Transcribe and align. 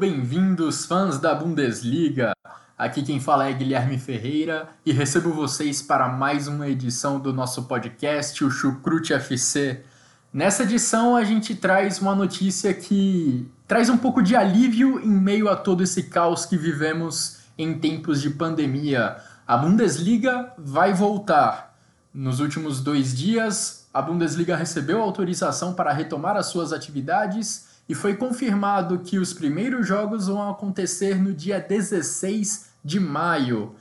Bem-vindos, 0.00 0.86
fãs 0.86 1.18
da 1.18 1.34
Bundesliga. 1.34 2.32
Aqui 2.78 3.02
quem 3.02 3.20
fala 3.20 3.50
é 3.50 3.52
Guilherme 3.52 3.98
Ferreira 3.98 4.70
e 4.86 4.92
recebo 4.92 5.30
vocês 5.30 5.82
para 5.82 6.08
mais 6.08 6.48
uma 6.48 6.66
edição 6.66 7.20
do 7.20 7.34
nosso 7.34 7.64
podcast, 7.64 8.42
o 8.42 8.50
Chucrute 8.50 9.12
FC. 9.12 9.84
Nessa 10.32 10.62
edição 10.62 11.14
a 11.14 11.22
gente 11.22 11.54
traz 11.54 12.00
uma 12.00 12.14
notícia 12.14 12.72
que 12.72 13.46
traz 13.68 13.90
um 13.90 13.98
pouco 13.98 14.22
de 14.22 14.34
alívio 14.34 14.98
em 15.00 15.10
meio 15.10 15.50
a 15.50 15.54
todo 15.54 15.82
esse 15.82 16.04
caos 16.04 16.46
que 16.46 16.56
vivemos 16.56 17.40
em 17.58 17.78
tempos 17.78 18.22
de 18.22 18.30
pandemia. 18.30 19.18
A 19.46 19.58
Bundesliga 19.58 20.50
vai 20.56 20.94
voltar. 20.94 21.76
Nos 22.14 22.40
últimos 22.40 22.80
dois 22.80 23.14
dias, 23.14 23.86
a 23.92 24.00
Bundesliga 24.00 24.56
recebeu 24.56 25.02
autorização 25.02 25.74
para 25.74 25.92
retomar 25.92 26.38
as 26.38 26.46
suas 26.46 26.72
atividades 26.72 27.68
e 27.90 27.94
foi 27.94 28.14
confirmado 28.14 29.00
que 29.00 29.18
os 29.18 29.32
primeiros 29.32 29.84
jogos 29.84 30.28
vão 30.28 30.48
acontecer 30.48 31.20
no 31.20 31.34
dia 31.34 31.58
16 31.58 32.66
de 32.84 33.00
maio. 33.00 33.74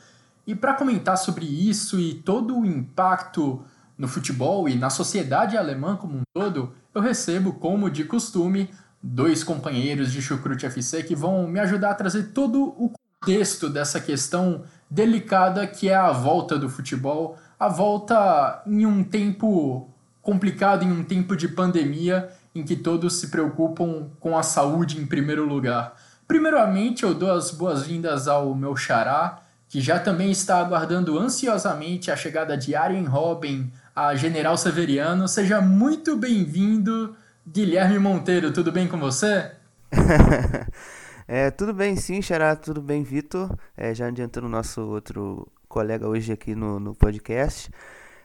E 0.47 0.55
para 0.55 0.73
comentar 0.73 1.15
sobre 1.15 1.45
isso 1.45 1.99
e 1.99 2.15
todo 2.15 2.57
o 2.57 2.65
impacto 2.65 3.61
no 3.95 4.07
futebol 4.07 4.67
e 4.67 4.75
na 4.75 4.89
sociedade 4.89 5.55
alemã 5.55 5.95
como 5.95 6.17
um 6.17 6.23
todo, 6.33 6.73
eu 6.91 7.03
recebo, 7.03 7.53
como 7.53 7.87
de 7.87 8.03
costume, 8.03 8.71
dois 8.99 9.43
companheiros 9.43 10.11
de 10.11 10.23
Chucrute 10.23 10.65
FC 10.65 11.03
que 11.03 11.15
vão 11.15 11.47
me 11.47 11.59
ajudar 11.59 11.91
a 11.91 11.93
trazer 11.93 12.31
todo 12.33 12.63
o 12.63 12.91
contexto 13.21 13.69
dessa 13.69 14.01
questão 14.01 14.63
delicada 14.89 15.67
que 15.67 15.87
é 15.87 15.95
a 15.95 16.11
volta 16.11 16.57
do 16.57 16.67
futebol, 16.67 17.37
a 17.59 17.69
volta 17.69 18.63
em 18.65 18.87
um 18.87 19.03
tempo 19.03 19.87
complicado, 20.19 20.83
em 20.83 20.91
um 20.91 21.03
tempo 21.03 21.35
de 21.35 21.47
pandemia 21.47 22.27
em 22.59 22.63
que 22.63 22.75
todos 22.75 23.19
se 23.19 23.27
preocupam 23.27 24.09
com 24.19 24.37
a 24.37 24.43
saúde 24.43 24.99
em 24.99 25.05
primeiro 25.05 25.45
lugar. 25.45 25.95
Primeiramente, 26.27 27.03
eu 27.03 27.13
dou 27.13 27.31
as 27.31 27.51
boas-vindas 27.51 28.27
ao 28.27 28.53
meu 28.53 28.75
xará, 28.75 29.39
que 29.67 29.81
já 29.81 29.99
também 29.99 30.29
está 30.31 30.59
aguardando 30.59 31.17
ansiosamente 31.17 32.11
a 32.11 32.15
chegada 32.15 32.57
de 32.57 32.75
Arjen 32.75 33.05
Robin 33.05 33.71
a 33.95 34.15
General 34.15 34.55
Severiano. 34.55 35.27
Seja 35.27 35.59
muito 35.59 36.15
bem-vindo, 36.15 37.15
Guilherme 37.45 37.99
Monteiro. 37.99 38.53
Tudo 38.53 38.71
bem 38.71 38.87
com 38.87 38.97
você? 38.97 39.51
é, 41.27 41.51
tudo 41.51 41.73
bem 41.73 41.95
sim, 41.95 42.21
Xará, 42.21 42.55
tudo 42.55 42.81
bem, 42.81 43.03
Vitor. 43.03 43.53
É, 43.75 43.93
já 43.93 44.07
adiantando 44.07 44.47
o 44.47 44.49
nosso 44.49 44.81
outro 44.81 45.51
colega 45.67 46.07
hoje 46.07 46.31
aqui 46.31 46.55
no, 46.55 46.79
no 46.79 46.95
podcast. 46.95 47.69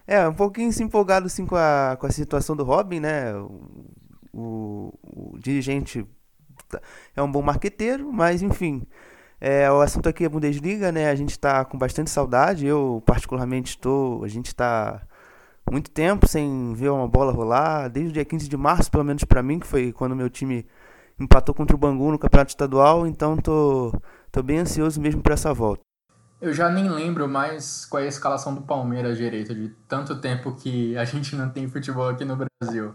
É, 0.06 0.28
um 0.28 0.34
pouquinho 0.34 0.72
se 0.72 0.82
empolgado 0.82 1.26
assim, 1.26 1.44
com, 1.44 1.56
a, 1.56 1.96
com 1.98 2.06
a 2.06 2.10
situação 2.10 2.54
do 2.54 2.62
Robin, 2.62 3.00
né? 3.00 3.32
O, 4.34 4.92
o 5.02 5.38
dirigente 5.38 6.04
é 7.14 7.22
um 7.22 7.30
bom 7.30 7.42
marqueteiro, 7.42 8.12
mas 8.12 8.42
enfim. 8.42 8.82
É, 9.40 9.70
o 9.70 9.80
assunto 9.80 10.08
aqui 10.08 10.24
é 10.24 10.28
Bundesliga, 10.28 10.90
né? 10.90 11.10
A 11.10 11.14
gente 11.14 11.30
está 11.30 11.64
com 11.64 11.76
bastante 11.78 12.10
saudade. 12.10 12.66
Eu, 12.66 13.02
particularmente, 13.04 13.70
estou. 13.70 14.24
A 14.24 14.28
gente 14.28 14.46
está 14.46 15.02
muito 15.70 15.90
tempo 15.90 16.26
sem 16.26 16.72
ver 16.74 16.90
uma 16.90 17.06
bola 17.06 17.32
rolar. 17.32 17.88
Desde 17.88 18.10
o 18.10 18.14
dia 18.14 18.24
15 18.24 18.48
de 18.48 18.56
março, 18.56 18.90
pelo 18.90 19.04
menos 19.04 19.24
para 19.24 19.42
mim, 19.42 19.58
que 19.58 19.66
foi 19.66 19.92
quando 19.92 20.16
meu 20.16 20.30
time 20.30 20.66
empatou 21.20 21.54
contra 21.54 21.76
o 21.76 21.78
Bangu 21.78 22.10
no 22.10 22.18
Campeonato 22.18 22.50
Estadual. 22.50 23.06
Então, 23.06 23.36
tô, 23.36 23.92
tô 24.32 24.42
bem 24.42 24.58
ansioso 24.58 25.00
mesmo 25.00 25.22
para 25.22 25.34
essa 25.34 25.52
volta. 25.52 25.82
Eu 26.40 26.52
já 26.52 26.68
nem 26.68 26.88
lembro 26.88 27.28
mais 27.28 27.86
qual 27.86 28.02
é 28.02 28.06
a 28.06 28.08
escalação 28.08 28.54
do 28.54 28.62
Palmeiras 28.62 29.16
direito, 29.16 29.54
de 29.54 29.68
tanto 29.88 30.20
tempo 30.20 30.54
que 30.54 30.96
a 30.96 31.04
gente 31.04 31.36
não 31.36 31.48
tem 31.48 31.68
futebol 31.68 32.08
aqui 32.08 32.24
no 32.24 32.36
Brasil. 32.36 32.94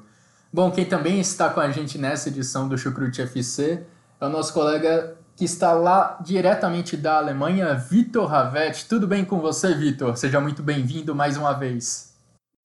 Bom, 0.52 0.72
quem 0.72 0.84
também 0.84 1.20
está 1.20 1.48
com 1.52 1.60
a 1.60 1.70
gente 1.70 2.00
nessa 2.00 2.28
edição 2.28 2.68
do 2.68 2.76
Chucrute 2.76 3.22
FC 3.22 3.86
é 4.20 4.26
o 4.26 4.30
nosso 4.30 4.52
colega 4.52 5.16
que 5.38 5.46
está 5.46 5.74
lá 5.74 6.18
diretamente 6.26 6.98
da 6.98 7.18
Alemanha, 7.18 7.76
Vitor 7.76 8.26
Ravet. 8.26 8.88
Tudo 8.88 9.06
bem 9.06 9.24
com 9.24 9.40
você, 9.40 9.76
Vitor? 9.76 10.18
Seja 10.18 10.42
muito 10.42 10.64
bem-vindo 10.64 11.14
mais 11.14 11.38
uma 11.38 11.54
vez. 11.54 12.16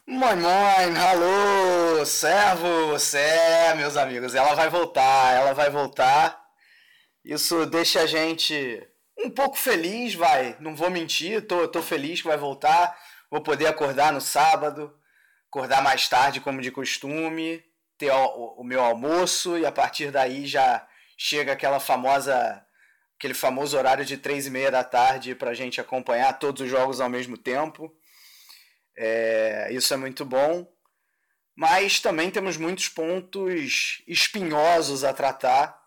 Moin, 0.08 0.36
moin, 0.36 0.96
alô, 0.96 2.06
servos, 2.06 3.12
é, 3.12 3.74
meus 3.74 3.98
amigos, 3.98 4.34
ela 4.34 4.54
vai 4.54 4.70
voltar, 4.70 5.34
ela 5.34 5.52
vai 5.52 5.68
voltar. 5.68 6.42
Isso 7.22 7.66
deixa 7.66 8.00
a 8.00 8.06
gente 8.06 8.82
um 9.18 9.28
pouco 9.28 9.58
feliz, 9.58 10.14
vai, 10.14 10.56
não 10.58 10.74
vou 10.74 10.90
mentir, 10.90 11.46
tô, 11.46 11.68
tô 11.68 11.82
feliz 11.82 12.22
que 12.22 12.28
vai 12.28 12.38
voltar. 12.38 12.96
Vou 13.30 13.42
poder 13.42 13.66
acordar 13.66 14.10
no 14.10 14.22
sábado, 14.22 14.90
acordar 15.50 15.82
mais 15.82 16.08
tarde, 16.08 16.40
como 16.40 16.62
de 16.62 16.70
costume, 16.70 17.62
ter 17.98 18.10
o, 18.10 18.54
o 18.58 18.64
meu 18.64 18.80
almoço 18.80 19.58
e 19.58 19.66
a 19.66 19.72
partir 19.72 20.10
daí 20.10 20.46
já 20.46 20.86
chega 21.16 21.52
aquela 21.52 21.80
famosa 21.80 22.64
aquele 23.16 23.34
famoso 23.34 23.76
horário 23.76 24.04
de 24.04 24.18
três 24.18 24.46
e 24.46 24.50
meia 24.50 24.70
da 24.70 24.84
tarde 24.84 25.34
para 25.34 25.50
a 25.50 25.54
gente 25.54 25.80
acompanhar 25.80 26.38
todos 26.38 26.62
os 26.62 26.68
jogos 26.68 27.00
ao 27.00 27.08
mesmo 27.08 27.38
tempo. 27.38 27.94
É, 28.96 29.68
isso 29.70 29.94
é 29.94 29.96
muito 29.96 30.24
bom. 30.24 30.70
Mas 31.56 32.00
também 32.00 32.30
temos 32.30 32.56
muitos 32.56 32.88
pontos 32.88 34.02
espinhosos 34.08 35.04
a 35.04 35.12
tratar 35.12 35.80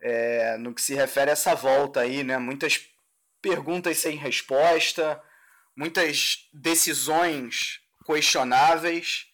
é, 0.00 0.56
no 0.58 0.74
que 0.74 0.82
se 0.82 0.94
refere 0.94 1.30
a 1.30 1.32
essa 1.32 1.54
volta 1.54 2.00
aí, 2.00 2.22
né? 2.22 2.36
Muitas 2.38 2.86
perguntas 3.40 3.96
sem 3.96 4.16
resposta, 4.16 5.20
muitas 5.74 6.48
decisões 6.52 7.80
questionáveis 8.04 9.29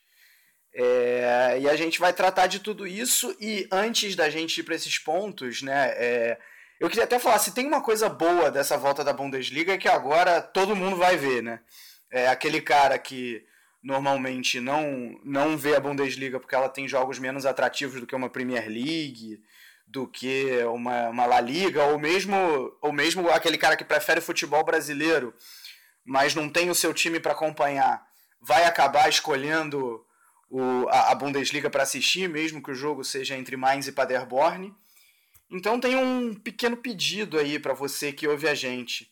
é, 0.79 1.59
e 1.59 1.71
a 1.71 1.75
gente 1.75 1.99
vai 1.99 2.13
tratar 2.13 2.47
de 2.47 2.61
tudo 2.61 2.87
isso. 2.87 3.35
E 3.41 3.67
antes 3.73 4.15
da 4.15 4.29
gente 4.29 4.59
ir 4.59 4.63
para 4.63 4.75
esses 4.75 4.99
pontos, 4.99 5.63
né? 5.63 5.89
É, 5.97 6.39
eu 6.79 6.91
queria 6.91 7.05
até 7.05 7.19
falar: 7.19 7.39
se 7.39 7.55
tem 7.55 7.67
uma 7.67 7.81
coisa 7.83 8.11
boa 8.11 8.51
dessa 8.51 8.77
volta 8.77 9.03
da 9.03 9.15
Bundesliga 9.15 9.73
é 9.73 9.79
que 9.79 9.89
agora 9.89 10.43
todo 10.43 10.77
mundo 10.77 10.97
vai 10.97 11.17
ver, 11.17 11.43
né? 11.43 11.61
É 12.11 12.29
aquele 12.29 12.61
cara 12.61 12.99
que 12.99 13.43
normalmente 13.83 14.61
não, 14.61 15.19
não 15.25 15.57
vê 15.57 15.77
a 15.77 15.81
Bundesliga 15.81 16.39
porque 16.39 16.55
ela 16.55 16.69
tem 16.69 16.87
jogos 16.87 17.19
menos 17.19 17.47
atrativos 17.47 17.99
do 17.99 18.07
que 18.07 18.15
uma 18.15 18.29
Premier 18.29 18.69
League, 18.69 19.41
do 19.87 20.07
que 20.07 20.63
uma, 20.65 21.09
uma 21.09 21.25
La 21.25 21.41
Liga, 21.41 21.85
ou 21.85 21.99
mesmo, 21.99 22.37
ou 22.83 22.93
mesmo 22.93 23.31
aquele 23.31 23.57
cara 23.57 23.77
que 23.77 23.85
prefere 23.85 24.21
futebol 24.21 24.63
brasileiro, 24.63 25.33
mas 26.05 26.35
não 26.35 26.51
tem 26.51 26.69
o 26.69 26.75
seu 26.75 26.93
time 26.93 27.19
para 27.19 27.33
acompanhar, 27.33 28.05
vai 28.43 28.65
acabar 28.65 29.09
escolhendo 29.09 30.05
o, 30.49 30.89
a, 30.89 31.13
a 31.13 31.15
Bundesliga 31.15 31.71
para 31.71 31.83
assistir, 31.83 32.29
mesmo 32.29 32.63
que 32.63 32.71
o 32.71 32.75
jogo 32.75 33.05
seja 33.05 33.37
entre 33.37 33.57
Mainz 33.57 33.87
e 33.87 33.93
Paderborn. 33.93 34.75
Então 35.51 35.79
tem 35.79 35.97
um 35.97 36.35
pequeno 36.35 36.77
pedido 36.77 37.39
aí 37.39 37.59
para 37.59 37.75
você 37.75 38.13
que 38.13 38.27
ouve 38.27 38.49
a 38.49 38.55
gente. 38.55 39.11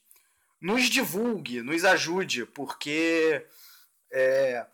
Nos 0.61 0.85
divulgue, 0.85 1.63
nos 1.63 1.85
ajude, 1.85 2.47
porque 2.47 3.45
é, 4.13 4.67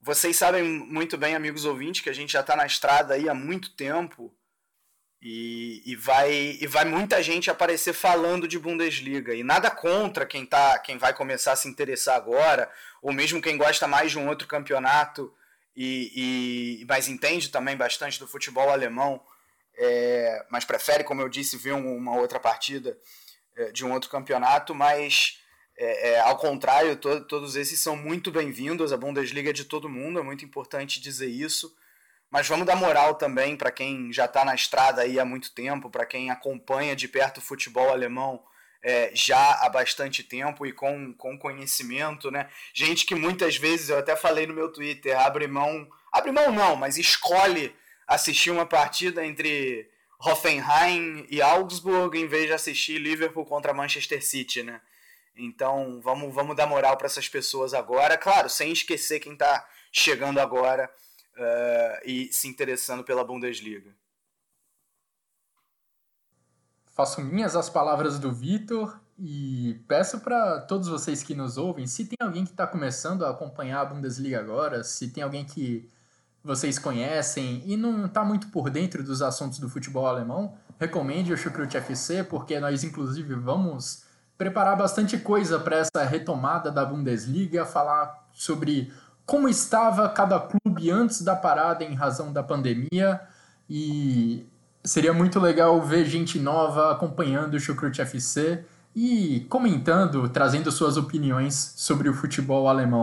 vocês 0.00 0.36
sabem 0.36 0.62
muito 0.62 1.16
bem, 1.16 1.34
amigos 1.34 1.64
ouvintes, 1.64 2.00
que 2.00 2.10
a 2.10 2.14
gente 2.14 2.32
já 2.32 2.40
está 2.40 2.56
na 2.56 2.66
estrada 2.66 3.14
aí 3.14 3.28
há 3.28 3.34
muito 3.34 3.70
tempo 3.74 4.34
e, 5.22 5.82
e, 5.86 5.96
vai, 5.96 6.58
e 6.60 6.66
vai 6.66 6.84
muita 6.84 7.22
gente 7.22 7.50
aparecer 7.50 7.94
falando 7.94 8.46
de 8.46 8.58
Bundesliga. 8.58 9.34
E 9.34 9.42
nada 9.42 9.70
contra 9.70 10.26
quem, 10.26 10.44
tá, 10.44 10.78
quem 10.78 10.98
vai 10.98 11.14
começar 11.14 11.52
a 11.52 11.56
se 11.56 11.68
interessar 11.68 12.16
agora, 12.16 12.70
ou 13.00 13.12
mesmo 13.12 13.40
quem 13.40 13.56
gosta 13.56 13.86
mais 13.86 14.10
de 14.10 14.18
um 14.18 14.28
outro 14.28 14.46
campeonato 14.46 15.32
e, 15.76 16.80
e 16.80 16.84
mas 16.86 17.08
entende 17.08 17.48
também 17.48 17.76
bastante 17.76 18.18
do 18.18 18.28
futebol 18.28 18.70
alemão, 18.70 19.20
é, 19.76 20.46
mas 20.50 20.64
prefere, 20.64 21.04
como 21.04 21.20
eu 21.20 21.28
disse, 21.28 21.56
ver 21.56 21.72
uma 21.72 22.16
outra 22.16 22.38
partida 22.38 22.96
é, 23.56 23.72
de 23.72 23.84
um 23.84 23.92
outro 23.92 24.08
campeonato, 24.10 24.74
mas 24.74 25.40
é, 25.76 26.10
é 26.10 26.20
ao 26.20 26.36
contrário, 26.36 26.96
to, 26.96 27.24
todos 27.24 27.56
esses 27.56 27.80
são 27.80 27.96
muito 27.96 28.30
bem-vindos, 28.30 28.92
a 28.92 28.96
Bundesliga 28.96 29.50
é 29.50 29.52
de 29.52 29.64
todo 29.64 29.88
mundo, 29.88 30.20
é 30.20 30.22
muito 30.22 30.44
importante 30.44 31.00
dizer 31.00 31.28
isso, 31.28 31.74
mas 32.30 32.48
vamos 32.48 32.66
dar 32.66 32.76
moral 32.76 33.14
também 33.16 33.56
para 33.56 33.70
quem 33.72 34.12
já 34.12 34.24
está 34.26 34.44
na 34.44 34.54
estrada 34.54 35.02
aí 35.02 35.18
há 35.18 35.24
muito 35.24 35.52
tempo, 35.52 35.90
para 35.90 36.06
quem 36.06 36.30
acompanha 36.30 36.94
de 36.94 37.08
perto 37.08 37.38
o 37.38 37.40
futebol 37.40 37.90
alemão 37.90 38.42
é, 38.84 39.10
já 39.14 39.64
há 39.64 39.68
bastante 39.70 40.22
tempo 40.22 40.66
e 40.66 40.72
com, 40.72 41.14
com 41.14 41.38
conhecimento, 41.38 42.30
né? 42.30 42.50
Gente 42.74 43.06
que 43.06 43.14
muitas 43.14 43.56
vezes, 43.56 43.88
eu 43.88 43.98
até 43.98 44.14
falei 44.14 44.46
no 44.46 44.52
meu 44.52 44.70
Twitter, 44.70 45.18
abre 45.18 45.46
mão, 45.46 45.88
abre 46.12 46.30
mão 46.30 46.52
não, 46.52 46.76
mas 46.76 46.98
escolhe 46.98 47.74
assistir 48.06 48.50
uma 48.50 48.66
partida 48.66 49.24
entre 49.24 49.90
Hoffenheim 50.20 51.26
e 51.30 51.40
Augsburg 51.40 52.18
em 52.18 52.28
vez 52.28 52.46
de 52.46 52.52
assistir 52.52 52.98
Liverpool 52.98 53.46
contra 53.46 53.72
Manchester 53.72 54.22
City, 54.22 54.62
né? 54.62 54.82
Então 55.34 56.00
vamos, 56.02 56.32
vamos 56.34 56.54
dar 56.54 56.66
moral 56.66 56.98
para 56.98 57.06
essas 57.06 57.26
pessoas 57.26 57.72
agora, 57.72 58.18
claro, 58.18 58.50
sem 58.50 58.70
esquecer 58.70 59.18
quem 59.18 59.32
está 59.32 59.66
chegando 59.90 60.38
agora 60.38 60.90
uh, 61.38 62.00
e 62.04 62.30
se 62.30 62.48
interessando 62.48 63.02
pela 63.02 63.24
Bundesliga 63.24 63.90
faço 66.94 67.20
minhas 67.20 67.56
as 67.56 67.68
palavras 67.68 68.18
do 68.18 68.32
Vitor 68.32 68.98
e 69.18 69.80
peço 69.86 70.20
para 70.20 70.60
todos 70.60 70.88
vocês 70.88 71.22
que 71.22 71.34
nos 71.34 71.58
ouvem, 71.58 71.86
se 71.86 72.04
tem 72.06 72.16
alguém 72.20 72.44
que 72.44 72.52
está 72.52 72.66
começando 72.66 73.24
a 73.24 73.30
acompanhar 73.30 73.80
a 73.80 73.84
Bundesliga 73.84 74.40
agora, 74.40 74.82
se 74.82 75.08
tem 75.08 75.22
alguém 75.22 75.44
que 75.44 75.88
vocês 76.42 76.78
conhecem 76.78 77.62
e 77.66 77.76
não 77.76 78.06
está 78.06 78.24
muito 78.24 78.48
por 78.48 78.70
dentro 78.70 79.02
dos 79.02 79.22
assuntos 79.22 79.58
do 79.58 79.68
futebol 79.68 80.06
alemão, 80.06 80.54
recomende 80.78 81.32
o 81.32 81.36
Chucrute 81.36 81.76
FC, 81.76 82.22
porque 82.24 82.58
nós 82.60 82.84
inclusive 82.84 83.34
vamos 83.34 84.04
preparar 84.36 84.76
bastante 84.76 85.18
coisa 85.18 85.58
para 85.58 85.76
essa 85.76 86.04
retomada 86.04 86.70
da 86.70 86.84
Bundesliga, 86.84 87.64
falar 87.64 88.28
sobre 88.32 88.92
como 89.26 89.48
estava 89.48 90.08
cada 90.08 90.38
clube 90.38 90.90
antes 90.90 91.22
da 91.22 91.34
parada 91.34 91.82
em 91.82 91.94
razão 91.94 92.32
da 92.32 92.42
pandemia 92.42 93.20
e 93.68 94.46
Seria 94.86 95.14
muito 95.14 95.40
legal 95.40 95.80
ver 95.80 96.04
gente 96.04 96.38
nova 96.38 96.92
acompanhando 96.92 97.54
o 97.54 97.60
Chucrute 97.60 98.02
FC 98.02 98.66
e 98.94 99.46
comentando, 99.48 100.28
trazendo 100.28 100.70
suas 100.70 100.98
opiniões 100.98 101.72
sobre 101.74 102.06
o 102.06 102.12
futebol 102.12 102.68
alemão. 102.68 103.02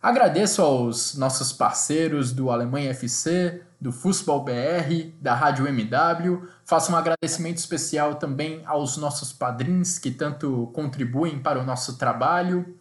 Agradeço 0.00 0.62
aos 0.62 1.16
nossos 1.16 1.52
parceiros 1.52 2.32
do 2.32 2.48
Alemanha 2.48 2.92
FC, 2.92 3.60
do 3.80 3.90
Fußball 3.90 4.44
BR, 4.44 5.10
da 5.20 5.34
Rádio 5.34 5.66
MW. 5.66 6.48
Faço 6.64 6.92
um 6.92 6.96
agradecimento 6.96 7.58
especial 7.58 8.14
também 8.14 8.62
aos 8.64 8.96
nossos 8.96 9.32
padrinhos 9.32 9.98
que 9.98 10.12
tanto 10.12 10.70
contribuem 10.72 11.40
para 11.40 11.58
o 11.58 11.64
nosso 11.64 11.98
trabalho. 11.98 12.78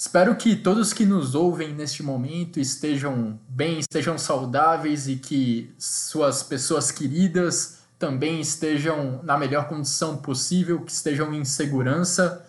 Espero 0.00 0.36
que 0.36 0.54
todos 0.54 0.92
que 0.92 1.04
nos 1.04 1.34
ouvem 1.34 1.74
neste 1.74 2.04
momento 2.04 2.60
estejam 2.60 3.36
bem, 3.48 3.80
estejam 3.80 4.16
saudáveis 4.16 5.08
e 5.08 5.16
que 5.16 5.74
suas 5.76 6.40
pessoas 6.40 6.92
queridas 6.92 7.78
também 7.98 8.40
estejam 8.40 9.18
na 9.24 9.36
melhor 9.36 9.66
condição 9.66 10.16
possível, 10.16 10.82
que 10.82 10.92
estejam 10.92 11.34
em 11.34 11.44
segurança. 11.44 12.46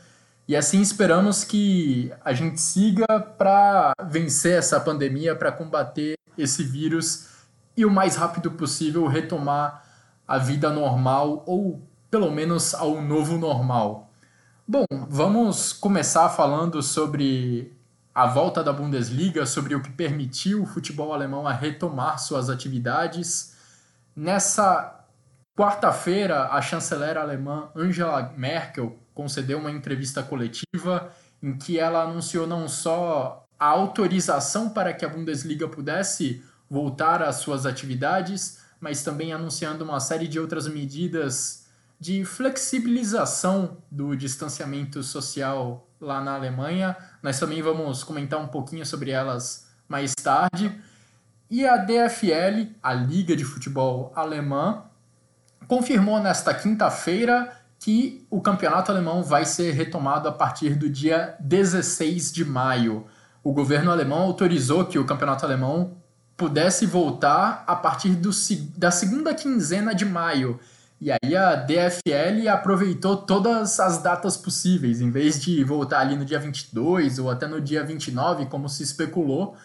E 0.47 0.55
assim 0.55 0.79
esperamos 0.79 1.43
que 1.43 2.13
a 2.23 2.33
gente 2.33 2.61
siga 2.61 3.19
para 3.19 3.93
vencer 4.07 4.59
essa 4.59 4.79
pandemia, 4.79 5.35
para 5.35 5.51
combater 5.51 6.19
esse 6.37 6.63
vírus 6.63 7.29
e 7.75 7.83
o 7.83 7.89
mais 7.89 8.15
rápido 8.15 8.51
possível 8.51 9.07
retomar 9.07 9.83
a 10.27 10.37
vida 10.37 10.69
normal 10.69 11.43
ou 11.47 11.81
pelo 12.11 12.29
menos 12.29 12.75
ao 12.75 13.01
novo 13.01 13.39
normal. 13.39 14.08
Bom, 14.71 14.85
vamos 15.09 15.73
começar 15.73 16.29
falando 16.29 16.83
sobre 16.83 17.73
a 18.13 18.27
volta 18.27 18.63
da 18.63 18.71
Bundesliga, 18.71 19.43
sobre 19.43 19.73
o 19.73 19.81
que 19.81 19.89
permitiu 19.89 20.61
o 20.61 20.65
futebol 20.67 21.11
alemão 21.11 21.47
a 21.47 21.51
retomar 21.51 22.19
suas 22.19 22.51
atividades. 22.51 23.55
Nessa 24.15 25.03
quarta-feira, 25.57 26.49
a 26.49 26.61
chanceler 26.61 27.17
alemã 27.17 27.71
Angela 27.75 28.31
Merkel 28.37 28.95
concedeu 29.11 29.57
uma 29.57 29.71
entrevista 29.71 30.21
coletiva 30.21 31.11
em 31.41 31.57
que 31.57 31.79
ela 31.79 32.03
anunciou 32.03 32.45
não 32.45 32.67
só 32.67 33.47
a 33.59 33.65
autorização 33.65 34.69
para 34.69 34.93
que 34.93 35.03
a 35.03 35.09
Bundesliga 35.09 35.67
pudesse 35.67 36.43
voltar 36.69 37.23
às 37.23 37.37
suas 37.37 37.65
atividades, 37.65 38.59
mas 38.79 39.01
também 39.01 39.33
anunciando 39.33 39.83
uma 39.83 39.99
série 39.99 40.27
de 40.27 40.39
outras 40.39 40.67
medidas 40.67 41.58
de 41.99 42.23
flexibilização 42.23 43.77
do 43.91 44.15
distanciamento 44.15 45.03
social 45.03 45.87
lá 45.99 46.21
na 46.21 46.35
Alemanha. 46.35 46.95
Nós 47.21 47.39
também 47.39 47.61
vamos 47.61 48.03
comentar 48.03 48.39
um 48.39 48.47
pouquinho 48.47 48.85
sobre 48.85 49.11
elas 49.11 49.67
mais 49.87 50.13
tarde. 50.13 50.79
E 51.49 51.67
a 51.67 51.77
DFL, 51.77 52.71
a 52.81 52.93
Liga 52.93 53.35
de 53.35 53.43
Futebol 53.43 54.13
Alemã, 54.15 54.83
confirmou 55.67 56.19
nesta 56.19 56.53
quinta-feira 56.53 57.51
que 57.79 58.25
o 58.29 58.41
campeonato 58.41 58.91
alemão 58.91 59.23
vai 59.23 59.45
ser 59.45 59.71
retomado 59.71 60.27
a 60.27 60.31
partir 60.31 60.75
do 60.75 60.89
dia 60.89 61.35
16 61.39 62.31
de 62.31 62.45
maio. 62.45 63.07
O 63.43 63.53
governo 63.53 63.91
alemão 63.91 64.19
autorizou 64.19 64.85
que 64.85 64.99
o 64.99 65.05
campeonato 65.05 65.45
alemão 65.45 65.97
pudesse 66.35 66.85
voltar 66.85 67.63
a 67.67 67.75
partir 67.75 68.15
do, 68.15 68.31
da 68.77 68.91
segunda 68.91 69.33
quinzena 69.33 69.93
de 69.93 70.05
maio. 70.05 70.59
E 71.01 71.09
aí 71.11 71.35
a 71.35 71.55
DFL 71.55 72.49
aproveitou 72.51 73.15
todas 73.15 73.79
as 73.79 73.99
datas 73.99 74.35
possíveis, 74.35 74.99
em 74.99 75.09
vez 75.09 75.39
de 75.39 75.63
voltar 75.63 76.01
ali 76.01 76.17
no 76.17 76.25
dia 76.25 76.39
22 76.39 77.19
ou 77.19 77.29
até 77.29 77.47
no 77.47 77.61
dia 77.61 77.83
29, 77.85 78.47
como 78.47 78.67
se 78.67 78.83
especulou, 78.83 79.55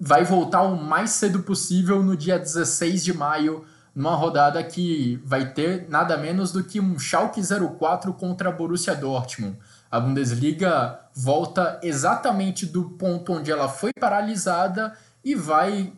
vai 0.00 0.24
voltar 0.24 0.62
o 0.62 0.76
mais 0.76 1.10
cedo 1.10 1.44
possível 1.44 2.02
no 2.02 2.16
dia 2.16 2.38
16 2.38 3.04
de 3.04 3.12
maio, 3.14 3.64
numa 3.94 4.16
rodada 4.16 4.62
que 4.64 5.20
vai 5.24 5.52
ter 5.52 5.86
nada 5.88 6.16
menos 6.16 6.50
do 6.50 6.64
que 6.64 6.80
um 6.80 6.98
Schalke 6.98 7.40
04 7.40 8.12
contra 8.12 8.50
Borussia 8.50 8.96
Dortmund. 8.96 9.56
A 9.88 10.00
Bundesliga 10.00 11.00
volta 11.14 11.78
exatamente 11.82 12.66
do 12.66 12.90
ponto 12.90 13.32
onde 13.32 13.50
ela 13.50 13.68
foi 13.68 13.92
paralisada 13.98 14.92
e 15.24 15.36
vai 15.36 15.92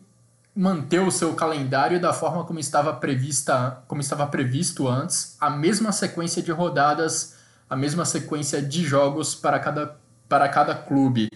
manter 0.59 0.99
o 0.99 1.09
seu 1.09 1.35
calendário 1.35 2.01
da 2.01 2.13
forma 2.13 2.43
como 2.43 2.59
estava 2.59 2.93
prevista, 2.93 3.81
como 3.87 4.01
estava 4.01 4.27
previsto 4.27 4.89
antes, 4.89 5.37
a 5.41 5.49
mesma 5.49 5.93
sequência 5.93 6.43
de 6.43 6.51
rodadas, 6.51 7.37
a 7.71 7.77
mesma 7.77 8.05
sequência 8.05 8.61
de 8.61 8.83
jogos 8.83 9.37
para 9.37 9.61
cada, 9.61 9.97
para 10.29 10.49
cada 10.49 10.75
clube. 10.75 11.31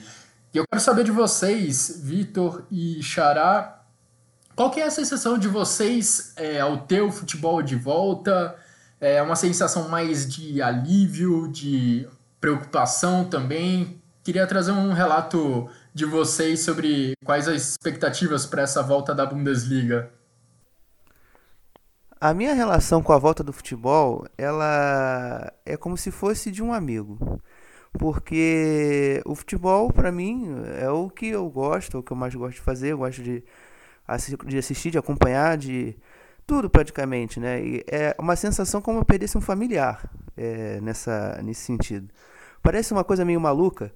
E 0.53 0.59
eu 0.59 0.65
quero 0.69 0.83
saber 0.83 1.05
de 1.05 1.13
vocês, 1.13 2.01
Vitor 2.03 2.65
e 2.69 3.01
Xará, 3.01 3.85
qual 4.57 4.73
que 4.73 4.81
é 4.81 4.87
a 4.87 4.91
sensação 4.91 5.39
de 5.39 5.47
vocês 5.47 6.33
é, 6.35 6.59
ao 6.59 6.79
ter 6.79 7.03
o 7.03 7.13
futebol 7.13 7.63
de 7.63 7.77
volta? 7.77 8.57
É 9.01 9.23
uma 9.23 9.37
sensação 9.37 9.89
mais 9.89 10.29
de 10.29 10.61
alívio, 10.61 11.47
de 11.47 12.09
preocupação 12.41 13.25
também? 13.25 14.03
Queria 14.25 14.49
trazer 14.49 14.73
um 14.73 14.93
relato 14.93 15.71
de 15.95 16.05
vocês 16.05 16.61
sobre 16.61 17.15
quais 17.25 17.49
as 17.49 17.71
expectativas 17.71 18.47
para 18.47 18.63
essa 18.63 18.83
volta 18.83 19.15
da 19.15 19.27
Bundesliga. 19.27 20.11
A 22.21 22.33
minha 22.33 22.55
relação 22.55 23.03
com 23.03 23.13
a 23.13 23.19
volta 23.19 23.43
do 23.43 23.53
futebol, 23.53 24.25
ela 24.39 25.53
é 25.67 25.77
como 25.77 25.97
se 25.97 26.11
fosse 26.11 26.51
de 26.51 26.63
um 26.63 26.73
amigo. 26.73 27.41
Porque 27.99 29.21
o 29.27 29.35
futebol, 29.35 29.93
para 29.93 30.11
mim, 30.11 30.47
é 30.79 30.89
o 30.89 31.11
que 31.11 31.27
eu 31.27 31.49
gosto, 31.51 31.97
é 31.97 32.01
o 32.01 32.03
que 32.03 32.13
eu 32.13 32.17
mais 32.17 32.35
gosto 32.35 32.55
de 32.55 32.61
fazer. 32.63 32.93
Eu 32.93 32.99
gosto 32.99 33.23
de, 33.23 33.45
de 34.47 34.59
assistir, 34.59 34.91
de 34.91 34.99
acompanhar, 34.99 35.59
de 35.59 35.97
tudo 36.47 36.71
praticamente, 36.71 37.39
né? 37.39 37.63
E 37.63 37.85
é 37.87 38.15
uma 38.19 38.37
sensação 38.37 38.81
como 38.81 39.01
eu 39.01 39.05
perdesse 39.05 39.37
um 39.37 39.41
familiar 39.41 40.09
é, 40.37 40.81
nessa, 40.81 41.41
nesse 41.43 41.63
sentido. 41.63 42.09
Parece 42.63 42.93
uma 42.93 43.05
coisa 43.05 43.25
meio 43.25 43.41
maluca, 43.41 43.93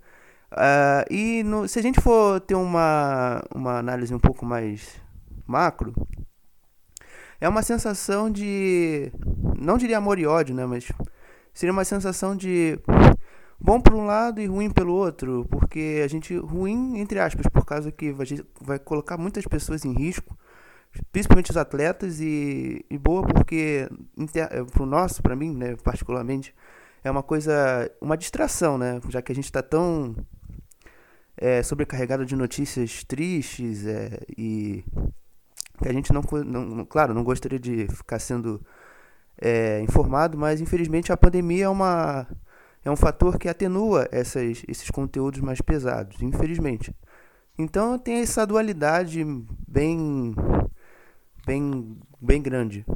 Uh, 0.53 1.13
e 1.13 1.43
no, 1.43 1.67
se 1.67 1.79
a 1.79 1.83
gente 1.83 2.01
for 2.01 2.41
ter 2.41 2.55
uma, 2.55 3.43
uma 3.55 3.79
análise 3.79 4.15
um 4.15 4.19
pouco 4.19 4.47
mais 4.47 5.01
macro, 5.47 5.93
é 7.41 7.49
uma 7.49 7.63
sensação 7.63 8.31
de. 8.31 9.13
Não 9.59 9.77
diria 9.77 9.99
amor 9.99 10.19
e 10.19 10.27
ódio, 10.27 10.55
né? 10.55 10.65
Mas 10.67 10.91
seria 11.53 11.73
uma 11.73 11.85
sensação 11.85 12.37
de 12.37 12.79
bom 13.61 13.81
por 13.81 13.95
um 13.95 14.07
lado 14.07 14.41
e 14.41 14.47
ruim 14.47 14.71
pelo 14.71 14.95
outro. 14.95 15.47
Porque 15.51 16.01
a 16.05 16.09
gente. 16.09 16.37
Ruim, 16.37 16.99
entre 16.99 17.19
aspas, 17.19 17.47
por 17.47 17.65
causa 17.65 17.91
que 17.93 18.13
vai, 18.13 18.27
vai 18.61 18.79
colocar 18.79 19.19
muitas 19.19 19.45
pessoas 19.47 19.85
em 19.85 19.93
risco, 19.93 20.37
principalmente 21.13 21.51
os 21.51 21.57
atletas, 21.57 22.21
e, 22.21 22.85
e 22.89 22.97
boa 22.97 23.23
porque, 23.27 23.89
pro 24.73 24.87
nosso, 24.87 25.23
para 25.23 25.37
mim, 25.37 25.55
né, 25.55 25.77
particularmente, 25.83 26.55
é 27.05 27.11
uma 27.11 27.23
coisa. 27.23 27.91
Uma 28.01 28.17
distração, 28.17 28.79
né? 28.79 29.01
Já 29.09 29.21
que 29.21 29.33
a 29.33 29.35
gente 29.35 29.45
está 29.45 29.63
tão 29.63 30.17
é, 31.37 31.63
sobrecarregado 31.63 32.25
de 32.25 32.35
notícias 32.35 33.05
tristes 33.05 33.87
é, 33.87 34.21
e 34.37 34.85
que 35.83 35.89
a 35.89 35.93
gente 35.93 36.13
não, 36.13 36.23
não, 36.45 36.85
claro, 36.85 37.13
não 37.13 37.23
gostaria 37.23 37.59
de 37.59 37.87
ficar 37.89 38.19
sendo 38.19 38.65
é, 39.41 39.81
informado, 39.81 40.39
mas 40.39 40.61
infelizmente 40.61 41.13
a 41.13 41.17
pandemia 41.17 41.65
é 41.65 41.69
uma 41.69 42.27
é 42.85 42.91
um 42.91 42.97
fator 42.97 43.37
que 43.37 43.49
atenua 43.49 44.09
essas, 44.13 44.63
esses 44.69 44.91
conteúdos 44.91 45.41
mais 45.41 45.61
pesados, 45.61 46.23
infelizmente. 46.23 46.95
Então 47.59 47.99
tem 47.99 48.21
essa 48.21 48.47
dualidade 48.47 49.25
bem 49.67 50.35
bem 51.45 51.99
bem 52.21 52.41
grande. 52.41 52.87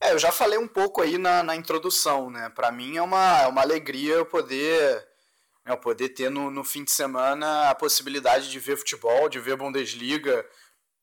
É, 0.00 0.12
eu 0.12 0.18
já 0.18 0.30
falei 0.30 0.58
um 0.58 0.68
pouco 0.68 1.00
aí 1.00 1.16
na, 1.16 1.42
na 1.42 1.56
introdução, 1.56 2.30
né? 2.30 2.50
Para 2.54 2.70
mim 2.70 2.96
é 2.96 3.02
uma, 3.02 3.40
é 3.40 3.46
uma 3.46 3.62
alegria 3.62 4.14
eu 4.14 4.26
poder, 4.26 5.02
né, 5.64 5.76
poder 5.76 6.10
ter 6.10 6.30
no, 6.30 6.50
no 6.50 6.62
fim 6.62 6.84
de 6.84 6.90
semana 6.90 7.70
a 7.70 7.74
possibilidade 7.74 8.50
de 8.50 8.58
ver 8.58 8.76
futebol, 8.76 9.28
de 9.28 9.40
ver 9.40 9.56
Bundesliga, 9.56 10.44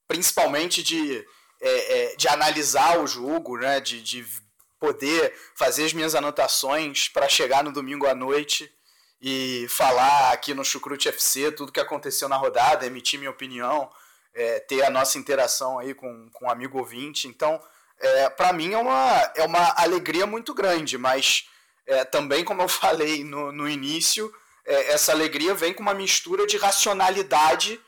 principalmente 0.07 0.83
de, 0.83 1.25
é, 1.59 2.13
é, 2.13 2.15
de 2.15 2.27
analisar 2.27 2.99
o 2.99 3.07
jogo, 3.07 3.57
né? 3.57 3.79
De, 3.79 4.01
de 4.01 4.25
poder 4.79 5.33
fazer 5.55 5.85
as 5.85 5.93
minhas 5.93 6.15
anotações 6.15 7.07
para 7.07 7.29
chegar 7.29 7.63
no 7.63 7.71
domingo 7.71 8.07
à 8.07 8.15
noite 8.15 8.73
e 9.21 9.67
falar 9.69 10.33
aqui 10.33 10.55
no 10.55 10.65
Chucrute 10.65 11.07
FC 11.07 11.51
tudo 11.51 11.71
que 11.71 11.79
aconteceu 11.79 12.27
na 12.27 12.35
rodada, 12.35 12.85
emitir 12.85 13.19
minha 13.19 13.29
opinião, 13.29 13.91
é, 14.33 14.59
ter 14.59 14.83
a 14.83 14.89
nossa 14.89 15.19
interação 15.19 15.77
aí 15.77 15.93
com, 15.93 16.29
com 16.33 16.45
um 16.45 16.49
amigo 16.49 16.79
ouvinte. 16.79 17.27
Então, 17.27 17.61
é, 17.99 18.29
para 18.31 18.51
mim 18.51 18.73
é 18.73 18.77
uma, 18.77 19.31
é 19.35 19.43
uma 19.43 19.73
alegria 19.77 20.25
muito 20.25 20.51
grande, 20.51 20.97
mas 20.97 21.47
é, 21.85 22.03
também, 22.03 22.43
como 22.43 22.63
eu 22.63 22.67
falei 22.67 23.23
no, 23.23 23.51
no 23.51 23.69
início, 23.69 24.33
é, 24.65 24.93
essa 24.93 25.11
alegria 25.11 25.53
vem 25.53 25.73
com 25.73 25.81
uma 25.81 25.93
mistura 25.93 26.45
de 26.45 26.57
racionalidade 26.57 27.79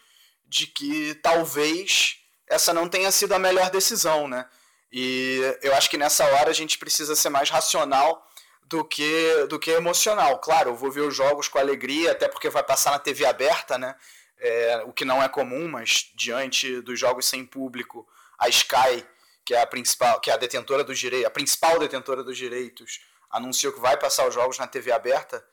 de 0.47 0.67
que 0.67 1.15
talvez 1.15 2.17
essa 2.47 2.73
não 2.73 2.87
tenha 2.87 3.11
sido 3.11 3.33
a 3.33 3.39
melhor 3.39 3.69
decisão, 3.69 4.27
né? 4.27 4.45
E 4.91 5.39
eu 5.61 5.73
acho 5.75 5.89
que 5.89 5.97
nessa 5.97 6.25
hora 6.25 6.51
a 6.51 6.53
gente 6.53 6.77
precisa 6.77 7.15
ser 7.15 7.29
mais 7.29 7.49
racional 7.49 8.27
do 8.63 8.85
que, 8.85 9.47
do 9.49 9.57
que 9.57 9.71
emocional. 9.71 10.39
Claro, 10.39 10.71
eu 10.71 10.75
vou 10.75 10.91
ver 10.91 11.01
os 11.01 11.15
jogos 11.15 11.47
com 11.47 11.57
alegria, 11.57 12.11
até 12.11 12.27
porque 12.27 12.49
vai 12.49 12.63
passar 12.63 12.91
na 12.91 12.99
TV 12.99 13.25
aberta, 13.25 13.77
né? 13.77 13.95
É, 14.37 14.83
o 14.85 14.93
que 14.93 15.05
não 15.05 15.23
é 15.23 15.29
comum, 15.29 15.67
mas 15.67 16.11
diante 16.15 16.81
dos 16.81 16.99
jogos 16.99 17.25
sem 17.25 17.45
público, 17.45 18.07
a 18.37 18.49
Sky 18.49 19.05
que 19.45 19.53
é 19.53 19.61
a 19.61 19.67
principal, 19.67 20.19
que 20.19 20.29
é 20.29 20.33
a 20.33 20.37
detentora 20.37 20.83
dos 20.83 20.97
direitos, 20.97 21.27
a 21.27 21.31
principal 21.31 21.77
detentora 21.79 22.23
dos 22.23 22.37
direitos, 22.37 23.01
anunciou 23.29 23.73
que 23.73 23.79
vai 23.79 23.97
passar 23.97 24.27
os 24.27 24.33
jogos 24.33 24.57
na 24.57 24.67
TV 24.67 24.91
aberta. 24.91 25.43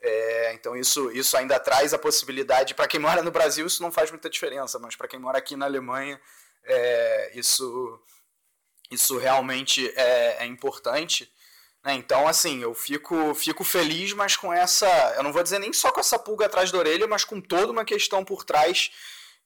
É, 0.00 0.52
então 0.54 0.76
isso, 0.76 1.10
isso 1.10 1.36
ainda 1.36 1.58
traz 1.58 1.92
a 1.92 1.98
possibilidade 1.98 2.72
para 2.72 2.86
quem 2.86 3.00
mora 3.00 3.20
no 3.20 3.32
Brasil 3.32 3.66
isso 3.66 3.82
não 3.82 3.90
faz 3.90 4.12
muita 4.12 4.30
diferença, 4.30 4.78
mas 4.78 4.94
para 4.94 5.08
quem 5.08 5.18
mora 5.18 5.38
aqui 5.38 5.56
na 5.56 5.66
Alemanha 5.66 6.20
é, 6.64 7.32
isso 7.34 8.00
isso 8.90 9.18
realmente 9.18 9.92
é, 9.96 10.44
é 10.44 10.46
importante. 10.46 11.28
Né? 11.84 11.94
Então 11.94 12.28
assim 12.28 12.62
eu 12.62 12.74
fico 12.74 13.34
fico 13.34 13.64
feliz, 13.64 14.12
mas 14.12 14.36
com 14.36 14.52
essa 14.52 14.86
eu 15.16 15.22
não 15.24 15.32
vou 15.32 15.42
dizer 15.42 15.58
nem 15.58 15.72
só 15.72 15.90
com 15.90 15.98
essa 15.98 16.18
pulga 16.18 16.46
atrás 16.46 16.70
da 16.70 16.78
orelha, 16.78 17.08
mas 17.08 17.24
com 17.24 17.40
toda 17.40 17.72
uma 17.72 17.84
questão 17.84 18.24
por 18.24 18.44
trás 18.44 18.92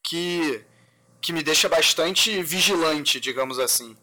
que 0.03 0.63
que 1.19 1.33
me 1.33 1.43
deixa 1.43 1.69
bastante 1.69 2.43
vigilante, 2.43 3.21
digamos 3.21 3.59
assim. 3.59 3.97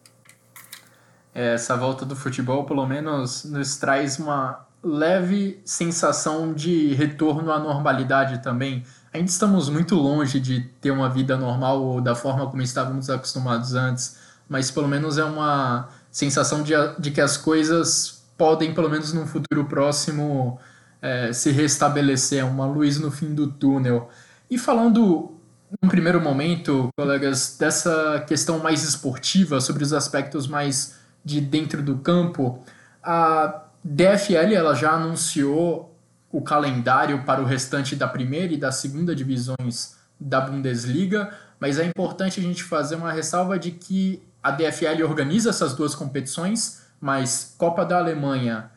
É, 1.36 1.54
essa 1.54 1.76
volta 1.76 2.06
do 2.06 2.16
futebol, 2.16 2.66
pelo 2.66 2.88
menos, 2.88 3.44
nos 3.44 3.78
traz 3.78 4.18
uma 4.18 4.69
leve 4.84 5.62
sensação 5.66 6.54
de 6.54 6.94
retorno 6.94 7.52
à 7.52 7.60
normalidade 7.60 8.42
também. 8.42 8.84
Ainda 9.14 9.30
estamos 9.30 9.70
muito 9.70 9.96
longe 9.96 10.40
de 10.40 10.62
ter 10.82 10.92
uma 10.92 11.10
vida 11.10 11.36
normal 11.36 11.82
ou 11.84 12.02
da 12.02 12.16
forma 12.16 12.48
como 12.48 12.62
estávamos 12.62 13.10
acostumados 13.10 13.74
antes, 13.76 14.18
mas 14.48 14.72
pelo 14.72 14.88
menos 14.88 15.18
é 15.18 15.24
uma 15.24 15.90
sensação 16.12 16.64
de, 16.64 16.74
de 16.98 17.12
que 17.12 17.22
as 17.22 17.38
coisas 17.38 18.24
podem, 18.38 18.74
pelo 18.74 18.90
menos 18.90 19.12
num 19.14 19.28
futuro 19.28 19.66
próximo, 19.66 20.60
é, 21.02 21.34
se 21.34 21.52
restabelecer, 21.52 22.40
é 22.40 22.44
uma 22.44 22.66
luz 22.66 23.00
no 23.00 23.12
fim 23.12 23.34
do 23.34 23.48
túnel. 23.48 24.10
E 24.50 24.58
falando 24.58 25.36
num 25.82 25.90
primeiro 25.90 26.20
momento, 26.20 26.90
colegas, 26.98 27.58
dessa 27.60 28.24
questão 28.28 28.60
mais 28.60 28.84
esportiva, 28.84 29.60
sobre 29.60 29.84
os 29.84 29.94
aspectos 29.94 30.48
mais 30.48 30.96
de 31.24 31.42
dentro 31.42 31.82
do 31.84 31.98
campo, 31.98 32.64
a 33.04 33.66
DFL 33.84 34.54
ela 34.54 34.74
já 34.74 34.92
anunciou 34.92 35.96
o 36.32 36.42
calendário 36.42 37.24
para 37.24 37.42
o 37.42 37.46
restante 37.46 37.96
da 37.96 38.08
primeira 38.08 38.54
e 38.54 38.58
da 38.58 38.72
segunda 38.72 39.16
divisões 39.16 39.96
da 40.20 40.42
Bundesliga, 40.42 41.34
mas 41.60 41.80
é 41.80 41.86
importante 41.86 42.40
a 42.40 42.44
gente 42.44 42.64
fazer 42.64 42.96
uma 42.96 43.12
ressalva 43.12 43.58
de 43.58 43.72
que 43.72 44.22
a 44.44 44.52
DFL 44.52 45.04
organiza 45.04 45.50
essas 45.50 45.74
duas 45.74 45.96
competições, 45.96 46.84
mas 47.00 47.56
Copa 47.58 47.86
da 47.86 47.98
Alemanha, 47.98 48.70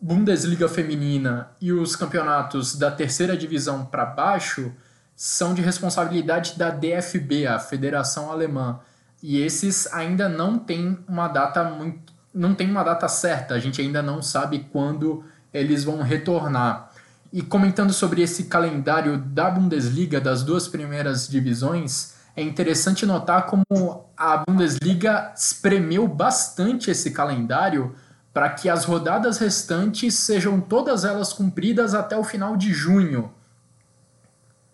Bundesliga 0.00 0.68
feminina 0.68 1.50
e 1.60 1.72
os 1.72 1.96
campeonatos 1.96 2.76
da 2.76 2.90
terceira 2.90 3.36
divisão 3.36 3.84
para 3.84 4.04
baixo 4.04 4.72
são 5.16 5.54
de 5.54 5.62
responsabilidade 5.62 6.56
da 6.56 6.70
DFB, 6.70 7.46
a 7.46 7.58
Federação 7.58 8.30
Alemã. 8.30 8.78
E 9.20 9.40
esses 9.40 9.92
ainda 9.92 10.28
não 10.28 10.58
têm 10.58 10.98
uma 11.08 11.26
data 11.26 11.64
muito, 11.64 12.12
não 12.34 12.54
tem 12.54 12.70
uma 12.70 12.82
data 12.82 13.08
certa, 13.08 13.54
a 13.54 13.58
gente 13.58 13.80
ainda 13.80 14.02
não 14.02 14.22
sabe 14.22 14.68
quando 14.70 15.24
eles 15.52 15.84
vão 15.84 16.02
retornar. 16.02 16.90
E 17.32 17.42
comentando 17.42 17.92
sobre 17.92 18.22
esse 18.22 18.44
calendário 18.44 19.18
da 19.18 19.50
Bundesliga, 19.50 20.20
das 20.20 20.42
duas 20.42 20.66
primeiras 20.66 21.28
divisões, 21.28 22.14
é 22.34 22.42
interessante 22.42 23.04
notar 23.04 23.46
como 23.46 23.64
a 24.16 24.44
Bundesliga 24.46 25.32
espremeu 25.36 26.06
bastante 26.06 26.90
esse 26.90 27.10
calendário 27.10 27.94
para 28.32 28.50
que 28.50 28.68
as 28.68 28.84
rodadas 28.84 29.38
restantes 29.38 30.14
sejam 30.14 30.60
todas 30.60 31.04
elas 31.04 31.32
cumpridas 31.32 31.94
até 31.94 32.16
o 32.16 32.22
final 32.22 32.56
de 32.56 32.72
junho. 32.72 33.32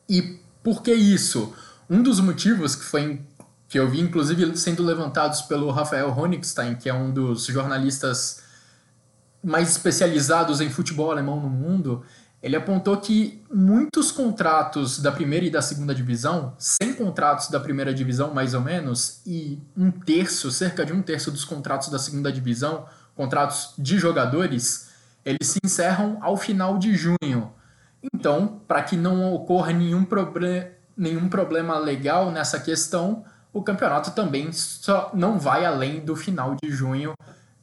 E 0.08 0.38
por 0.62 0.82
que 0.82 0.92
isso? 0.92 1.54
Um 1.88 2.02
dos 2.02 2.20
motivos 2.20 2.76
que 2.76 2.84
foi 2.84 3.20
que 3.68 3.78
eu 3.78 3.88
vi 3.88 4.00
inclusive 4.00 4.56
sendo 4.56 4.82
levantados 4.82 5.42
pelo 5.42 5.70
Rafael 5.70 6.10
Honigstein, 6.10 6.76
que 6.76 6.88
é 6.88 6.94
um 6.94 7.10
dos 7.12 7.46
jornalistas 7.46 8.42
mais 9.42 9.70
especializados 9.70 10.60
em 10.60 10.70
futebol 10.70 11.10
alemão 11.10 11.40
no 11.40 11.50
mundo, 11.50 12.02
ele 12.44 12.56
apontou 12.56 12.96
que 12.98 13.42
muitos 13.50 14.12
contratos 14.12 14.98
da 14.98 15.10
primeira 15.10 15.46
e 15.46 15.50
da 15.50 15.62
segunda 15.62 15.94
divisão, 15.94 16.54
100 16.58 16.94
contratos 16.94 17.48
da 17.48 17.58
primeira 17.58 17.94
divisão 17.94 18.34
mais 18.34 18.52
ou 18.52 18.60
menos, 18.60 19.22
e 19.26 19.58
um 19.74 19.90
terço, 19.90 20.50
cerca 20.50 20.84
de 20.84 20.92
um 20.92 21.00
terço 21.00 21.30
dos 21.30 21.42
contratos 21.42 21.88
da 21.88 21.98
segunda 21.98 22.30
divisão, 22.30 22.86
contratos 23.16 23.72
de 23.78 23.98
jogadores, 23.98 24.90
eles 25.24 25.46
se 25.48 25.58
encerram 25.64 26.18
ao 26.20 26.36
final 26.36 26.76
de 26.76 26.94
junho. 26.94 27.50
Então, 28.14 28.60
para 28.68 28.82
que 28.82 28.94
não 28.94 29.32
ocorra 29.32 29.72
nenhum, 29.72 30.04
proble 30.04 30.70
nenhum 30.94 31.30
problema 31.30 31.78
legal 31.78 32.30
nessa 32.30 32.60
questão, 32.60 33.24
o 33.54 33.62
campeonato 33.62 34.10
também 34.10 34.52
só 34.52 35.12
não 35.14 35.38
vai 35.38 35.64
além 35.64 36.00
do 36.00 36.16
final 36.16 36.56
de 36.60 36.72
junho, 36.72 37.14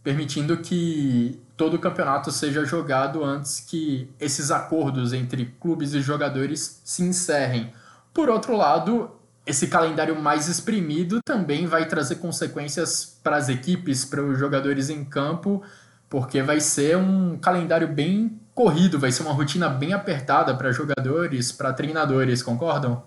permitindo 0.01 0.55
que 0.57 1.37
todo 1.57 1.73
o 1.73 1.79
campeonato 1.79 2.31
seja 2.31 2.63
jogado 2.63 3.23
antes 3.25 3.59
que 3.59 4.09
esses 4.17 4.51
acordos 4.51 5.11
entre 5.11 5.53
clubes 5.59 5.93
e 5.93 6.01
jogadores 6.01 6.81
se 6.85 7.03
encerrem. 7.03 7.73
Por 8.13 8.29
outro 8.29 8.55
lado, 8.55 9.11
esse 9.45 9.67
calendário 9.67 10.19
mais 10.19 10.47
exprimido 10.47 11.19
também 11.21 11.67
vai 11.67 11.85
trazer 11.85 12.15
consequências 12.15 13.19
para 13.21 13.35
as 13.35 13.49
equipes, 13.49 14.05
para 14.05 14.23
os 14.23 14.39
jogadores 14.39 14.89
em 14.89 15.03
campo, 15.03 15.61
porque 16.09 16.41
vai 16.41 16.61
ser 16.61 16.95
um 16.95 17.37
calendário 17.37 17.87
bem 17.89 18.39
corrido, 18.55 18.97
vai 18.97 19.11
ser 19.11 19.23
uma 19.23 19.33
rotina 19.33 19.67
bem 19.67 19.91
apertada 19.91 20.55
para 20.55 20.71
jogadores, 20.71 21.51
para 21.51 21.73
treinadores, 21.73 22.41
concordam? 22.41 23.03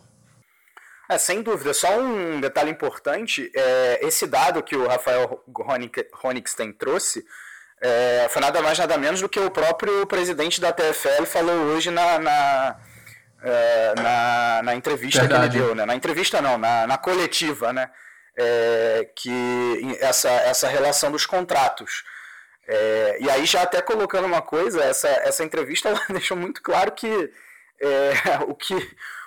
É, 1.09 1.19
sem 1.19 1.43
dúvida. 1.43 1.75
Só 1.75 1.99
um 1.99 2.41
detalhe 2.41 2.71
importante: 2.71 3.51
é, 3.55 3.99
esse 4.03 4.27
dado 4.27 4.63
que 4.63 4.77
o 4.77 4.87
Rafael 4.87 5.43
Honigstein 6.23 6.73
trouxe 6.73 7.25
é, 7.81 8.27
foi 8.31 8.41
nada 8.41 8.63
mais 8.63 8.79
nada 8.79 8.97
menos 8.97 9.21
do 9.21 9.29
que 9.29 9.39
o 9.39 9.51
próprio 9.51 10.07
presidente 10.07 10.61
da 10.61 10.73
TFL 10.73 11.25
falou 11.27 11.55
hoje 11.67 11.91
na, 11.91 12.19
na, 12.19 12.77
é, 13.43 13.95
na, 13.97 14.63
na, 14.63 14.75
entrevista 14.75 15.21
Verdade. 15.21 15.51
que 15.51 15.57
ele 15.57 15.67
deu. 15.67 15.75
Né? 15.75 15.85
Na 15.85 15.95
entrevista 15.95 16.41
não, 16.41 16.57
na, 16.57 16.87
na 16.87 16.97
coletiva, 16.97 17.73
né? 17.73 17.91
É, 18.37 19.09
que 19.15 19.99
essa, 20.01 20.31
essa 20.31 20.67
relação 20.67 21.13
dos 21.13 21.27
contratos. 21.27 22.05
É, 22.67 23.19
e 23.21 23.31
aí, 23.31 23.45
já 23.45 23.63
até 23.63 23.83
colocando 23.83 24.25
uma 24.25 24.41
coisa, 24.41 24.83
essa, 24.83 25.09
essa 25.09 25.45
entrevista 25.45 25.93
deixou 26.09 26.37
muito 26.37 26.63
claro 26.63 26.91
que 26.93 27.31
é, 27.81 28.13
o 28.49 28.55
que 28.55 28.75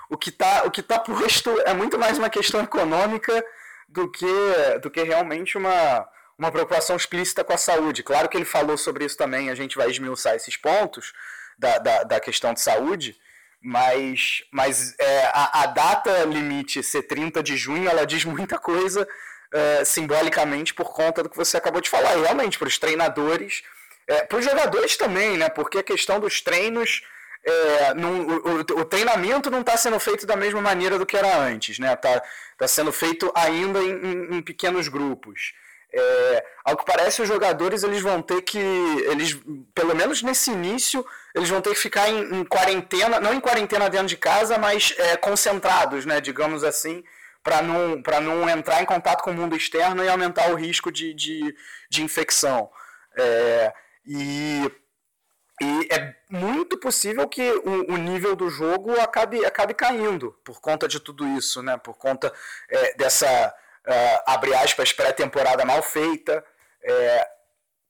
o 0.09 0.17
que 0.17 0.29
está 0.29 0.63
o 0.65 0.71
que 0.71 0.81
tá 0.81 0.99
posto 0.99 1.49
é 1.61 1.73
muito 1.73 1.97
mais 1.97 2.17
uma 2.17 2.29
questão 2.29 2.61
econômica 2.61 3.43
do 3.87 4.09
que, 4.11 4.79
do 4.81 4.89
que 4.89 5.01
realmente 5.03 5.57
uma, 5.57 6.07
uma 6.37 6.51
preocupação 6.51 6.95
explícita 6.95 7.43
com 7.43 7.53
a 7.53 7.57
saúde. 7.57 8.03
Claro 8.03 8.27
que 8.29 8.37
ele 8.37 8.45
falou 8.45 8.77
sobre 8.77 9.05
isso 9.05 9.17
também, 9.17 9.49
a 9.49 9.55
gente 9.55 9.77
vai 9.77 9.89
esmiuçar 9.89 10.35
esses 10.35 10.57
pontos 10.57 11.13
da, 11.57 11.77
da, 11.79 12.03
da 12.03 12.19
questão 12.19 12.53
de 12.53 12.61
saúde, 12.61 13.17
mas, 13.61 14.43
mas 14.51 14.95
é, 14.99 15.25
a, 15.33 15.63
a 15.63 15.65
data 15.67 16.23
limite 16.25 16.83
ser 16.83 17.03
30 17.03 17.41
de 17.41 17.57
junho, 17.57 17.89
ela 17.89 18.05
diz 18.05 18.23
muita 18.23 18.59
coisa 18.59 19.03
uh, 19.03 19.85
simbolicamente 19.85 20.73
por 20.73 20.93
conta 20.93 21.23
do 21.23 21.29
que 21.29 21.37
você 21.37 21.57
acabou 21.57 21.81
de 21.81 21.89
falar. 21.89 22.15
Realmente, 22.15 22.59
para 22.59 22.67
os 22.67 22.77
treinadores, 22.77 23.63
é, 24.07 24.23
para 24.23 24.37
os 24.37 24.45
jogadores 24.45 24.95
também, 24.95 25.37
né? 25.37 25.49
Porque 25.49 25.79
a 25.79 25.83
questão 25.83 26.19
dos 26.19 26.41
treinos. 26.41 27.01
É, 27.43 27.93
não, 27.93 28.27
o, 28.27 28.59
o, 28.59 28.85
treinamento 28.85 29.49
não 29.49 29.61
está 29.61 29.77
sendo 29.77 29.99
feito 29.99 30.25
da 30.25 30.35
mesma 30.35 30.61
maneira 30.61 30.97
do 30.97 31.05
que 31.05 31.15
era 31.15 31.37
antes, 31.37 31.79
né? 31.79 31.93
Está 31.93 32.21
tá 32.57 32.67
sendo 32.67 32.91
feito 32.91 33.31
ainda 33.33 33.79
em, 33.79 34.37
em, 34.37 34.41
pequenos 34.41 34.87
grupos. 34.87 35.53
É, 35.93 36.45
ao 36.65 36.75
que 36.75 36.85
parece, 36.85 37.21
os 37.21 37.27
jogadores 37.27 37.83
eles 37.83 38.01
vão 38.01 38.21
ter 38.21 38.41
que, 38.41 38.59
eles, 38.59 39.39
pelo 39.73 39.95
menos 39.95 40.21
nesse 40.21 40.51
início, 40.51 41.05
eles 41.33 41.47
vão 41.47 41.61
ter 41.61 41.69
que 41.69 41.79
ficar 41.79 42.09
em, 42.09 42.39
em 42.39 42.43
quarentena, 42.43 43.19
não 43.19 43.33
em 43.33 43.39
quarentena 43.39 43.89
dentro 43.89 44.07
de 44.07 44.17
casa, 44.17 44.57
mas 44.57 44.93
é, 44.97 45.15
concentrados, 45.15 46.05
né, 46.05 46.19
digamos 46.19 46.63
assim, 46.65 47.03
para 47.41 47.61
não, 47.61 48.01
não 48.21 48.49
entrar 48.49 48.81
em 48.81 48.85
contato 48.85 49.23
com 49.23 49.31
o 49.31 49.33
mundo 49.33 49.55
externo 49.55 50.03
e 50.03 50.09
aumentar 50.09 50.51
o 50.51 50.55
risco 50.55 50.91
de, 50.91 51.13
de, 51.13 51.55
de 51.89 52.03
infecção. 52.03 52.69
É, 53.17 53.73
e, 54.05 54.69
e 55.59 55.87
é 55.91 56.15
muito 56.29 56.77
possível 56.77 57.27
que 57.27 57.51
o, 57.51 57.93
o, 57.93 57.97
nível 57.97 58.35
do 58.35 58.47
jogo 58.47 58.99
acabe, 58.99 59.43
acabe 59.43 59.73
caindo 59.73 60.37
por 60.43 60.61
conta 60.61 60.87
de 60.87 60.99
tudo 60.99 61.27
isso, 61.35 61.63
né? 61.63 61.77
por 61.77 61.95
conta 61.95 62.31
é, 62.69 62.93
dessa, 62.95 63.55
uh, 63.87 64.23
abre 64.27 64.53
aspas, 64.53 64.93
pré-temporada 64.93 65.65
mal 65.65 65.81
feita. 65.81 66.45
É, 66.83 67.27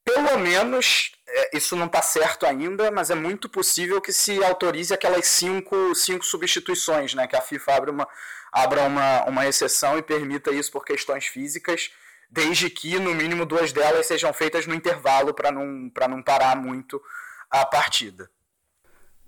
pelo 0.06 0.40
menos, 0.40 1.12
é, 1.28 1.58
isso 1.58 1.76
não 1.76 1.88
está 1.88 2.02
certo 2.02 2.46
ainda, 2.46 2.90
mas 2.90 3.10
é 3.10 3.16
muito 3.16 3.50
possível 3.50 4.00
que 4.00 4.14
se 4.14 4.42
autorize 4.46 4.94
aquelas 4.94 5.28
cinco, 5.28 5.94
cinco 5.94 6.24
substituições, 6.26 7.14
né? 7.14 7.28
que 7.28 7.36
a 7.36 7.42
FIFA 7.42 7.76
abra 7.76 7.92
uma, 7.92 8.08
abra 8.50 8.82
uma, 8.84 9.26
uma 9.26 9.46
exceção 9.46 9.98
e 9.98 10.02
permita 10.02 10.52
isso 10.52 10.72
por 10.72 10.86
questões 10.86 11.26
físicas 11.26 11.92
desde 12.30 12.70
que 12.70 13.00
no 13.00 13.14
mínimo 13.14 13.46
duas 13.46 13.72
delas 13.72 14.06
sejam 14.06 14.34
feitas 14.34 14.68
no 14.68 14.76
intervalo 14.76 15.34
para 15.34 15.52
não, 15.52 15.90
não 16.10 16.22
parar 16.22 16.56
muito 16.56 17.02
a 17.50 17.66
partida. 17.66 18.30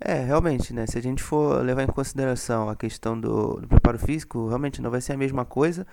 É, 0.00 0.14
realmente, 0.14 0.72
né? 0.72 0.86
Se 0.86 0.96
a 0.96 1.02
gente 1.02 1.22
for 1.22 1.62
levar 1.62 1.82
em 1.82 1.86
consideração 1.86 2.70
a 2.70 2.76
questão 2.76 3.20
do, 3.20 3.60
do, 3.60 3.68
preparo 3.68 3.98
físico, 3.98 4.48
realmente 4.48 4.80
não 4.80 4.90
vai 4.90 5.00
ser 5.00 5.12
a 5.12 5.16
mesma 5.16 5.44
coisa. 5.44 5.86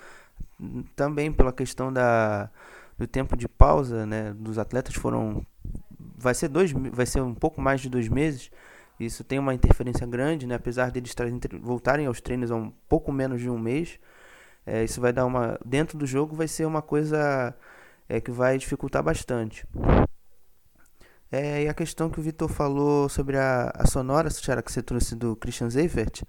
Também 0.96 1.31
pela 1.31 1.51
questão 1.51 1.91
da, 1.91 2.50
do 2.98 3.05
tempo 3.05 3.36
de 3.36 3.48
pausa, 3.50 4.05
né? 4.05 4.34
Dos 4.34 4.57
atletas 4.57 4.96
foram. 4.96 5.46
Vai 6.17 6.34
ser, 6.34 6.48
dois, 6.48 6.72
vai 6.72 7.05
ser 7.05 7.22
um 7.22 7.36
pouco 7.36 7.60
mais 7.62 7.81
de 7.81 7.89
dois 7.89 8.07
meses. 8.07 8.50
Isso 9.00 9.24
tem 9.24 9.39
uma 9.39 9.53
interferência 9.53 10.07
grande, 10.07 10.48
né? 10.48 10.55
Apesar 10.55 10.89
deles 10.89 11.13
voltarem 11.62 12.07
aos 12.07 12.22
treinos 12.22 12.50
há 12.50 12.55
um 12.55 12.72
pouco 12.88 13.12
menos 13.12 13.41
de 13.41 13.50
um 13.50 13.60
mês. 13.60 14.00
É, 14.65 14.84
isso 14.84 15.01
vai 15.01 15.12
dar 15.13 15.25
uma. 15.25 15.60
Dentro 15.65 15.98
do 15.98 16.05
jogo 16.05 16.36
vai 16.36 16.48
ser 16.48 16.65
uma 16.65 16.81
coisa 16.81 17.53
é, 18.07 18.22
que 18.22 18.31
vai 18.31 18.57
dificultar 18.57 19.03
bastante. 19.03 19.67
É, 21.31 21.63
e 21.63 21.67
a 21.67 21.74
questão 21.74 22.10
que 22.10 22.19
o 22.19 22.24
Vitor 22.24 22.48
falou 22.50 23.10
sobre 23.10 23.38
a, 23.38 23.72
a 23.75 23.86
sonora, 23.86 24.29
Tiara, 24.29 24.62
que 24.62 24.72
você 24.72 24.81
trouxe 24.81 25.15
do 25.15 25.36
Christian 25.36 25.69
Seifert, 25.69 26.24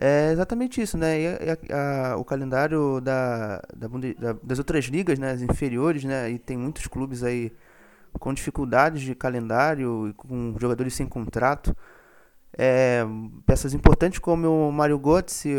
é 0.00 0.32
exatamente 0.32 0.80
isso, 0.80 0.98
né? 0.98 1.20
E 1.20 1.26
a, 1.26 2.12
a, 2.12 2.16
o 2.16 2.24
calendário 2.24 3.00
da, 3.00 3.62
da, 3.76 3.88
da, 3.88 4.32
das 4.42 4.58
outras 4.58 4.86
ligas, 4.86 5.18
né, 5.18 5.32
as 5.32 5.42
inferiores, 5.42 6.04
né, 6.04 6.30
e 6.30 6.38
tem 6.38 6.56
muitos 6.56 6.86
clubes 6.86 7.22
aí 7.22 7.52
com 8.18 8.32
dificuldades 8.32 9.02
de 9.02 9.14
calendário 9.14 10.08
e 10.08 10.12
com 10.14 10.56
jogadores 10.58 10.94
sem 10.94 11.06
contrato. 11.06 11.76
É, 12.56 13.04
peças 13.46 13.74
importantes 13.74 14.18
como 14.18 14.68
o 14.68 14.72
Mario 14.72 14.98
Götze 14.98 15.54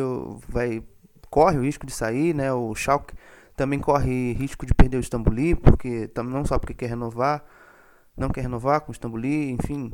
vai 0.48 0.82
corre 1.30 1.58
o 1.58 1.64
risco 1.64 1.86
de 1.86 1.92
sair, 1.94 2.34
né? 2.34 2.54
O 2.54 2.74
Schalke 2.76 3.14
também 3.56 3.80
corre 3.80 4.34
risco 4.34 4.66
de 4.66 4.74
perder 4.74 4.98
o 4.98 5.00
Istambuli, 5.02 5.56
porque 5.56 6.10
não 6.18 6.46
só 6.46 6.58
porque 6.58 6.74
quer 6.74 6.88
renovar, 6.88 7.44
não 8.16 8.30
quer 8.30 8.42
renovar 8.42 8.82
com 8.82 8.92
o 8.92 8.94
Istambuli, 8.94 9.52
enfim. 9.52 9.92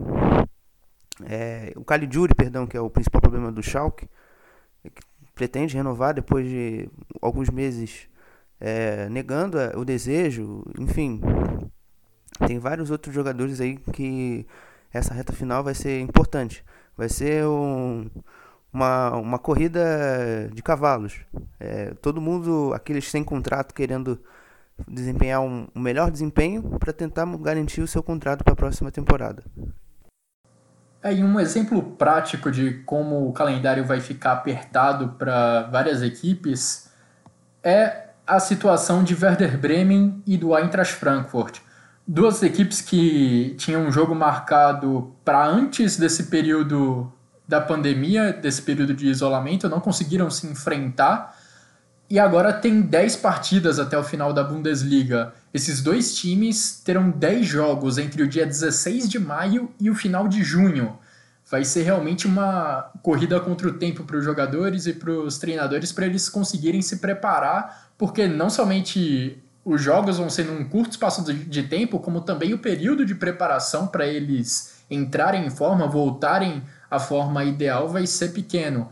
É, 1.23 1.73
o 1.75 1.83
Caligiuri, 1.83 2.33
perdão, 2.33 2.65
que 2.65 2.77
é 2.77 2.81
o 2.81 2.89
principal 2.89 3.21
problema 3.21 3.51
do 3.51 3.61
Schalke, 3.61 4.07
é 4.83 4.89
que 4.89 5.01
pretende 5.35 5.75
renovar 5.75 6.13
depois 6.13 6.47
de 6.47 6.89
alguns 7.21 7.49
meses 7.49 8.07
é, 8.59 9.09
negando 9.09 9.57
o 9.75 9.83
desejo, 9.83 10.63
enfim. 10.79 11.19
Tem 12.47 12.59
vários 12.59 12.91
outros 12.91 13.13
jogadores 13.13 13.59
aí 13.59 13.77
que 13.77 14.45
essa 14.93 15.13
reta 15.13 15.33
final 15.33 15.63
vai 15.63 15.73
ser 15.73 15.99
importante. 15.99 16.63
Vai 16.97 17.09
ser 17.09 17.45
um, 17.45 18.09
uma, 18.71 19.15
uma 19.15 19.39
corrida 19.39 20.50
de 20.53 20.61
cavalos. 20.61 21.22
É, 21.59 21.93
todo 22.01 22.22
mundo, 22.22 22.74
aqueles 22.74 23.09
sem 23.09 23.24
contrato, 23.24 23.74
querendo 23.74 24.19
desempenhar 24.87 25.41
um, 25.41 25.67
um 25.75 25.79
melhor 25.79 26.11
desempenho 26.11 26.63
para 26.79 26.94
tentar 26.94 27.25
garantir 27.37 27.81
o 27.81 27.87
seu 27.87 28.01
contrato 28.01 28.44
para 28.44 28.53
a 28.53 28.55
próxima 28.55 28.91
temporada. 28.91 29.44
É, 31.03 31.13
e 31.13 31.24
um 31.24 31.39
exemplo 31.39 31.81
prático 31.81 32.51
de 32.51 32.74
como 32.85 33.27
o 33.27 33.33
calendário 33.33 33.83
vai 33.83 34.00
ficar 34.00 34.33
apertado 34.33 35.09
para 35.17 35.63
várias 35.63 36.03
equipes 36.03 36.91
é 37.63 38.09
a 38.25 38.39
situação 38.39 39.03
de 39.03 39.15
Werder 39.15 39.57
Bremen 39.57 40.22
e 40.27 40.37
do 40.37 40.55
Eintracht 40.55 40.94
Frankfurt. 40.94 41.59
Duas 42.07 42.44
equipes 42.44 42.81
que 42.81 43.55
tinham 43.57 43.83
um 43.83 43.91
jogo 43.91 44.13
marcado 44.13 45.15
para 45.25 45.46
antes 45.46 45.98
desse 45.98 46.24
período 46.24 47.11
da 47.48 47.59
pandemia, 47.59 48.31
desse 48.31 48.61
período 48.61 48.94
de 48.94 49.07
isolamento, 49.07 49.67
não 49.67 49.79
conseguiram 49.79 50.29
se 50.29 50.48
enfrentar. 50.48 51.37
E 52.11 52.19
agora 52.19 52.51
tem 52.51 52.81
10 52.81 53.15
partidas 53.15 53.79
até 53.79 53.97
o 53.97 54.03
final 54.03 54.33
da 54.33 54.43
Bundesliga. 54.43 55.33
Esses 55.53 55.81
dois 55.81 56.13
times 56.13 56.81
terão 56.83 57.09
10 57.09 57.45
jogos 57.45 57.97
entre 57.97 58.21
o 58.21 58.27
dia 58.27 58.45
16 58.45 59.07
de 59.07 59.17
maio 59.17 59.71
e 59.79 59.89
o 59.89 59.95
final 59.95 60.27
de 60.27 60.43
junho. 60.43 61.00
Vai 61.50 61.63
ser 61.63 61.83
realmente 61.83 62.27
uma 62.27 62.91
corrida 63.01 63.39
contra 63.39 63.65
o 63.65 63.75
tempo 63.75 64.03
para 64.03 64.17
os 64.17 64.25
jogadores 64.25 64.87
e 64.87 64.93
para 64.93 65.09
os 65.09 65.37
treinadores 65.37 65.93
para 65.93 66.05
eles 66.05 66.27
conseguirem 66.27 66.81
se 66.81 66.97
preparar, 66.97 67.93
porque 67.97 68.27
não 68.27 68.50
somente 68.50 69.41
os 69.63 69.81
jogos 69.81 70.17
vão 70.17 70.29
ser 70.29 70.43
num 70.43 70.65
curto 70.65 70.91
espaço 70.91 71.24
de 71.24 71.63
tempo, 71.63 71.97
como 71.97 72.19
também 72.19 72.53
o 72.53 72.59
período 72.59 73.05
de 73.05 73.15
preparação 73.15 73.87
para 73.87 74.05
eles 74.05 74.83
entrarem 74.89 75.45
em 75.45 75.50
forma, 75.50 75.87
voltarem 75.87 76.61
a 76.89 77.00
forma 77.00 77.45
ideal 77.45 77.87
vai 77.87 78.05
ser 78.05 78.33
pequeno. 78.33 78.89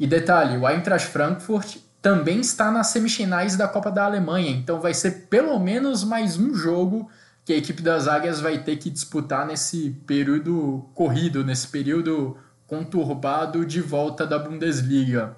E 0.00 0.06
detalhe, 0.06 0.58
o 0.58 0.68
Eintracht 0.68 1.06
Frankfurt 1.08 1.85
também 2.06 2.38
está 2.38 2.70
nas 2.70 2.86
semifinais 2.86 3.56
da 3.56 3.66
Copa 3.66 3.90
da 3.90 4.04
Alemanha, 4.04 4.52
então 4.52 4.80
vai 4.80 4.94
ser 4.94 5.26
pelo 5.28 5.58
menos 5.58 6.04
mais 6.04 6.38
um 6.38 6.54
jogo 6.54 7.10
que 7.44 7.52
a 7.52 7.56
equipe 7.56 7.82
das 7.82 8.06
Águias 8.06 8.40
vai 8.40 8.58
ter 8.62 8.76
que 8.76 8.88
disputar 8.88 9.44
nesse 9.44 9.90
período 10.06 10.88
corrido, 10.94 11.42
nesse 11.42 11.66
período 11.66 12.36
conturbado 12.64 13.66
de 13.66 13.80
volta 13.80 14.24
da 14.24 14.38
Bundesliga. 14.38 15.36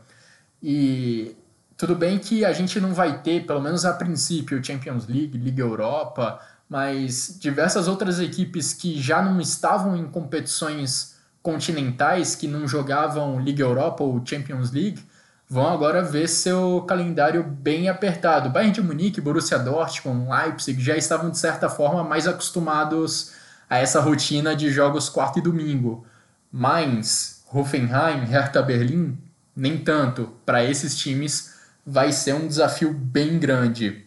E 0.62 1.34
tudo 1.74 1.94
bem 1.96 2.18
que 2.18 2.44
a 2.44 2.52
gente 2.52 2.78
não 2.78 2.92
vai 2.92 3.22
ter, 3.22 3.46
pelo 3.46 3.62
menos 3.62 3.86
a 3.86 3.94
princípio, 3.94 4.62
Champions 4.62 5.06
League, 5.06 5.38
Liga 5.38 5.62
Europa, 5.62 6.38
mas 6.68 7.38
diversas 7.40 7.88
outras 7.88 8.20
equipes 8.20 8.74
que 8.74 9.00
já 9.00 9.22
não 9.22 9.40
estavam 9.40 9.96
em 9.96 10.06
competições 10.06 11.16
continentais 11.42 12.34
que 12.34 12.46
não 12.46 12.68
jogavam 12.68 13.40
Liga 13.40 13.62
Europa 13.62 14.04
ou 14.04 14.20
Champions 14.22 14.70
League 14.70 15.07
vão 15.48 15.66
agora 15.66 16.02
ver 16.02 16.28
seu 16.28 16.84
calendário 16.86 17.42
bem 17.42 17.88
apertado. 17.88 18.50
Bayern 18.50 18.72
de 18.72 18.82
Munique, 18.82 19.20
Borussia 19.20 19.58
Dortmund, 19.58 20.28
Leipzig 20.28 20.80
já 20.82 20.96
estavam 20.96 21.30
de 21.30 21.38
certa 21.38 21.68
forma 21.68 22.04
mais 22.04 22.28
acostumados 22.28 23.32
a 23.68 23.78
essa 23.78 24.00
rotina 24.00 24.54
de 24.54 24.70
jogos 24.70 25.08
quarto 25.08 25.38
e 25.38 25.42
domingo. 25.42 26.06
Mainz, 26.52 27.42
Hoffenheim, 27.52 28.24
Hertha 28.24 28.62
Berlim, 28.62 29.16
nem 29.56 29.78
tanto. 29.78 30.34
Para 30.44 30.64
esses 30.64 30.96
times 30.96 31.54
vai 31.86 32.12
ser 32.12 32.34
um 32.34 32.46
desafio 32.46 32.92
bem 32.92 33.38
grande. 33.38 34.04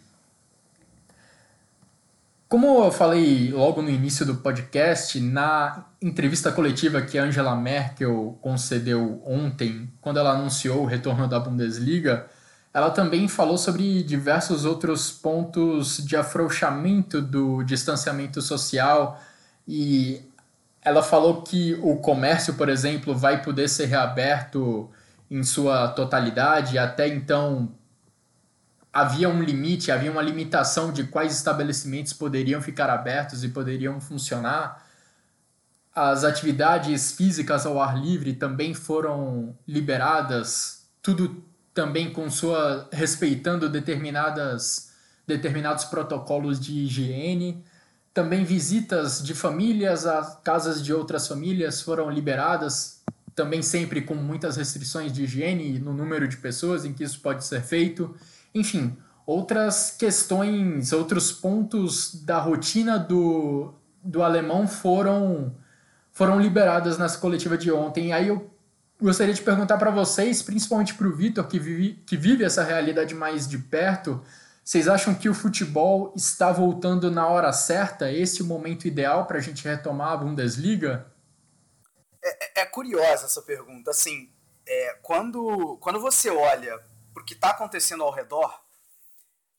Como 2.51 2.83
eu 2.83 2.91
falei 2.91 3.49
logo 3.49 3.81
no 3.81 3.89
início 3.89 4.25
do 4.25 4.35
podcast, 4.35 5.17
na 5.21 5.85
entrevista 6.01 6.51
coletiva 6.51 7.01
que 7.01 7.17
Angela 7.17 7.55
Merkel 7.55 8.37
concedeu 8.41 9.23
ontem, 9.25 9.89
quando 10.01 10.19
ela 10.19 10.31
anunciou 10.31 10.81
o 10.81 10.85
retorno 10.85 11.29
da 11.29 11.39
Bundesliga, 11.39 12.27
ela 12.73 12.89
também 12.89 13.29
falou 13.29 13.57
sobre 13.57 14.03
diversos 14.03 14.65
outros 14.65 15.09
pontos 15.09 16.05
de 16.05 16.17
afrouxamento 16.17 17.21
do 17.21 17.63
distanciamento 17.63 18.41
social 18.41 19.17
e 19.65 20.21
ela 20.81 21.01
falou 21.01 21.43
que 21.43 21.79
o 21.81 21.95
comércio, 21.99 22.55
por 22.55 22.67
exemplo, 22.67 23.15
vai 23.15 23.41
poder 23.41 23.69
ser 23.69 23.85
reaberto 23.85 24.89
em 25.29 25.41
sua 25.41 25.87
totalidade, 25.87 26.77
até 26.77 27.07
então 27.07 27.71
havia 28.91 29.29
um 29.29 29.41
limite, 29.41 29.91
havia 29.91 30.11
uma 30.11 30.21
limitação 30.21 30.91
de 30.91 31.05
quais 31.05 31.33
estabelecimentos 31.33 32.13
poderiam 32.13 32.61
ficar 32.61 32.89
abertos 32.89 33.43
e 33.43 33.49
poderiam 33.49 33.99
funcionar. 34.01 34.85
As 35.93 36.23
atividades 36.23 37.11
físicas 37.11 37.65
ao 37.65 37.81
ar 37.81 37.97
livre 37.97 38.33
também 38.33 38.73
foram 38.73 39.55
liberadas, 39.67 40.83
tudo 41.01 41.43
também 41.73 42.11
com 42.11 42.29
sua 42.29 42.87
respeitando 42.91 43.69
determinadas 43.69 44.91
determinados 45.25 45.85
protocolos 45.85 46.59
de 46.59 46.73
higiene. 46.73 47.63
Também 48.13 48.43
visitas 48.43 49.23
de 49.23 49.33
famílias 49.33 50.05
a 50.05 50.39
casas 50.43 50.83
de 50.83 50.93
outras 50.93 51.27
famílias 51.27 51.81
foram 51.81 52.09
liberadas, 52.09 53.01
também 53.33 53.61
sempre 53.61 54.01
com 54.01 54.15
muitas 54.15 54.57
restrições 54.57 55.13
de 55.13 55.23
higiene 55.23 55.79
no 55.79 55.93
número 55.93 56.27
de 56.27 56.35
pessoas 56.37 56.83
em 56.83 56.91
que 56.91 57.03
isso 57.03 57.21
pode 57.21 57.45
ser 57.45 57.61
feito. 57.61 58.13
Enfim, 58.53 58.97
outras 59.25 59.91
questões, 59.91 60.91
outros 60.91 61.31
pontos 61.31 62.23
da 62.23 62.39
rotina 62.39 62.99
do, 62.99 63.73
do 64.03 64.23
alemão 64.23 64.67
foram, 64.67 65.55
foram 66.11 66.39
liberadas 66.39 66.97
nessa 66.97 67.17
coletiva 67.17 67.57
de 67.57 67.71
ontem. 67.71 68.09
E 68.09 68.13
aí 68.13 68.27
eu 68.27 68.49
gostaria 69.01 69.33
de 69.33 69.41
perguntar 69.41 69.77
para 69.77 69.91
vocês, 69.91 70.41
principalmente 70.41 70.93
para 70.93 71.07
o 71.07 71.15
Vitor, 71.15 71.47
que 71.47 71.59
vive, 71.59 72.03
que 72.05 72.17
vive 72.17 72.43
essa 72.43 72.63
realidade 72.63 73.15
mais 73.15 73.47
de 73.47 73.57
perto, 73.57 74.23
vocês 74.63 74.87
acham 74.87 75.15
que 75.15 75.27
o 75.27 75.33
futebol 75.33 76.13
está 76.15 76.51
voltando 76.51 77.09
na 77.09 77.27
hora 77.27 77.51
certa? 77.51 78.11
Esse 78.11 78.43
momento 78.43 78.87
ideal 78.87 79.25
para 79.25 79.37
a 79.37 79.41
gente 79.41 79.67
retomar 79.67 80.13
a 80.13 80.17
Bundesliga? 80.17 81.11
É, 82.23 82.61
é, 82.61 82.61
é 82.61 82.65
curiosa 82.65 83.25
essa 83.25 83.41
pergunta. 83.41 83.89
Assim, 83.89 84.29
é, 84.67 84.97
quando, 85.01 85.77
quando 85.81 85.99
você 85.99 86.29
olha 86.29 86.79
para 87.13 87.21
o 87.21 87.25
que 87.25 87.33
está 87.33 87.51
acontecendo 87.51 88.03
ao 88.03 88.11
redor, 88.11 88.61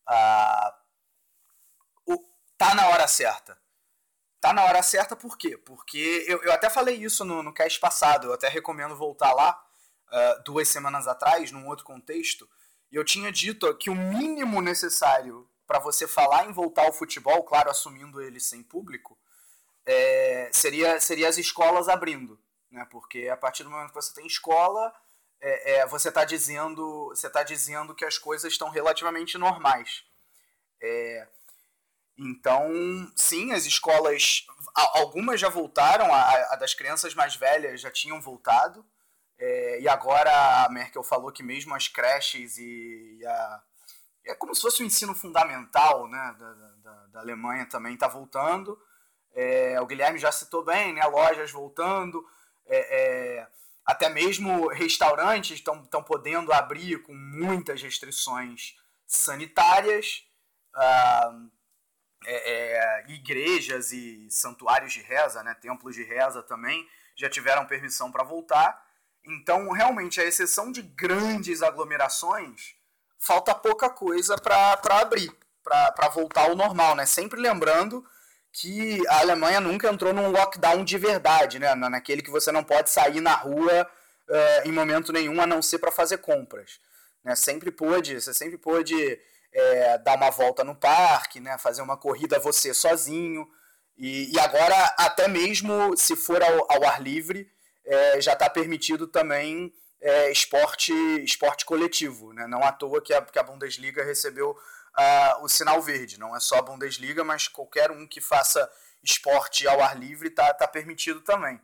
ah, 0.06 0.76
o, 2.06 2.18
tá 2.56 2.74
na 2.74 2.88
hora 2.88 3.06
certa. 3.06 3.60
Tá 4.40 4.52
na 4.52 4.64
hora 4.64 4.82
certa 4.82 5.14
por 5.14 5.38
quê? 5.38 5.56
Porque 5.56 6.24
eu, 6.26 6.42
eu 6.42 6.52
até 6.52 6.68
falei 6.68 6.96
isso 6.96 7.24
no, 7.24 7.42
no 7.42 7.54
cast 7.54 7.78
passado, 7.78 8.26
eu 8.26 8.32
até 8.32 8.48
recomendo 8.48 8.96
voltar 8.96 9.32
lá 9.32 9.64
uh, 10.08 10.42
duas 10.42 10.68
semanas 10.68 11.06
atrás, 11.06 11.52
num 11.52 11.68
outro 11.68 11.84
contexto, 11.84 12.48
e 12.90 12.96
eu 12.96 13.04
tinha 13.04 13.30
dito 13.30 13.72
que 13.76 13.88
o 13.88 13.94
mínimo 13.94 14.60
necessário 14.60 15.48
para 15.66 15.78
você 15.78 16.06
falar 16.06 16.46
em 16.46 16.52
voltar 16.52 16.82
ao 16.82 16.92
futebol, 16.92 17.44
claro, 17.44 17.70
assumindo 17.70 18.20
ele 18.20 18.38
sem 18.38 18.62
público, 18.62 19.18
é, 19.86 20.50
seria, 20.52 21.00
seria 21.00 21.28
as 21.28 21.38
escolas 21.38 21.88
abrindo. 21.88 22.38
Né? 22.70 22.86
Porque 22.90 23.28
a 23.28 23.36
partir 23.36 23.62
do 23.62 23.70
momento 23.70 23.88
que 23.88 23.94
você 23.94 24.12
tem 24.12 24.26
escola, 24.26 24.92
é, 25.42 25.72
é, 25.72 25.86
você 25.86 26.08
está 26.08 26.24
dizendo, 26.24 27.08
você 27.08 27.28
tá 27.28 27.42
dizendo 27.42 27.94
que 27.94 28.04
as 28.04 28.16
coisas 28.16 28.52
estão 28.52 28.70
relativamente 28.70 29.36
normais. 29.36 30.04
É, 30.80 31.26
então, 32.16 32.70
sim, 33.16 33.52
as 33.52 33.66
escolas, 33.66 34.46
algumas 34.94 35.40
já 35.40 35.48
voltaram, 35.48 36.14
a, 36.14 36.52
a, 36.52 36.56
das 36.56 36.74
crianças 36.74 37.12
mais 37.14 37.34
velhas 37.34 37.80
já 37.80 37.90
tinham 37.90 38.20
voltado, 38.20 38.86
é, 39.36 39.80
e 39.80 39.88
agora 39.88 40.64
a 40.64 40.68
Merkel 40.68 41.02
falou 41.02 41.32
que 41.32 41.42
mesmo 41.42 41.74
as 41.74 41.88
creches 41.88 42.58
e, 42.58 43.18
e 43.18 43.26
a, 43.26 43.62
é 44.24 44.34
como 44.36 44.54
se 44.54 44.62
fosse 44.62 44.82
o 44.82 44.86
ensino 44.86 45.14
fundamental 45.14 46.06
né, 46.06 46.36
da, 46.38 46.52
da, 46.54 47.06
da 47.06 47.20
Alemanha 47.20 47.66
também 47.66 47.94
está 47.94 48.06
voltando. 48.06 48.80
É, 49.34 49.80
o 49.80 49.86
Guilherme 49.86 50.18
já 50.20 50.30
citou 50.30 50.64
bem, 50.64 50.92
né, 50.92 51.04
lojas 51.06 51.50
voltando, 51.50 52.24
é, 52.66 53.38
é 53.40 53.48
até 53.84 54.08
mesmo 54.08 54.68
restaurantes 54.68 55.58
estão 55.58 56.02
podendo 56.04 56.52
abrir 56.52 57.02
com 57.02 57.14
muitas 57.14 57.82
restrições 57.82 58.76
sanitárias. 59.06 60.24
Ah, 60.74 61.32
é, 62.24 62.52
é, 62.52 63.04
igrejas 63.08 63.92
e 63.92 64.30
santuários 64.30 64.92
de 64.92 65.00
reza, 65.00 65.42
né, 65.42 65.54
templos 65.54 65.94
de 65.94 66.04
reza 66.04 66.42
também, 66.42 66.88
já 67.16 67.28
tiveram 67.28 67.66
permissão 67.66 68.12
para 68.12 68.24
voltar. 68.24 68.80
Então, 69.24 69.70
realmente, 69.70 70.20
a 70.20 70.24
exceção 70.24 70.72
de 70.72 70.82
grandes 70.82 71.62
aglomerações, 71.62 72.74
falta 73.18 73.54
pouca 73.54 73.88
coisa 73.88 74.36
para 74.36 74.80
abrir, 75.00 75.32
para 75.62 76.08
voltar 76.08 76.42
ao 76.42 76.56
normal. 76.56 76.94
Né? 76.94 77.06
Sempre 77.06 77.40
lembrando 77.40 78.04
que 78.52 79.00
a 79.08 79.20
Alemanha 79.20 79.60
nunca 79.60 79.88
entrou 79.88 80.12
num 80.12 80.30
lockdown 80.30 80.84
de 80.84 80.98
verdade, 80.98 81.58
né? 81.58 81.74
naquele 81.74 82.20
que 82.20 82.30
você 82.30 82.52
não 82.52 82.62
pode 82.62 82.90
sair 82.90 83.20
na 83.20 83.34
rua 83.34 83.88
uh, 84.28 84.68
em 84.68 84.72
momento 84.72 85.12
nenhum 85.12 85.40
a 85.40 85.46
não 85.46 85.62
ser 85.62 85.78
para 85.78 85.90
fazer 85.90 86.18
compras. 86.18 86.78
Né? 87.24 87.34
Sempre 87.34 87.70
pôde, 87.70 88.20
você 88.20 88.34
sempre 88.34 88.58
pôde 88.58 89.18
é, 89.52 89.98
dar 89.98 90.16
uma 90.16 90.30
volta 90.30 90.62
no 90.62 90.74
parque, 90.74 91.40
né? 91.40 91.56
fazer 91.56 91.80
uma 91.80 91.96
corrida 91.96 92.38
você 92.38 92.74
sozinho. 92.74 93.48
E, 93.96 94.30
e 94.34 94.38
agora, 94.38 94.76
até 94.98 95.28
mesmo 95.28 95.96
se 95.96 96.14
for 96.14 96.42
ao, 96.42 96.70
ao 96.70 96.84
ar 96.84 97.00
livre, 97.00 97.50
é, 97.84 98.20
já 98.20 98.34
está 98.34 98.50
permitido 98.50 99.06
também 99.06 99.72
é, 100.00 100.30
esporte, 100.30 100.92
esporte 101.24 101.64
coletivo. 101.64 102.34
Né? 102.34 102.46
Não 102.46 102.62
à 102.62 102.70
toa 102.70 103.00
que 103.00 103.14
a, 103.14 103.22
que 103.22 103.38
a 103.38 103.42
Bundesliga 103.42 104.04
recebeu 104.04 104.54
uh, 104.98 105.44
o 105.44 105.48
sinal 105.48 105.80
verde. 105.80 106.18
Não 106.18 106.36
é 106.36 106.40
só 106.40 106.56
a 106.56 106.62
Bundesliga, 106.62 107.24
mas 107.24 107.48
qualquer 107.48 107.90
um 107.90 108.06
que 108.06 108.20
faça 108.20 108.70
esporte 109.02 109.66
ao 109.66 109.80
ar 109.80 109.98
livre 109.98 110.28
está 110.28 110.52
tá 110.54 110.66
permitido 110.66 111.20
também. 111.20 111.60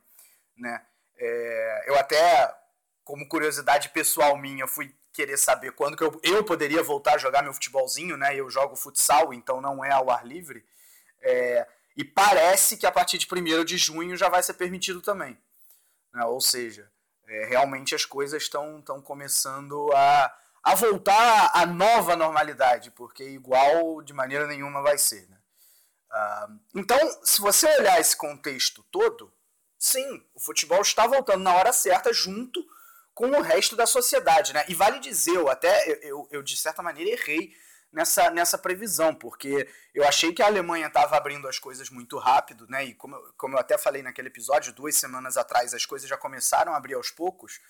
Né? 0.57 0.85
É, 1.17 1.85
eu 1.87 1.97
até, 1.99 2.55
como 3.05 3.29
curiosidade 3.29 3.89
pessoal 3.91 4.37
minha, 4.37 4.67
fui 4.67 4.95
querer 5.13 5.37
saber 5.37 5.73
quando 5.73 5.97
que 5.97 6.05
eu, 6.05 6.21
eu 6.23 6.45
poderia 6.45 6.83
voltar 6.83 7.15
a 7.15 7.19
jogar 7.19 7.43
meu 7.43 7.53
futebolzinho, 7.53 8.17
né? 8.17 8.37
Eu 8.37 8.49
jogo 8.49 8.77
futsal, 8.77 9.35
então 9.35 9.61
não 9.61 9.85
é 9.85 9.91
ao 9.91 10.11
ar 10.11 10.25
livre. 10.25 10.65
É, 11.21 11.67
e 11.97 12.05
parece 12.05 12.77
que 12.77 12.87
a 12.87 12.93
partir 12.93 13.19
de 13.19 13.27
1 13.27 13.65
de 13.65 13.77
junho 13.77 14.17
já 14.17 14.29
vai 14.29 14.43
ser 14.43 14.55
permitido 14.55 15.03
também. 15.03 15.37
Né? 16.15 16.25
Ou 16.25 16.41
seja, 16.41 16.89
é, 17.27 17.47
realmente 17.47 17.95
as 17.95 18.05
coisas 18.05 18.45
estão 18.45 18.81
começando 19.03 19.91
a, 19.93 20.33
a 20.63 20.75
voltar 20.75 21.51
à 21.55 21.65
nova 21.67 22.17
normalidade, 22.17 22.91
porque 22.91 23.25
igual 23.25 24.03
de 24.03 24.13
maneira 24.13 24.47
nenhuma 24.47 24.83
vai 24.83 24.99
ser. 24.99 25.29
Né? 25.29 25.39
Ah, 26.11 26.49
então, 26.75 26.99
se 27.25 27.41
você 27.41 27.67
olhar 27.79 28.01
esse 28.01 28.17
contexto 28.17 28.83
todo, 28.91 29.33
sim, 29.79 30.23
o 30.35 30.41
futebol 30.41 30.81
está 30.81 31.07
voltando 31.07 31.43
na 31.43 31.55
hora 31.55 31.73
certa 31.73 32.13
junto 32.13 32.65
com 33.15 33.31
o 33.31 33.43
resto 33.43 33.75
da 33.75 33.87
sociedade. 33.87 34.53
Né? 34.53 34.65
E 34.69 34.75
vale 34.75 35.01
dizer, 35.01 35.37
eu 35.37 35.49
até, 35.49 35.91
eu, 35.91 35.99
eu, 36.03 36.29
eu 36.33 36.43
de 36.43 36.57
certa 36.57 36.83
maneira 36.83 37.11
errei 37.11 37.53
nessa, 37.93 38.31
nessa 38.31 38.59
previsão, 38.59 39.15
porque 39.15 39.69
eu 39.95 40.07
achei 40.07 40.33
que 40.33 40.43
a 40.43 40.47
Alemanha 40.47 40.87
estava 40.87 41.17
abrindo 41.17 41.49
as 41.49 41.59
coisas 41.59 41.91
muito 41.91 42.19
rápido, 42.19 42.67
né? 42.69 42.85
E 42.85 42.95
como, 42.95 43.17
como 43.37 43.55
eu 43.55 43.59
até 43.59 43.77
falei 43.79 44.03
naquele 44.03 44.29
episódio, 44.29 44.73
duas 44.73 44.97
semanas 44.97 45.37
atrás, 45.37 45.75
as 45.75 45.87
coisas 45.87 46.09
já 46.09 46.17
começaram 46.17 46.73
a 46.75 46.77
abrir 46.77 46.95
aos 46.95 47.11
poucos. 47.11 47.61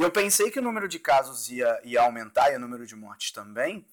E 0.00 0.02
eu 0.02 0.10
pensei 0.10 0.50
que 0.50 0.58
o 0.58 0.62
número 0.62 0.88
de 0.88 0.98
casos 0.98 1.50
ia, 1.50 1.78
ia 1.84 2.00
aumentar 2.00 2.50
e 2.50 2.56
o 2.56 2.58
número 2.58 2.86
de 2.86 2.96
mortes 2.96 3.32
também. 3.32 3.86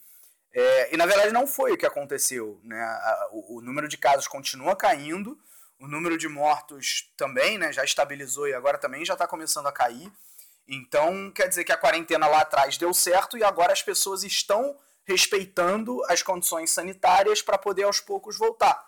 É, 0.54 0.94
e 0.94 0.96
na 0.96 1.06
verdade 1.06 1.34
não 1.34 1.46
foi 1.46 1.74
o 1.74 1.78
que 1.78 1.86
aconteceu. 1.86 2.62
Né? 2.64 2.82
O, 3.30 3.58
o, 3.58 3.62
número 3.62 3.90
de 3.90 3.98
casos 3.98 4.26
continua 4.26 4.74
caindo, 4.74 5.38
o 5.78 5.86
número 5.86 6.18
de 6.18 6.30
mortos 6.30 7.12
também 7.18 7.58
né, 7.58 7.74
já 7.74 7.84
estabilizou 7.84 8.48
e 8.48 8.54
agora 8.54 8.78
também 8.78 9.04
já 9.04 9.16
está 9.16 9.28
começando 9.28 9.68
a 9.68 9.72
cair. 9.74 10.10
Então 10.66 11.30
quer 11.30 11.50
dizer 11.50 11.66
que 11.66 11.74
a 11.74 11.78
quarentena 11.78 12.26
lá 12.26 12.40
atrás 12.40 12.78
deu 12.78 12.94
certo 12.94 13.38
e 13.38 13.44
agora 13.44 13.74
as 13.74 13.84
pessoas 13.84 14.24
estão 14.24 14.80
respeitando 15.04 16.02
as 16.08 16.24
condições 16.24 16.72
sanitárias 16.72 17.42
para 17.42 17.58
poder 17.58 17.84
aos 17.84 18.00
poucos 18.00 18.38
voltar. 18.38 18.82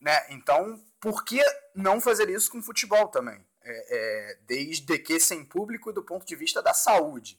Né? 0.00 0.26
Então, 0.28 0.80
por 1.00 1.24
que 1.24 1.42
não 1.74 2.00
fazer 2.00 2.30
isso 2.30 2.52
com 2.52 2.62
futebol 2.62 3.08
também? 3.08 3.44
É, 3.64 3.96
é, 3.96 4.38
desde 4.46 4.98
que 4.98 5.20
sem 5.20 5.44
público 5.44 5.92
do 5.92 6.02
ponto 6.02 6.26
de 6.26 6.34
vista 6.34 6.60
da 6.60 6.74
saúde. 6.74 7.38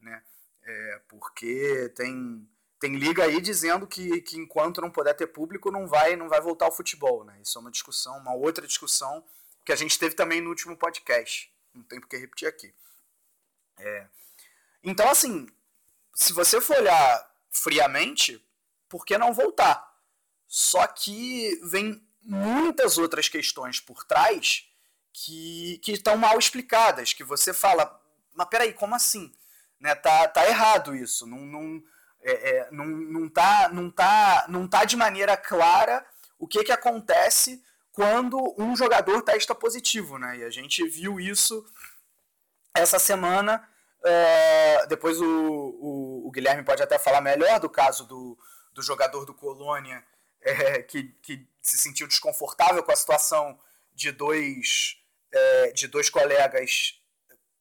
Né? 0.00 0.22
É, 0.62 1.00
porque 1.08 1.92
tem, 1.94 2.48
tem 2.80 2.96
liga 2.96 3.24
aí 3.24 3.40
dizendo 3.40 3.86
que, 3.86 4.20
que 4.22 4.36
enquanto 4.36 4.80
não 4.80 4.90
puder 4.90 5.14
ter 5.14 5.28
público 5.28 5.70
não 5.70 5.86
vai 5.86 6.16
não 6.16 6.28
vai 6.28 6.40
voltar 6.40 6.66
ao 6.66 6.72
futebol. 6.72 7.24
Né? 7.24 7.38
Isso 7.42 7.58
é 7.58 7.60
uma 7.60 7.70
discussão, 7.70 8.18
uma 8.18 8.34
outra 8.34 8.66
discussão 8.66 9.24
que 9.64 9.72
a 9.72 9.76
gente 9.76 9.98
teve 9.98 10.14
também 10.14 10.40
no 10.40 10.50
último 10.50 10.76
podcast. 10.76 11.52
Não 11.72 11.82
tem 11.82 12.00
por 12.00 12.08
que 12.08 12.16
repetir 12.16 12.48
aqui. 12.48 12.74
É, 13.78 14.06
então, 14.82 15.08
assim, 15.08 15.48
se 16.14 16.32
você 16.32 16.60
for 16.60 16.76
olhar 16.76 17.34
friamente, 17.50 18.44
por 18.88 19.04
que 19.04 19.16
não 19.16 19.32
voltar? 19.32 19.92
Só 20.46 20.86
que 20.86 21.58
vem 21.64 22.06
muitas 22.22 22.98
outras 22.98 23.28
questões 23.28 23.80
por 23.80 24.04
trás 24.04 24.68
que, 25.14 25.78
que 25.78 25.92
estão 25.92 26.16
mal 26.16 26.36
explicadas, 26.38 27.12
que 27.12 27.22
você 27.22 27.54
fala, 27.54 28.00
mas 28.34 28.48
peraí, 28.48 28.74
como 28.74 28.94
assim? 28.94 29.32
Né, 29.80 29.94
tá, 29.94 30.26
tá 30.28 30.46
errado 30.46 30.94
isso, 30.94 31.26
não, 31.26 31.38
não, 31.38 31.82
é, 32.20 32.32
é, 32.32 32.68
não, 32.72 32.86
não, 32.86 33.28
tá, 33.28 33.68
não, 33.72 33.90
tá, 33.90 34.46
não 34.48 34.66
tá 34.66 34.84
de 34.84 34.96
maneira 34.96 35.36
clara 35.36 36.04
o 36.38 36.48
que, 36.48 36.64
que 36.64 36.72
acontece 36.72 37.62
quando 37.92 38.54
um 38.58 38.74
jogador 38.74 39.22
testa 39.22 39.54
positivo, 39.54 40.18
né? 40.18 40.38
E 40.38 40.44
a 40.44 40.50
gente 40.50 40.86
viu 40.88 41.20
isso 41.20 41.64
essa 42.74 42.98
semana 42.98 43.68
é, 44.04 44.86
depois 44.86 45.20
o, 45.20 45.24
o, 45.26 46.26
o, 46.26 46.30
Guilherme 46.30 46.62
pode 46.62 46.82
até 46.82 46.98
falar 46.98 47.22
melhor 47.22 47.58
do 47.58 47.70
caso 47.70 48.04
do, 48.04 48.36
do 48.72 48.82
jogador 48.82 49.24
do 49.24 49.32
Colônia 49.32 50.04
é, 50.42 50.82
que, 50.82 51.04
que 51.22 51.46
se 51.62 51.78
sentiu 51.78 52.06
desconfortável 52.06 52.82
com 52.82 52.92
a 52.92 52.96
situação 52.96 53.58
de 53.94 54.12
dois, 54.12 54.98
é, 55.34 55.72
de 55.72 55.88
dois 55.88 56.08
colegas 56.08 57.00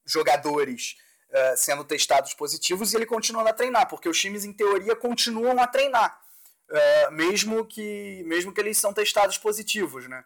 jogadores 0.05 0.97
é, 1.31 1.55
sendo 1.55 1.83
testados 1.83 2.33
positivos 2.33 2.93
e 2.93 2.95
ele 2.95 3.05
continuando 3.05 3.49
a 3.49 3.53
treinar, 3.53 3.87
porque 3.87 4.07
os 4.07 4.19
times, 4.19 4.45
em 4.45 4.53
teoria, 4.53 4.95
continuam 4.95 5.59
a 5.59 5.67
treinar, 5.67 6.21
é, 6.69 7.09
mesmo, 7.11 7.65
que, 7.65 8.23
mesmo 8.25 8.53
que 8.53 8.61
eles 8.61 8.77
são 8.77 8.93
testados 8.93 9.37
positivos, 9.37 10.07
né? 10.07 10.23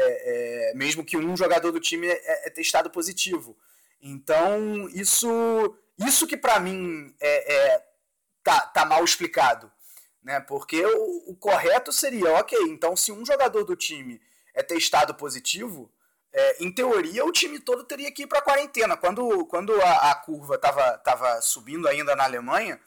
É, 0.00 0.72
mesmo 0.76 1.04
que 1.04 1.16
um 1.16 1.36
jogador 1.36 1.72
do 1.72 1.80
time 1.80 2.06
é 2.06 2.50
testado 2.50 2.88
positivo. 2.88 3.58
Então, 4.00 4.88
isso 4.90 5.76
isso 5.98 6.26
que 6.26 6.36
para 6.36 6.60
mim 6.60 7.12
é, 7.20 7.54
é, 7.54 7.86
tá, 8.42 8.60
tá 8.60 8.84
mal 8.84 9.04
explicado. 9.04 9.70
Né? 10.22 10.40
Porque 10.40 10.84
o, 10.84 11.30
o 11.30 11.36
correto 11.36 11.92
seria, 11.92 12.32
ok, 12.34 12.56
então 12.64 12.96
se 12.96 13.10
um 13.10 13.24
jogador 13.26 13.64
do 13.64 13.74
time 13.74 14.20
é 14.54 14.62
testado 14.62 15.14
positivo, 15.14 15.90
é, 16.32 16.64
em 16.64 16.72
teoria 16.72 17.24
o 17.24 17.32
time 17.32 17.58
todo 17.58 17.84
teria 17.84 18.12
que 18.12 18.22
ir 18.22 18.26
para 18.26 18.42
quarentena. 18.42 18.96
Quando, 18.96 19.46
quando 19.46 19.72
a, 19.80 20.10
a 20.10 20.14
curva 20.14 20.56
estava 20.56 20.98
tava 20.98 21.40
subindo 21.40 21.88
ainda 21.88 22.14
na 22.14 22.24
Alemanha, 22.24 22.80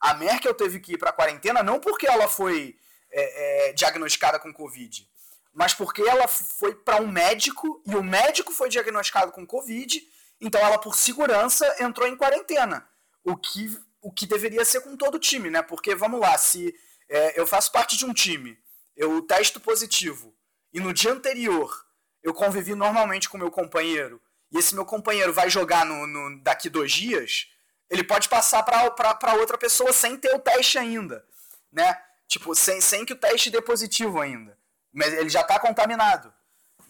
a 0.00 0.14
Merkel 0.14 0.54
teve 0.54 0.80
que 0.80 0.94
ir 0.94 0.98
para 0.98 1.12
quarentena 1.12 1.62
não 1.62 1.78
porque 1.78 2.06
ela 2.06 2.28
foi 2.28 2.76
é, 3.10 3.68
é, 3.68 3.72
diagnosticada 3.72 4.38
com 4.38 4.52
Covid, 4.52 5.08
mas 5.52 5.72
porque 5.72 6.02
ela 6.02 6.28
foi 6.28 6.74
para 6.74 7.00
um 7.00 7.08
médico 7.08 7.82
e 7.86 7.94
o 7.94 8.02
médico 8.02 8.52
foi 8.52 8.68
diagnosticado 8.68 9.32
com 9.32 9.46
Covid, 9.46 10.02
então 10.40 10.60
ela, 10.60 10.78
por 10.78 10.94
segurança, 10.94 11.76
entrou 11.80 12.06
em 12.06 12.16
quarentena. 12.16 12.86
O 13.24 13.36
que, 13.36 13.74
o 14.02 14.12
que 14.12 14.26
deveria 14.26 14.64
ser 14.64 14.80
com 14.82 14.96
todo 14.96 15.14
o 15.14 15.18
time, 15.18 15.48
né? 15.48 15.62
Porque, 15.62 15.94
vamos 15.94 16.20
lá, 16.20 16.36
se 16.36 16.74
é, 17.08 17.40
eu 17.40 17.46
faço 17.46 17.72
parte 17.72 17.96
de 17.96 18.04
um 18.04 18.12
time, 18.12 18.58
eu 18.94 19.22
testo 19.22 19.58
positivo, 19.58 20.34
e 20.72 20.78
no 20.78 20.92
dia 20.92 21.12
anterior 21.12 21.85
eu 22.26 22.34
convivi 22.34 22.74
normalmente 22.74 23.28
com 23.28 23.38
meu 23.38 23.52
companheiro, 23.52 24.20
e 24.50 24.58
esse 24.58 24.74
meu 24.74 24.84
companheiro 24.84 25.32
vai 25.32 25.48
jogar 25.48 25.86
no, 25.86 26.08
no 26.08 26.40
daqui 26.40 26.68
dois 26.68 26.90
dias, 26.90 27.46
ele 27.88 28.02
pode 28.02 28.28
passar 28.28 28.64
para 28.64 29.34
outra 29.34 29.56
pessoa 29.56 29.92
sem 29.92 30.16
ter 30.16 30.34
o 30.34 30.40
teste 30.40 30.76
ainda, 30.76 31.24
né? 31.70 31.96
Tipo, 32.26 32.52
sem, 32.52 32.80
sem 32.80 33.04
que 33.04 33.12
o 33.12 33.16
teste 33.16 33.48
dê 33.48 33.62
positivo 33.62 34.20
ainda. 34.20 34.58
Mas 34.92 35.12
ele 35.12 35.28
já 35.28 35.42
está 35.42 35.60
contaminado. 35.60 36.34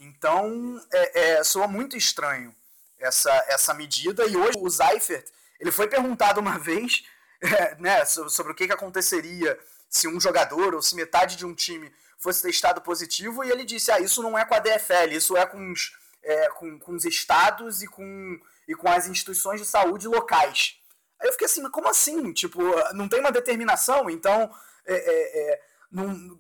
Então, 0.01 0.81
é, 0.91 1.21
é, 1.21 1.45
soa 1.45 1.69
muito 1.69 1.99
estranho 1.99 2.57
essa, 2.99 3.31
essa 3.49 3.75
medida. 3.75 4.25
E 4.25 4.35
hoje 4.39 4.57
o 4.59 4.71
Seifert, 4.71 5.27
ele 5.61 5.71
foi 5.71 5.87
perguntado 5.87 6.41
uma 6.41 6.59
vez 6.59 7.05
é, 7.43 7.75
né, 7.75 8.07
sobre 8.07 8.53
o 8.53 8.55
que, 8.55 8.67
que 8.67 8.73
aconteceria 8.73 9.59
se 9.91 10.09
um 10.09 10.19
jogador 10.19 10.75
ou 10.75 10.81
se 10.81 10.97
metade 10.97 11.37
de 11.37 11.45
um 11.45 11.55
time 11.55 11.93
fosse 12.19 12.43
testado 12.43 12.81
positivo, 12.81 13.45
e 13.45 13.51
ele 13.51 13.65
disse, 13.65 13.91
ah, 13.91 14.01
isso 14.01 14.23
não 14.23 14.39
é 14.39 14.45
com 14.45 14.55
a 14.55 14.59
DFL, 14.59 15.13
isso 15.13 15.37
é 15.37 15.47
com 15.47 15.73
os, 15.73 15.93
é, 16.23 16.49
com, 16.51 16.79
com 16.79 16.95
os 16.95 17.05
estados 17.05 17.83
e 17.83 17.87
com, 17.87 18.39
e 18.67 18.75
com 18.75 18.89
as 18.89 19.07
instituições 19.07 19.61
de 19.61 19.67
saúde 19.67 20.09
locais. 20.09 20.81
Aí 21.21 21.29
eu 21.29 21.33
fiquei 21.33 21.47
assim, 21.47 21.63
mas 21.63 21.73
como 21.73 21.89
assim? 21.89 22.33
Tipo, 22.33 22.61
não 22.95 23.09
tem 23.09 23.21
uma 23.21 23.33
determinação, 23.33 24.11
então, 24.11 24.51
é, 24.87 24.95
é, 24.95 25.53
é 25.53 25.63
não, 25.91 26.39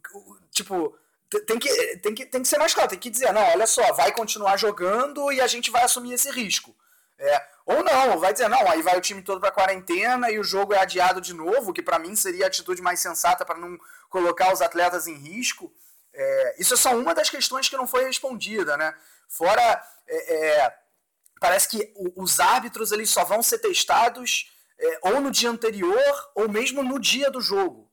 tipo, 0.50 0.98
tem 1.46 1.58
que, 1.58 1.96
tem, 1.98 2.14
que, 2.14 2.26
tem 2.26 2.42
que 2.42 2.48
ser 2.48 2.58
mais 2.58 2.74
claro, 2.74 2.90
tem 2.90 2.98
que 2.98 3.10
dizer, 3.10 3.32
não, 3.32 3.42
olha 3.42 3.66
só, 3.66 3.92
vai 3.92 4.12
continuar 4.12 4.56
jogando 4.56 5.32
e 5.32 5.40
a 5.40 5.46
gente 5.46 5.70
vai 5.70 5.82
assumir 5.82 6.12
esse 6.12 6.30
risco. 6.30 6.74
É, 7.18 7.42
ou 7.66 7.83
não, 7.83 8.18
vai 8.20 8.33
dizer, 8.33 8.48
não, 8.48 8.70
aí 8.70 8.81
vai 8.81 8.96
o 8.96 9.00
time 9.00 9.20
todo 9.20 9.40
para 9.40 9.50
quarentena 9.50 10.31
e 10.31 10.38
o 10.38 10.44
jogo 10.44 10.72
é 10.72 10.79
adiado 10.79 11.20
de 11.20 11.35
novo, 11.35 11.72
que 11.72 11.83
para 11.83 11.98
mim 11.98 12.14
seria 12.14 12.44
a 12.44 12.46
atitude 12.46 12.81
mais 12.81 13.00
sensata 13.00 13.44
para 13.44 13.59
não 13.59 13.76
colocar 14.09 14.52
os 14.52 14.62
atletas 14.62 15.09
em 15.09 15.14
risco. 15.14 15.72
É, 16.14 16.55
isso 16.61 16.74
é 16.74 16.76
só 16.76 16.96
uma 16.96 17.12
das 17.12 17.29
questões 17.29 17.68
que 17.68 17.76
não 17.76 17.87
foi 17.87 18.05
respondida, 18.05 18.76
né? 18.76 18.94
Fora, 19.29 19.83
é, 20.07 20.37
é 20.37 20.79
parece 21.40 21.68
que 21.68 21.92
os 22.14 22.38
árbitros 22.38 22.92
eles 22.92 23.11
só 23.11 23.24
vão 23.24 23.42
ser 23.42 23.59
testados 23.59 24.50
é, 24.79 24.98
ou 25.02 25.20
no 25.20 25.31
dia 25.31 25.50
anterior 25.50 26.31
ou 26.37 26.48
mesmo 26.48 26.85
no 26.85 27.00
dia 27.00 27.31
do 27.33 27.40
jogo. 27.40 27.90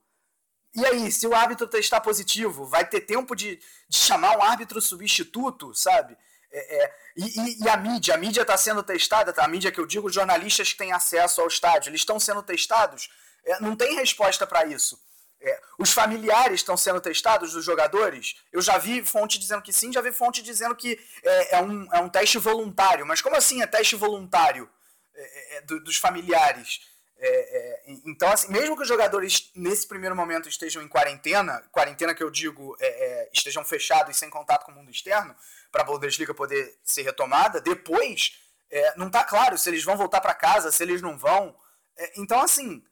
E 0.75 0.85
aí, 0.85 1.11
se 1.11 1.27
o 1.27 1.35
árbitro 1.35 1.67
testar 1.67 2.01
positivo, 2.01 2.65
vai 2.65 2.85
ter 2.87 3.01
tempo 3.01 3.35
de, 3.35 3.59
de 3.89 3.97
chamar 3.97 4.37
um 4.37 4.41
árbitro 4.41 4.79
substituto, 4.79 5.73
sabe? 5.73 6.15
É, 6.53 6.83
é, 6.83 6.93
e, 7.17 7.63
e, 7.63 7.69
a 7.69 7.75
mídia, 7.75 8.13
a 8.13 8.17
mídia 8.17 8.43
está 8.43 8.55
sendo 8.55 8.83
testada, 8.83 9.33
tá? 9.33 9.43
a 9.43 9.47
mídia 9.47 9.71
que 9.71 9.79
eu 9.79 9.87
digo, 9.87 10.07
os 10.07 10.13
jornalistas 10.13 10.71
que 10.71 10.77
têm 10.77 10.91
acesso 10.93 11.41
ao 11.41 11.47
estádio, 11.47 11.89
eles 11.89 12.01
estão 12.01 12.19
sendo 12.19 12.43
testados, 12.43 13.09
é, 13.43 13.59
não 13.59 13.75
tem 13.75 13.95
resposta 13.95 14.45
para 14.45 14.63
isso. 14.65 15.01
É, 15.41 15.61
os 15.77 15.91
familiares 15.91 16.61
estão 16.61 16.77
sendo 16.77 17.01
testados 17.01 17.53
dos 17.53 17.65
jogadores. 17.65 18.35
Eu 18.51 18.61
já 18.61 18.77
vi 18.77 19.03
fonte 19.03 19.39
dizendo 19.39 19.63
que 19.63 19.73
sim, 19.73 19.91
já 19.91 19.99
vi 19.99 20.11
fonte 20.11 20.41
dizendo 20.41 20.75
que 20.75 20.97
é, 21.23 21.55
é 21.55 21.61
um, 21.61 21.87
é 21.91 21.99
um 21.99 22.07
teste 22.07 22.37
voluntário. 22.37 23.05
Mas 23.05 23.21
como 23.21 23.35
assim 23.35 23.61
é 23.61 23.67
teste 23.67 23.95
voluntário 23.95 24.69
é, 25.15 25.61
do, 25.61 25.83
dos 25.83 25.97
familiares? 25.97 26.81
É, 27.25 27.27
é, 27.29 27.83
então, 28.05 28.29
assim, 28.29 28.51
mesmo 28.51 28.75
que 28.75 28.81
os 28.81 28.87
jogadores 28.87 29.49
nesse 29.55 29.87
primeiro 29.87 30.13
momento 30.13 30.49
estejam 30.49 30.83
em 30.83 30.89
quarentena, 30.89 31.63
quarentena 31.71 32.13
que 32.13 32.21
eu 32.21 32.29
digo 32.29 32.75
é, 32.81 32.85
é 32.85 33.29
estejam 33.31 33.63
fechados 33.63 34.13
e 34.13 34.19
sem 34.19 34.29
contato 34.29 34.65
com 34.65 34.73
o 34.73 34.75
mundo 34.75 34.91
externo, 34.91 35.33
para 35.71 35.83
a 35.83 35.85
Bundesliga 35.85 36.33
poder 36.33 36.77
ser 36.83 37.03
retomada, 37.03 37.61
depois 37.61 38.37
é, 38.69 38.97
não 38.97 39.07
está 39.07 39.23
claro 39.23 39.57
se 39.57 39.69
eles 39.69 39.85
vão 39.85 39.95
voltar 39.95 40.19
para 40.19 40.33
casa, 40.33 40.69
se 40.69 40.83
eles 40.83 41.01
não 41.01 41.17
vão. 41.17 41.55
É, 41.95 42.19
então, 42.19 42.41
assim, 42.41 42.83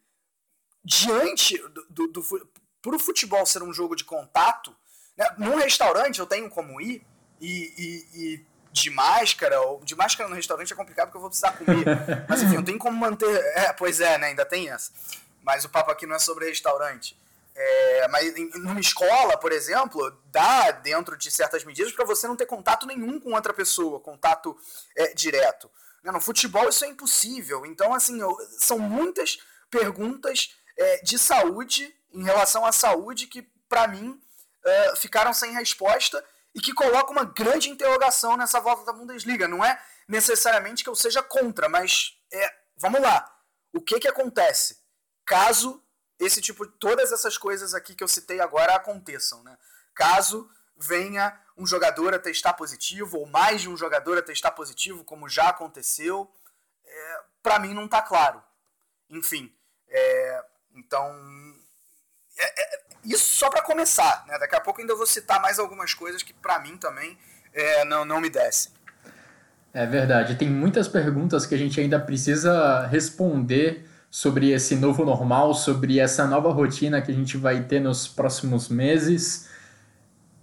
diante 0.82 1.58
do, 1.90 2.08
do, 2.08 2.08
do 2.08 2.96
o 2.96 3.00
futebol 3.00 3.46
ser 3.46 3.62
um 3.62 3.74
jogo 3.74 3.98
de 3.98 4.06
contato, 4.06 4.74
né, 5.18 5.28
num 5.38 5.58
restaurante 5.58 6.20
eu 6.20 6.26
tenho 6.26 6.50
como 6.50 6.80
ir 6.80 7.06
e, 7.42 7.74
e, 7.78 8.24
e 8.24 8.46
de 8.72 8.90
máscara, 8.90 9.60
ou 9.62 9.84
de 9.84 9.96
máscara 9.96 10.30
no 10.30 10.36
restaurante 10.36 10.72
é 10.72 10.76
complicado 10.76 11.08
porque 11.08 11.18
eu 11.18 11.22
vou 11.22 11.30
precisar 11.30 11.52
comer. 11.54 11.86
Mas 12.28 12.42
enfim, 12.42 12.56
eu 12.56 12.64
tenho 12.64 12.80
como 12.80 12.98
manter. 12.98 13.36
É, 13.56 13.74
pois 13.74 14.00
é, 14.00 14.18
né? 14.18 14.28
Ainda 14.28 14.46
tem 14.46 14.70
essa. 14.70 14.92
Mas 15.44 15.66
o 15.66 15.70
papo 15.70 15.92
aqui 15.92 16.06
não 16.06 16.16
é 16.16 16.20
sobre 16.20 16.48
restaurante. 16.48 17.20
É, 17.54 18.08
mas 18.08 18.36
em 18.38 18.50
numa 18.60 18.80
escola, 18.80 19.38
por 19.38 19.52
exemplo, 19.52 20.18
dá 20.32 20.72
dentro 20.72 21.18
de 21.18 21.30
certas 21.30 21.66
medidas 21.66 21.92
para 21.92 22.06
você 22.06 22.26
não 22.26 22.36
ter 22.36 22.46
contato 22.46 22.88
nenhum 22.88 23.20
com 23.20 23.34
outra 23.34 23.54
pessoa, 23.54 24.00
contato 24.00 24.58
é, 24.96 25.14
direto. 25.14 25.70
Né, 26.02 26.12
no 26.12 26.22
futebol 26.22 26.70
isso 26.70 26.86
é 26.86 26.88
impossível. 26.88 27.66
Então, 27.66 27.94
assim, 27.94 28.22
eu, 28.22 28.38
são 28.58 28.80
muitas 28.80 29.40
perguntas 29.70 30.56
é, 30.78 31.02
de 31.04 31.20
saúde, 31.20 31.94
em 32.14 32.24
relação 32.24 32.66
à 32.66 32.72
saúde, 32.72 33.28
que 33.28 33.42
para 33.68 33.88
mim 33.88 34.20
é, 34.66 34.96
ficaram 34.96 35.34
sem 35.34 35.52
resposta 35.54 36.24
e 36.54 36.60
que 36.60 36.74
coloca 36.74 37.12
uma 37.12 37.24
grande 37.24 37.70
interrogação 37.70 38.36
nessa 38.36 38.60
volta 38.60 38.86
da 38.86 38.94
Bundesliga. 38.94 39.48
Não 39.48 39.64
é 39.64 39.82
necessariamente 40.08 40.84
que 40.84 40.90
eu 40.90 40.96
seja 40.96 41.24
contra, 41.24 41.70
mas 41.70 42.18
é, 42.32 42.54
vamos 42.78 43.02
lá. 43.02 43.34
O 43.74 43.82
que 43.82 44.00
que 44.00 44.08
acontece 44.08 44.82
caso 45.26 45.84
esse 46.20 46.42
tipo 46.42 46.68
todas 46.68 47.12
essas 47.12 47.38
coisas 47.38 47.74
aqui 47.74 47.96
que 47.96 48.04
eu 48.04 48.08
citei 48.08 48.40
agora 48.40 48.76
aconteçam, 48.76 49.44
né? 49.44 49.58
Caso 49.96 50.50
venha 50.76 51.40
um 51.58 51.66
jogador 51.66 52.14
a 52.14 52.20
testar 52.20 52.54
positivo 52.54 53.18
ou 53.18 53.26
mais 53.26 53.62
de 53.62 53.70
um 53.70 53.78
jogador 53.78 54.18
a 54.18 54.22
testar 54.22 54.52
positivo, 54.52 55.04
como 55.04 55.30
já 55.30 55.50
aconteceu, 55.50 56.32
é, 56.84 57.24
para 57.42 57.60
mim 57.60 57.74
não 57.74 57.86
está 57.86 58.02
claro. 58.02 58.44
Enfim, 59.10 59.56
é, 59.88 60.46
então 60.76 61.14
é, 62.46 62.76
é 62.76 62.80
isso 63.04 63.30
só 63.36 63.50
para 63.50 63.62
começar, 63.62 64.24
né? 64.28 64.38
Daqui 64.40 64.56
a 64.56 64.60
pouco 64.60 64.82
ainda 64.82 64.96
vou 64.96 65.08
citar 65.08 65.42
mais 65.42 65.60
algumas 65.60 65.94
coisas 65.94 66.22
que 66.22 66.34
para 66.34 66.60
mim 66.60 66.78
também 66.78 67.18
é, 67.54 67.86
não, 67.86 68.06
não 68.06 68.22
me 68.22 68.30
descem. 68.30 68.72
É 69.74 69.86
verdade, 69.86 70.36
tem 70.36 70.50
muitas 70.50 70.88
perguntas 70.88 71.46
que 71.46 71.56
a 71.56 71.58
gente 71.58 71.80
ainda 71.80 71.98
precisa 72.00 72.86
responder 72.88 73.88
sobre 74.10 74.52
esse 74.52 74.76
novo 74.76 75.06
normal, 75.06 75.54
sobre 75.54 75.98
essa 75.98 76.28
nova 76.28 76.52
rotina 76.52 77.02
que 77.02 77.10
a 77.10 77.16
gente 77.16 77.38
vai 77.38 77.64
ter 77.64 77.80
nos 77.80 78.06
próximos 78.06 78.68
meses, 78.68 79.50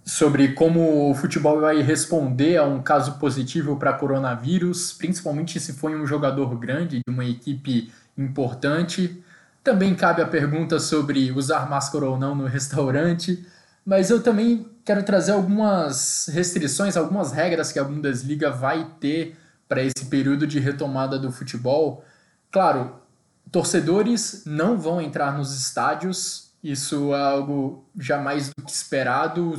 sobre 0.03 0.53
como 0.53 1.11
o 1.11 1.13
futebol 1.13 1.61
vai 1.61 1.79
responder 1.83 2.57
a 2.57 2.65
um 2.65 2.81
caso 2.81 3.19
positivo 3.19 3.77
para 3.77 3.93
coronavírus, 3.93 4.91
principalmente 4.93 5.59
se 5.59 5.73
for 5.73 5.91
um 5.91 6.07
jogador 6.07 6.57
grande 6.57 6.97
de 6.97 7.13
uma 7.13 7.23
equipe 7.23 7.93
importante. 8.17 9.23
Também 9.63 9.93
cabe 9.93 10.21
a 10.21 10.27
pergunta 10.27 10.79
sobre 10.79 11.31
usar 11.31 11.69
máscara 11.69 12.05
ou 12.05 12.17
não 12.17 12.33
no 12.33 12.45
restaurante, 12.45 13.45
mas 13.85 14.09
eu 14.09 14.21
também 14.21 14.69
quero 14.85 15.03
trazer 15.03 15.31
algumas 15.31 16.29
restrições, 16.31 16.95
algumas 16.95 17.31
regras 17.31 17.71
que 17.71 17.79
a 17.79 17.83
Bundesliga 17.83 18.49
vai 18.49 18.89
ter 18.99 19.37
para 19.67 19.83
esse 19.83 20.05
período 20.09 20.47
de 20.47 20.59
retomada 20.59 21.19
do 21.19 21.31
futebol. 21.31 22.03
Claro, 22.51 22.99
torcedores 23.51 24.43
não 24.45 24.77
vão 24.77 25.01
entrar 25.01 25.37
nos 25.37 25.53
estádios, 25.55 26.49
isso 26.63 27.13
é 27.13 27.21
algo 27.21 27.85
jamais 27.97 28.49
do 28.49 28.65
que 28.65 28.71
esperado. 28.71 29.55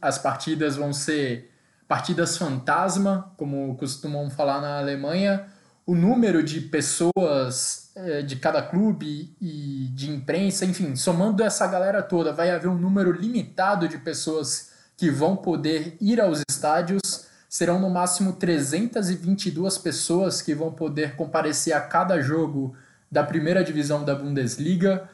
As 0.00 0.18
partidas 0.18 0.76
vão 0.76 0.92
ser 0.92 1.50
partidas 1.86 2.36
fantasma, 2.36 3.32
como 3.36 3.76
costumam 3.76 4.28
falar 4.30 4.60
na 4.60 4.78
Alemanha. 4.78 5.46
O 5.88 5.94
número 5.94 6.42
de 6.42 6.60
pessoas 6.60 7.90
é, 7.96 8.20
de 8.20 8.36
cada 8.36 8.60
clube 8.60 9.34
e 9.40 9.88
de 9.94 10.10
imprensa, 10.10 10.66
enfim, 10.66 10.94
somando 10.94 11.42
essa 11.42 11.66
galera 11.66 12.02
toda, 12.02 12.30
vai 12.30 12.50
haver 12.50 12.68
um 12.68 12.76
número 12.76 13.10
limitado 13.10 13.88
de 13.88 13.96
pessoas 13.96 14.70
que 14.98 15.10
vão 15.10 15.34
poder 15.34 15.96
ir 15.98 16.20
aos 16.20 16.42
estádios. 16.46 17.00
Serão 17.48 17.80
no 17.80 17.88
máximo 17.88 18.34
322 18.34 19.78
pessoas 19.78 20.42
que 20.42 20.54
vão 20.54 20.70
poder 20.70 21.16
comparecer 21.16 21.72
a 21.72 21.80
cada 21.80 22.20
jogo 22.20 22.76
da 23.10 23.24
primeira 23.24 23.64
divisão 23.64 24.04
da 24.04 24.14
Bundesliga. 24.14 25.08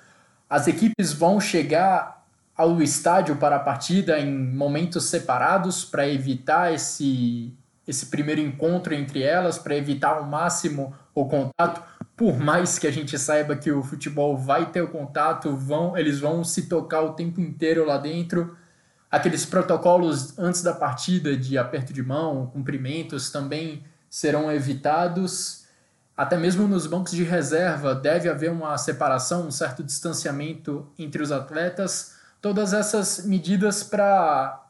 As 0.50 0.66
equipes 0.66 1.12
vão 1.12 1.40
chegar 1.40 2.26
ao 2.56 2.82
estádio 2.82 3.36
para 3.36 3.54
a 3.54 3.60
partida 3.60 4.18
em 4.18 4.52
momentos 4.52 5.04
separados 5.04 5.84
para 5.84 6.08
evitar 6.08 6.74
esse, 6.74 7.56
esse 7.86 8.06
primeiro 8.06 8.40
encontro 8.40 8.94
entre 8.94 9.22
elas, 9.22 9.58
para 9.58 9.76
evitar 9.76 10.16
ao 10.16 10.24
máximo 10.24 10.94
o 11.14 11.26
contato 11.26 11.82
por 12.16 12.38
mais 12.38 12.78
que 12.78 12.86
a 12.86 12.92
gente 12.92 13.18
saiba 13.18 13.56
que 13.56 13.72
o 13.72 13.82
futebol 13.82 14.36
vai 14.36 14.70
ter 14.70 14.82
o 14.82 14.88
contato, 14.88 15.54
vão, 15.56 15.96
eles 15.96 16.20
vão 16.20 16.44
se 16.44 16.68
tocar 16.68 17.02
o 17.02 17.14
tempo 17.14 17.40
inteiro 17.40 17.84
lá 17.84 17.98
dentro. 17.98 18.56
Aqueles 19.10 19.44
protocolos 19.44 20.38
antes 20.38 20.62
da 20.62 20.72
partida 20.72 21.36
de 21.36 21.58
aperto 21.58 21.92
de 21.92 22.02
mão, 22.02 22.46
cumprimentos 22.46 23.30
também 23.30 23.84
serão 24.08 24.50
evitados. 24.50 25.64
Até 26.16 26.36
mesmo 26.36 26.68
nos 26.68 26.86
bancos 26.86 27.12
de 27.12 27.24
reserva 27.24 27.94
deve 27.94 28.28
haver 28.28 28.52
uma 28.52 28.78
separação, 28.78 29.48
um 29.48 29.50
certo 29.50 29.82
distanciamento 29.82 30.88
entre 30.96 31.20
os 31.20 31.32
atletas. 31.32 32.14
Todas 32.40 32.72
essas 32.72 33.24
medidas 33.26 33.82
para 33.82 34.63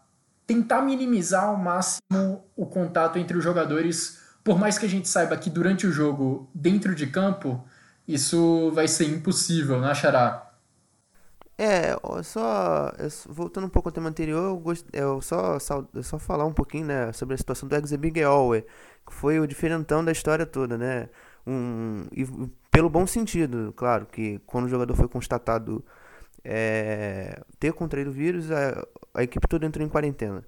tentar 0.47 0.83
minimizar 0.83 1.45
ao 1.45 1.57
máximo 1.57 2.45
o 2.57 2.67
contato 2.67 3.19
entre 3.19 3.37
os 3.37 3.45
jogadores 3.45 4.25
por 4.45 4.59
mais 4.59 4.77
que 4.77 4.85
a 4.85 4.89
gente 4.89 5.09
saiba 5.09 5.37
que 5.39 5.49
durante 5.49 5.87
o 5.87 5.91
jogo, 5.91 6.51
dentro 6.55 6.95
de 6.95 7.07
campo, 7.07 7.65
isso 8.07 8.71
vai 8.73 8.87
ser 8.87 9.07
impossível, 9.07 9.81
né, 9.81 9.95
Xará? 9.95 10.51
É, 11.57 11.97
só 12.23 12.93
voltando 13.29 13.67
um 13.67 13.71
pouco 13.71 13.89
ao 13.89 13.93
tema 13.93 14.11
anterior, 14.11 14.45
eu, 14.45 14.59
gost, 14.59 14.87
eu 14.93 15.23
só, 15.23 15.57
eu 15.95 16.03
só 16.03 16.19
falar 16.19 16.45
um 16.45 16.53
pouquinho 16.53 16.87
né, 16.87 17.13
sobre 17.13 17.35
a 17.35 17.39
situação 17.39 17.67
do 17.67 17.75
Exebigeowe, 17.75 18.67
que 19.07 19.15
foi 19.15 19.41
o 19.41 19.47
diferentão 19.47 20.05
da 20.05 20.13
história 20.13 20.45
toda, 20.45 20.77
né? 20.77 21.09
Um, 21.47 22.07
e 22.13 22.27
pelo 22.71 22.91
bom 22.91 23.07
sentido, 23.07 23.73
claro, 23.77 24.07
que 24.07 24.41
quando 24.47 24.65
o 24.65 24.69
jogador 24.69 24.95
foi 24.95 25.09
constatado 25.09 25.85
é, 26.45 27.41
ter 27.59 27.73
contraído 27.73 28.11
o 28.11 28.13
vírus, 28.13 28.51
a, 28.51 28.87
a 29.15 29.23
equipe 29.23 29.49
toda 29.49 29.67
entrou 29.67 29.85
em 29.85 29.89
quarentena. 29.89 30.45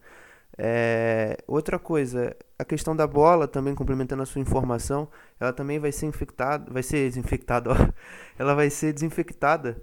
É, 0.59 1.37
outra 1.47 1.79
coisa, 1.79 2.35
a 2.59 2.65
questão 2.65 2.97
da 2.97 3.07
bola, 3.07 3.47
também 3.47 3.75
complementando 3.75 4.23
a 4.23 4.27
sua 4.27 4.41
informação, 4.41 5.09
ela 5.39 5.53
também 5.53 5.79
vai 5.79 5.93
ser 5.93 6.07
infectada, 6.07 6.73
vai 6.73 6.83
ser 6.83 7.09
desinfectada, 7.09 7.71
ela 8.39 8.55
vai 8.55 8.71
ser 8.71 8.93
desinfectada 8.93 9.83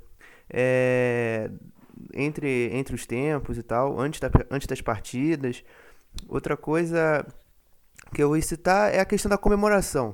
é, 0.49 1.49
entre, 2.13 2.69
entre 2.73 2.95
os 2.95 3.05
tempos 3.05 3.57
e 3.57 3.63
tal, 3.63 3.99
antes, 3.99 4.19
da, 4.19 4.29
antes 4.49 4.67
das 4.67 4.81
partidas. 4.81 5.63
Outra 6.27 6.57
coisa 6.57 7.25
que 8.13 8.21
eu 8.21 8.29
vou 8.29 8.41
citar 8.41 8.93
é 8.93 8.99
a 8.99 9.05
questão 9.05 9.29
da 9.29 9.37
comemoração. 9.37 10.13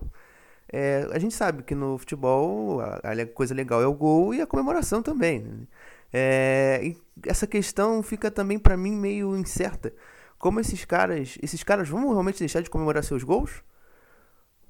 É, 0.71 1.08
a 1.12 1.19
gente 1.19 1.34
sabe 1.34 1.63
que 1.63 1.73
no 1.73 1.97
futebol 1.97 2.79
a, 2.82 2.99
a, 3.03 3.25
coisa 3.25 3.53
legal 3.55 3.82
é 3.82 3.88
o 3.88 3.93
gol 3.93 4.34
e 4.34 4.41
a 4.41 4.47
comemoração 4.47 5.01
também. 5.01 5.39
Né? 5.39 5.67
É, 6.13 6.95
essa 7.25 7.47
questão 7.47 8.03
fica 8.03 8.29
também 8.29 8.60
para 8.60 8.77
mim 8.77 8.95
meio 8.95 9.36
incerta 9.36 9.93
como 10.39 10.60
esses 10.62 10.86
caras, 10.86 11.38
esses 11.43 11.62
caras 11.63 11.89
vão 11.89 12.10
realmente 12.10 12.39
deixar 12.39 12.62
de 12.62 12.69
comemorar 12.69 13.03
seus 13.03 13.23
gols? 13.23 13.62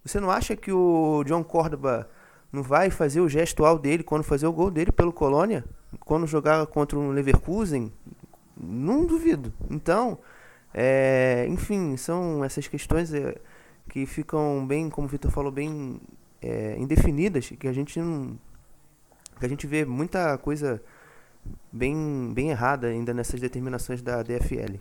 Você 0.04 0.20
não 0.20 0.32
acha 0.32 0.56
que 0.56 0.72
o 0.72 1.24
John 1.26 1.44
Córdoba 1.44 2.10
não 2.52 2.64
vai 2.64 2.90
fazer 2.90 3.22
o 3.22 3.30
gestual 3.30 3.78
dele 3.78 4.04
quando 4.04 4.24
fazer 4.24 4.48
o 4.48 4.52
gol 4.52 4.72
dele 4.72 4.92
pelo 4.92 5.14
Colônia? 5.14 5.64
Quando 6.00 6.26
jogar 6.26 6.66
contra 6.66 6.98
um 6.98 7.12
Leverkusen? 7.12 7.94
Não 8.58 9.06
duvido. 9.06 9.54
Então, 9.70 10.18
é, 10.74 11.46
enfim, 11.48 11.96
são 11.96 12.44
essas 12.44 12.68
questões 12.68 13.14
é, 13.14 13.40
que 13.90 14.06
ficam 14.06 14.66
bem, 14.66 14.90
como 14.90 15.08
o 15.08 15.10
Vitor 15.10 15.32
falou, 15.32 15.52
bem 15.52 16.00
é, 16.42 16.76
indefinidas, 16.78 17.50
que 17.60 17.68
a 17.68 17.74
gente 17.74 18.00
não. 18.00 18.38
que 19.40 19.46
a 19.46 19.50
gente 19.50 19.68
vê 19.68 19.84
muita 19.84 20.38
coisa 20.38 20.82
bem, 21.72 22.32
bem 22.34 22.50
errada 22.50 22.88
ainda 22.88 23.14
nessas 23.14 23.40
determinações 23.40 24.02
da 24.02 24.24
DFL. 24.24 24.80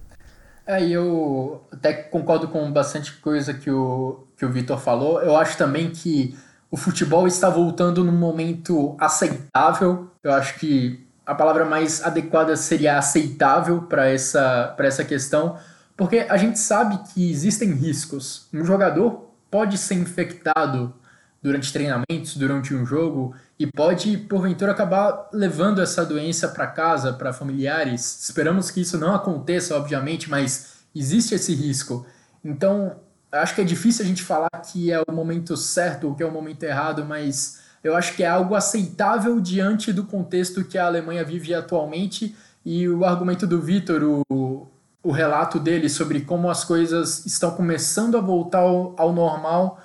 É, 0.67 0.87
eu 0.87 1.63
até 1.73 1.95
concordo 1.95 2.49
com 2.49 2.71
bastante 2.71 3.15
coisa 3.21 3.55
que 3.55 3.71
o, 3.71 4.25
que 4.37 4.45
o 4.45 4.51
Vitor 4.51 4.79
falou. 4.79 5.21
Eu 5.23 5.35
acho 5.35 5.57
também 5.57 5.91
que 5.91 6.37
o 6.71 6.77
futebol 6.77 7.27
está 7.27 7.49
voltando 7.49 8.05
num 8.05 8.13
momento 8.13 8.95
aceitável. 9.01 10.11
Eu 10.23 10.33
acho 10.33 10.59
que 10.59 11.07
a 11.25 11.35
palavra 11.35 11.65
mais 11.65 12.03
adequada 12.05 12.55
seria 12.57 12.99
aceitável 12.99 13.83
para 13.83 14.09
essa, 14.09 14.75
essa 14.79 15.05
questão, 15.05 15.57
porque 15.99 16.19
a 16.31 16.37
gente 16.37 16.61
sabe 16.61 16.97
que 17.13 17.29
existem 17.29 17.73
riscos. 17.73 18.47
Um 18.55 18.65
jogador 18.65 19.33
pode 19.51 19.77
ser 19.77 19.97
infectado 19.97 20.95
durante 21.43 21.73
treinamentos, 21.73 22.37
durante 22.37 22.73
um 22.73 22.87
jogo, 22.87 23.35
e 23.59 23.67
pode, 23.67 24.17
porventura, 24.17 24.71
acabar 24.71 25.29
levando 25.33 25.83
essa 25.83 26.07
doença 26.07 26.47
para 26.47 26.69
casa, 26.69 27.13
para 27.13 27.33
familiares. 27.33 28.23
Esperamos 28.23 28.71
que 28.71 28.81
isso 28.81 28.97
não 28.97 29.13
aconteça, 29.13 29.77
obviamente, 29.77 30.31
mas 30.31 30.85
existe 30.95 31.35
esse 31.35 31.53
risco. 31.53 32.07
Então, 32.45 33.01
acho 33.33 33.57
que 33.57 33.61
é 33.61 33.65
difícil 33.65 34.05
a 34.05 34.09
gente 34.09 34.23
falar 34.23 34.51
que 34.73 34.93
é 34.93 35.03
o 35.03 35.13
momento 35.13 35.57
certo 35.57 36.07
ou 36.07 36.15
que 36.15 36.23
é 36.23 36.27
o 36.27 36.31
momento 36.31 36.63
errado, 36.63 37.05
mas 37.05 37.61
eu 37.83 37.97
acho 37.97 38.15
que 38.15 38.23
é 38.23 38.29
algo 38.29 38.55
aceitável 38.55 39.41
diante 39.41 39.93
do 39.93 40.05
contexto 40.05 40.65
que 40.65 40.79
a 40.79 40.87
Alemanha 40.87 41.25
vive 41.25 41.53
atualmente 41.53 42.37
e 42.65 42.89
o 42.89 43.05
argumento 43.05 43.49
do 43.49 43.61
Vitor, 43.61 44.23
o, 44.31 44.69
o 45.03 45.11
relato 45.11 45.59
dele 45.59 45.89
sobre 45.89 46.23
como 46.23 46.51
as 46.51 46.65
coisas 46.65 47.25
estão 47.25 47.51
começando 47.53 48.17
a 48.17 48.21
voltar 48.21 48.59
ao, 48.59 48.95
ao 48.97 49.13
normal 49.13 49.81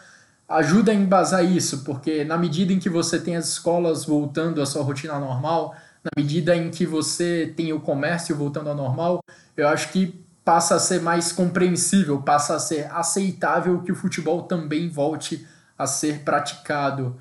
ajuda 0.48 0.92
a 0.92 0.96
embasar 0.96 1.44
isso, 1.44 1.84
porque 1.84 2.24
na 2.24 2.38
medida 2.38 2.74
em 2.74 2.80
que 2.80 2.90
você 2.90 3.20
tem 3.20 3.36
as 3.36 3.48
escolas 3.50 4.06
voltando 4.06 4.62
à 4.62 4.66
sua 4.66 4.84
rotina 4.84 5.20
normal, 5.20 5.76
na 6.04 6.12
medida 6.16 6.56
em 6.56 6.70
que 6.70 6.86
você 6.86 7.52
tem 7.56 7.74
o 7.74 7.80
comércio 7.80 8.36
voltando 8.36 8.70
ao 8.70 8.76
normal, 8.76 9.24
eu 9.56 9.68
acho 9.68 9.90
que 9.92 10.24
passa 10.44 10.76
a 10.76 10.80
ser 10.80 11.02
mais 11.02 11.32
compreensível, 11.32 12.22
passa 12.22 12.56
a 12.56 12.60
ser 12.60 12.92
aceitável 12.92 13.82
que 13.82 13.92
o 13.92 13.96
futebol 13.96 14.44
também 14.44 14.90
volte 14.90 15.48
a 15.78 15.88
ser 15.88 16.20
praticado. 16.20 17.16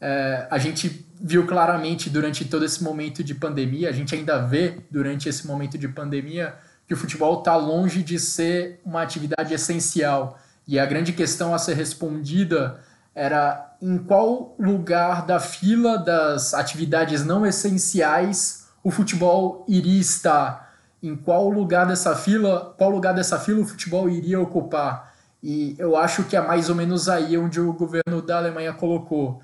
É, 0.00 0.46
a 0.48 0.58
gente 0.58 1.04
viu 1.20 1.46
claramente 1.46 2.08
durante 2.08 2.44
todo 2.44 2.64
esse 2.64 2.82
momento 2.82 3.24
de 3.24 3.34
pandemia, 3.34 3.88
a 3.88 3.92
gente 3.92 4.14
ainda 4.14 4.38
vê 4.38 4.78
durante 4.88 5.28
esse 5.28 5.46
momento 5.46 5.76
de 5.76 5.88
pandemia 5.88 6.54
que 6.88 6.94
o 6.94 6.96
futebol 6.96 7.40
está 7.40 7.54
longe 7.54 8.02
de 8.02 8.18
ser 8.18 8.80
uma 8.82 9.02
atividade 9.02 9.52
essencial. 9.52 10.38
E 10.66 10.78
a 10.78 10.86
grande 10.86 11.12
questão 11.12 11.54
a 11.54 11.58
ser 11.58 11.74
respondida 11.74 12.80
era 13.14 13.76
em 13.80 13.98
qual 13.98 14.54
lugar 14.58 15.26
da 15.26 15.38
fila 15.38 15.98
das 15.98 16.54
atividades 16.54 17.24
não 17.24 17.44
essenciais 17.44 18.66
o 18.82 18.90
futebol 18.90 19.66
iria 19.68 20.00
estar, 20.00 20.72
em 21.02 21.14
qual 21.14 21.50
lugar 21.50 21.86
dessa 21.86 22.16
fila, 22.16 22.74
qual 22.78 22.90
lugar 22.90 23.12
dessa 23.12 23.38
fila 23.38 23.60
o 23.60 23.66
futebol 23.66 24.08
iria 24.08 24.40
ocupar. 24.40 25.14
E 25.42 25.74
eu 25.78 25.96
acho 25.96 26.24
que 26.24 26.36
é 26.36 26.40
mais 26.40 26.70
ou 26.70 26.74
menos 26.74 27.08
aí 27.08 27.36
onde 27.36 27.60
o 27.60 27.72
governo 27.72 28.22
da 28.22 28.38
Alemanha 28.38 28.72
colocou, 28.72 29.42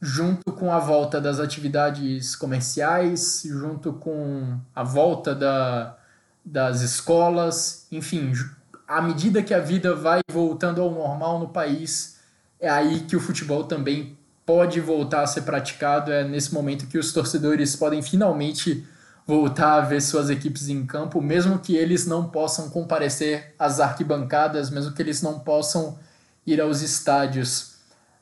junto 0.00 0.52
com 0.52 0.72
a 0.72 0.78
volta 0.78 1.20
das 1.20 1.40
atividades 1.40 2.36
comerciais, 2.36 3.42
junto 3.44 3.94
com 3.94 4.58
a 4.74 4.82
volta 4.82 5.34
da, 5.34 5.96
das 6.44 6.82
escolas, 6.82 7.86
enfim, 7.90 8.32
à 8.86 9.00
medida 9.00 9.42
que 9.42 9.54
a 9.54 9.60
vida 9.60 9.94
vai 9.94 10.20
voltando 10.30 10.82
ao 10.82 10.90
normal 10.90 11.38
no 11.38 11.48
país, 11.48 12.18
é 12.60 12.68
aí 12.68 13.00
que 13.00 13.16
o 13.16 13.20
futebol 13.20 13.64
também 13.64 14.16
pode 14.44 14.80
voltar 14.80 15.22
a 15.22 15.26
ser 15.26 15.42
praticado. 15.42 16.12
É 16.12 16.24
nesse 16.24 16.52
momento 16.52 16.86
que 16.86 16.98
os 16.98 17.12
torcedores 17.12 17.74
podem 17.76 18.02
finalmente 18.02 18.86
voltar 19.26 19.74
a 19.74 19.80
ver 19.80 20.02
suas 20.02 20.28
equipes 20.28 20.68
em 20.68 20.84
campo, 20.84 21.20
mesmo 21.20 21.58
que 21.58 21.74
eles 21.74 22.06
não 22.06 22.28
possam 22.28 22.68
comparecer 22.68 23.54
às 23.58 23.80
arquibancadas, 23.80 24.68
mesmo 24.68 24.92
que 24.92 25.00
eles 25.00 25.22
não 25.22 25.38
possam 25.38 25.98
ir 26.46 26.60
aos 26.60 26.82
estádios. 26.82 27.76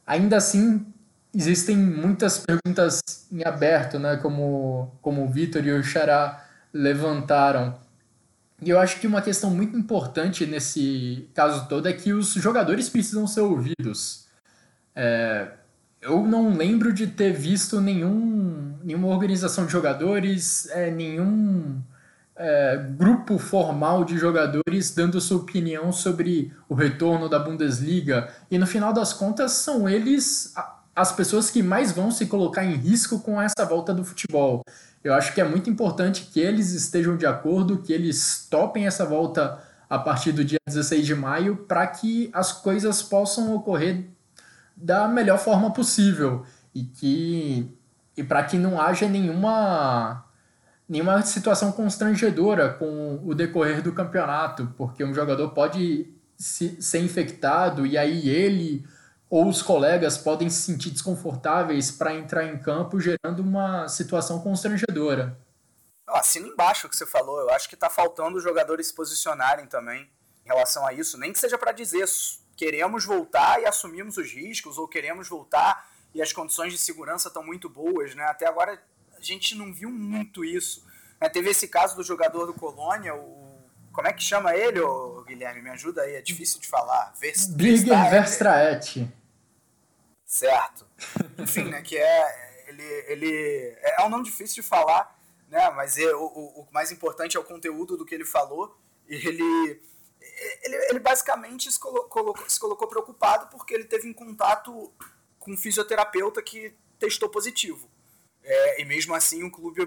Ainda 0.07 0.37
assim, 0.37 0.87
existem 1.35 1.77
muitas 1.77 2.39
perguntas 2.39 3.01
em 3.33 3.45
aberto, 3.45 3.99
né, 3.99 4.17
como, 4.17 4.93
como 5.03 5.25
o 5.25 5.29
Vitor 5.29 5.65
e 5.67 5.73
o 5.73 5.83
Xará 5.83 6.45
levantaram. 6.73 7.82
E 8.63 8.71
eu 8.71 8.79
acho 8.79 9.01
que 9.01 9.07
uma 9.09 9.21
questão 9.21 9.51
muito 9.51 9.77
importante 9.77 10.47
nesse 10.47 11.29
caso 11.35 11.69
todo 11.69 11.89
é 11.89 11.93
que 11.93 12.13
os 12.13 12.33
jogadores 12.35 12.89
precisam 12.89 13.27
ser 13.27 13.41
ouvidos. 13.41 14.29
É, 14.95 15.49
eu 16.01 16.25
não 16.25 16.57
lembro 16.57 16.93
de 16.93 17.09
ter 17.09 17.33
visto 17.33 17.81
nenhum, 17.81 18.79
nenhuma 18.85 19.09
organização 19.09 19.67
de 19.67 19.73
jogadores, 19.73 20.69
é, 20.71 20.93
nenhum 20.93 21.83
é, 22.37 22.77
grupo 22.97 23.37
formal 23.37 24.05
de 24.05 24.17
jogadores 24.17 24.95
dando 24.95 25.21
sua 25.21 25.39
opinião 25.39 25.93
sobre 25.93 26.53
o 26.69 26.75
retorno 26.75 27.29
da 27.29 27.41
Bundesliga. 27.41 28.33
E 28.49 28.59
no 28.59 28.67
final 28.67 28.93
das 28.93 29.13
contas, 29.13 29.53
são 29.53 29.89
eles 29.89 30.55
as 30.95 31.11
pessoas 31.11 31.51
que 31.51 31.63
mais 31.63 31.91
vão 31.91 32.11
se 32.11 32.27
colocar 32.27 32.65
em 32.65 32.75
risco 32.75 33.19
com 33.21 33.41
essa 33.41 33.65
volta 33.65 33.93
do 33.95 34.05
futebol. 34.05 34.63
Eu 35.03 35.15
acho 35.15 35.35
que 35.35 35.41
é 35.41 35.45
muito 35.45 35.69
importante 35.69 36.29
que 36.33 36.41
eles 36.41 36.73
estejam 36.73 37.17
de 37.17 37.27
acordo, 37.27 37.79
que 37.79 37.93
eles 37.93 38.47
topem 38.49 38.87
essa 38.87 39.05
volta 39.05 39.59
a 39.91 39.99
partir 39.99 40.33
do 40.33 40.45
dia 40.45 40.59
16 40.67 41.05
de 41.05 41.15
maio, 41.15 41.57
para 41.57 41.87
que 41.87 42.31
as 42.33 42.53
coisas 42.53 43.03
possam 43.03 43.55
ocorrer 43.55 44.07
da 44.77 45.09
melhor 45.09 45.39
forma 45.39 45.73
possível. 45.73 46.45
E 46.75 46.85
que 46.85 47.77
e 48.17 48.23
para 48.23 48.45
que 48.45 48.59
não 48.59 48.81
haja 48.81 49.09
nenhuma 49.09 50.25
nenhuma 50.89 51.23
situação 51.23 51.73
constrangedora 51.73 52.71
com 52.75 53.21
o 53.25 53.35
decorrer 53.35 53.83
do 53.83 53.93
campeonato, 53.93 54.73
porque 54.77 55.03
um 55.03 55.15
jogador 55.15 55.49
pode 55.51 56.13
se, 56.37 56.81
ser 56.83 57.01
infectado 57.01 57.87
e 57.87 57.97
aí 57.97 58.29
ele 58.29 58.85
ou 59.33 59.49
os 59.49 59.63
colegas 59.63 60.19
podem 60.19 60.51
se 60.51 60.61
sentir 60.61 60.91
desconfortáveis 60.91 61.91
para 61.91 62.13
entrar 62.13 62.45
em 62.45 62.59
campo, 62.59 63.01
gerando 63.01 63.41
uma 63.41 63.89
situação 63.89 64.43
constrangedora. 64.43 65.39
Assina 66.07 66.49
embaixo 66.49 66.87
o 66.87 66.91
que 66.91 66.95
você 66.95 67.07
falou. 67.07 67.41
Eu 67.41 67.49
acho 67.49 67.67
que 67.67 67.75
está 67.75 67.89
faltando 67.89 68.37
os 68.37 68.43
jogadores 68.43 68.89
se 68.89 68.95
posicionarem 68.95 69.65
também 69.65 70.03
em 70.45 70.49
relação 70.49 70.87
a 70.87 70.93
isso. 70.93 71.17
Nem 71.17 71.33
que 71.33 71.39
seja 71.39 71.57
para 71.57 71.73
dizer 71.73 72.05
queremos 72.55 73.07
voltar 73.07 73.59
e 73.63 73.65
assumimos 73.65 74.19
os 74.19 74.31
riscos, 74.31 74.77
ou 74.77 74.87
queremos 74.87 75.29
voltar 75.29 75.91
e 76.15 76.21
as 76.21 76.31
condições 76.31 76.71
de 76.71 76.79
segurança 76.79 77.29
estão 77.29 77.43
muito 77.43 77.71
boas. 77.71 78.15
Né? 78.15 78.25
Até 78.25 78.47
agora 78.47 78.79
a 79.17 79.21
gente 79.23 79.55
não 79.55 79.73
viu 79.73 79.89
muito 79.89 80.45
isso. 80.45 80.87
Né? 81.19 81.31
Teve 81.31 81.49
esse 81.49 81.69
caso 81.69 81.97
do 81.97 82.03
jogador 82.03 82.45
do 82.45 82.53
Colônia, 82.53 83.15
o 83.15 83.51
como 83.93 84.09
é 84.09 84.13
que 84.13 84.23
chama 84.23 84.55
ele, 84.55 84.81
ô, 84.81 85.23
Guilherme? 85.23 85.61
Me 85.61 85.71
ajuda 85.71 86.03
aí, 86.03 86.15
é 86.15 86.23
difícil 86.23 86.59
de 86.59 86.67
falar. 86.67 87.13
Big 87.55 87.85
Verstraet. 87.85 89.07
Certo. 90.33 90.87
Enfim, 91.39 91.65
né, 91.65 91.83
que 91.83 91.95
é, 91.95 92.65
ele, 92.67 92.83
ele, 92.83 93.77
é 93.83 94.03
um 94.03 94.09
nome 94.09 94.25
difícil 94.25 94.63
de 94.63 94.67
falar, 94.67 95.15
né, 95.47 95.71
mas 95.73 95.99
é, 95.99 96.15
o, 96.15 96.25
o, 96.25 96.69
mais 96.73 96.91
importante 96.91 97.37
é 97.37 97.41
o 97.41 97.45
conteúdo 97.45 97.99
do 97.99 98.07
que 98.07 98.15
ele 98.15 98.25
falou, 98.25 98.75
e 99.07 99.15
ele, 99.15 99.83
ele, 100.63 100.77
ele 100.89 100.99
basicamente 101.01 101.71
se 101.71 101.79
colocou, 101.79 102.35
se 102.49 102.59
colocou 102.59 102.89
preocupado 102.89 103.49
porque 103.49 103.75
ele 103.75 103.85
teve 103.85 104.09
um 104.09 104.15
contato 104.15 104.91
com 105.39 105.53
um 105.53 105.57
fisioterapeuta 105.57 106.41
que 106.41 106.75
testou 106.99 107.29
positivo. 107.29 107.91
É, 108.43 108.81
e 108.81 108.87
mesmo 108.87 109.15
assim 109.15 109.45
o 109.45 109.51
clube 109.51 109.83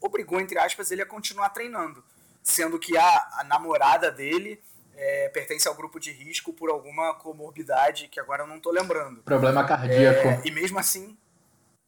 obrigou, 0.00 0.40
entre 0.40 0.58
aspas, 0.58 0.90
ele 0.90 1.02
a 1.02 1.06
continuar 1.06 1.50
treinando 1.50 2.02
sendo 2.42 2.78
que 2.78 2.96
a, 2.96 3.28
a 3.38 3.44
namorada 3.44 4.10
dele 4.10 4.62
é, 5.00 5.30
pertence 5.30 5.66
ao 5.66 5.74
grupo 5.74 5.98
de 5.98 6.12
risco 6.12 6.52
por 6.52 6.68
alguma 6.68 7.14
comorbidade 7.14 8.06
que 8.08 8.20
agora 8.20 8.42
eu 8.42 8.46
não 8.46 8.58
estou 8.58 8.70
lembrando. 8.70 9.22
Problema 9.22 9.66
cardíaco. 9.66 10.28
É, 10.28 10.42
e 10.44 10.50
mesmo 10.50 10.78
assim. 10.78 11.16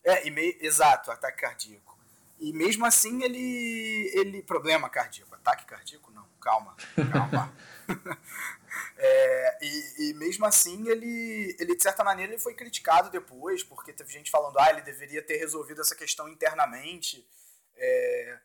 É, 0.02 0.26
e 0.26 0.30
me, 0.30 0.56
exato, 0.62 1.10
ataque 1.10 1.42
cardíaco. 1.42 1.98
E 2.40 2.52
mesmo 2.54 2.86
assim 2.86 3.22
ele. 3.22 4.10
ele 4.14 4.42
problema 4.42 4.88
cardíaco. 4.88 5.34
Ataque 5.34 5.66
cardíaco? 5.66 6.10
Não, 6.10 6.26
calma, 6.40 6.74
calma. 7.12 7.54
é, 8.96 9.58
e, 9.60 10.08
e, 10.08 10.14
mesmo 10.14 10.46
assim 10.46 10.88
ele, 10.88 11.54
ele, 11.60 11.76
de 11.76 11.82
certa 11.82 12.02
maneira, 12.02 12.32
ele 12.32 12.40
foi 12.40 12.54
criticado 12.54 13.10
depois, 13.10 13.62
porque 13.62 13.92
teve 13.92 14.10
gente 14.10 14.30
falando, 14.30 14.58
ah, 14.58 14.70
ele 14.70 14.80
deveria 14.80 15.20
ter 15.20 15.36
resolvido 15.36 15.82
essa 15.82 15.94
questão 15.94 16.28
internamente. 16.30 17.28
É, 17.76 18.38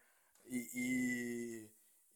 e, 0.49 0.69
e 0.73 1.69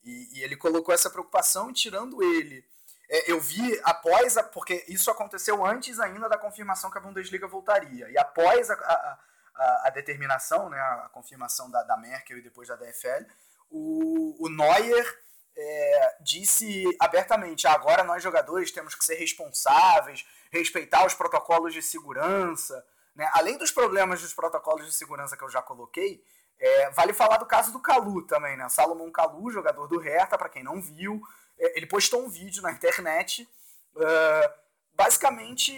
e, 0.03 0.39
e 0.39 0.43
ele 0.43 0.55
colocou 0.55 0.93
essa 0.93 1.09
preocupação 1.09 1.71
tirando 1.71 2.21
ele. 2.23 2.65
É, 3.09 3.31
eu 3.31 3.39
vi 3.39 3.79
após, 3.83 4.37
a, 4.37 4.43
porque 4.43 4.85
isso 4.87 5.11
aconteceu 5.11 5.65
antes 5.65 5.99
ainda 5.99 6.29
da 6.29 6.37
confirmação 6.37 6.89
que 6.89 6.97
a 6.97 7.01
Bundesliga 7.01 7.47
voltaria. 7.47 8.09
E 8.09 8.17
após 8.17 8.69
a, 8.69 8.73
a, 8.73 9.19
a, 9.55 9.87
a 9.87 9.89
determinação, 9.89 10.69
né, 10.69 10.79
a 10.79 11.09
confirmação 11.11 11.69
da, 11.69 11.83
da 11.83 11.97
Merkel 11.97 12.37
e 12.37 12.41
depois 12.41 12.67
da 12.67 12.75
DFL, 12.75 13.25
o, 13.69 14.35
o 14.39 14.49
Neuer 14.49 15.19
é, 15.55 16.17
disse 16.21 16.85
abertamente: 16.99 17.67
ah, 17.67 17.73
agora 17.73 18.03
nós 18.03 18.23
jogadores 18.23 18.71
temos 18.71 18.95
que 18.95 19.05
ser 19.05 19.15
responsáveis, 19.15 20.25
respeitar 20.51 21.05
os 21.05 21.13
protocolos 21.13 21.73
de 21.73 21.81
segurança. 21.81 22.85
Né? 23.15 23.29
Além 23.33 23.57
dos 23.57 23.71
problemas 23.71 24.21
dos 24.21 24.33
protocolos 24.33 24.85
de 24.85 24.93
segurança 24.93 25.35
que 25.35 25.43
eu 25.43 25.49
já 25.49 25.61
coloquei, 25.61 26.23
é, 26.61 26.91
vale 26.91 27.11
falar 27.11 27.37
do 27.37 27.45
caso 27.45 27.71
do 27.71 27.79
Calu 27.79 28.21
também, 28.21 28.55
né? 28.55 28.69
Salomon 28.69 29.11
Calu, 29.11 29.49
jogador 29.49 29.87
do 29.87 29.97
Hertha, 29.97 30.37
para 30.37 30.47
quem 30.47 30.63
não 30.63 30.79
viu, 30.79 31.19
é, 31.57 31.75
ele 31.75 31.87
postou 31.87 32.23
um 32.23 32.29
vídeo 32.29 32.61
na 32.61 32.71
internet, 32.71 33.49
uh, 33.95 34.53
basicamente 34.93 35.73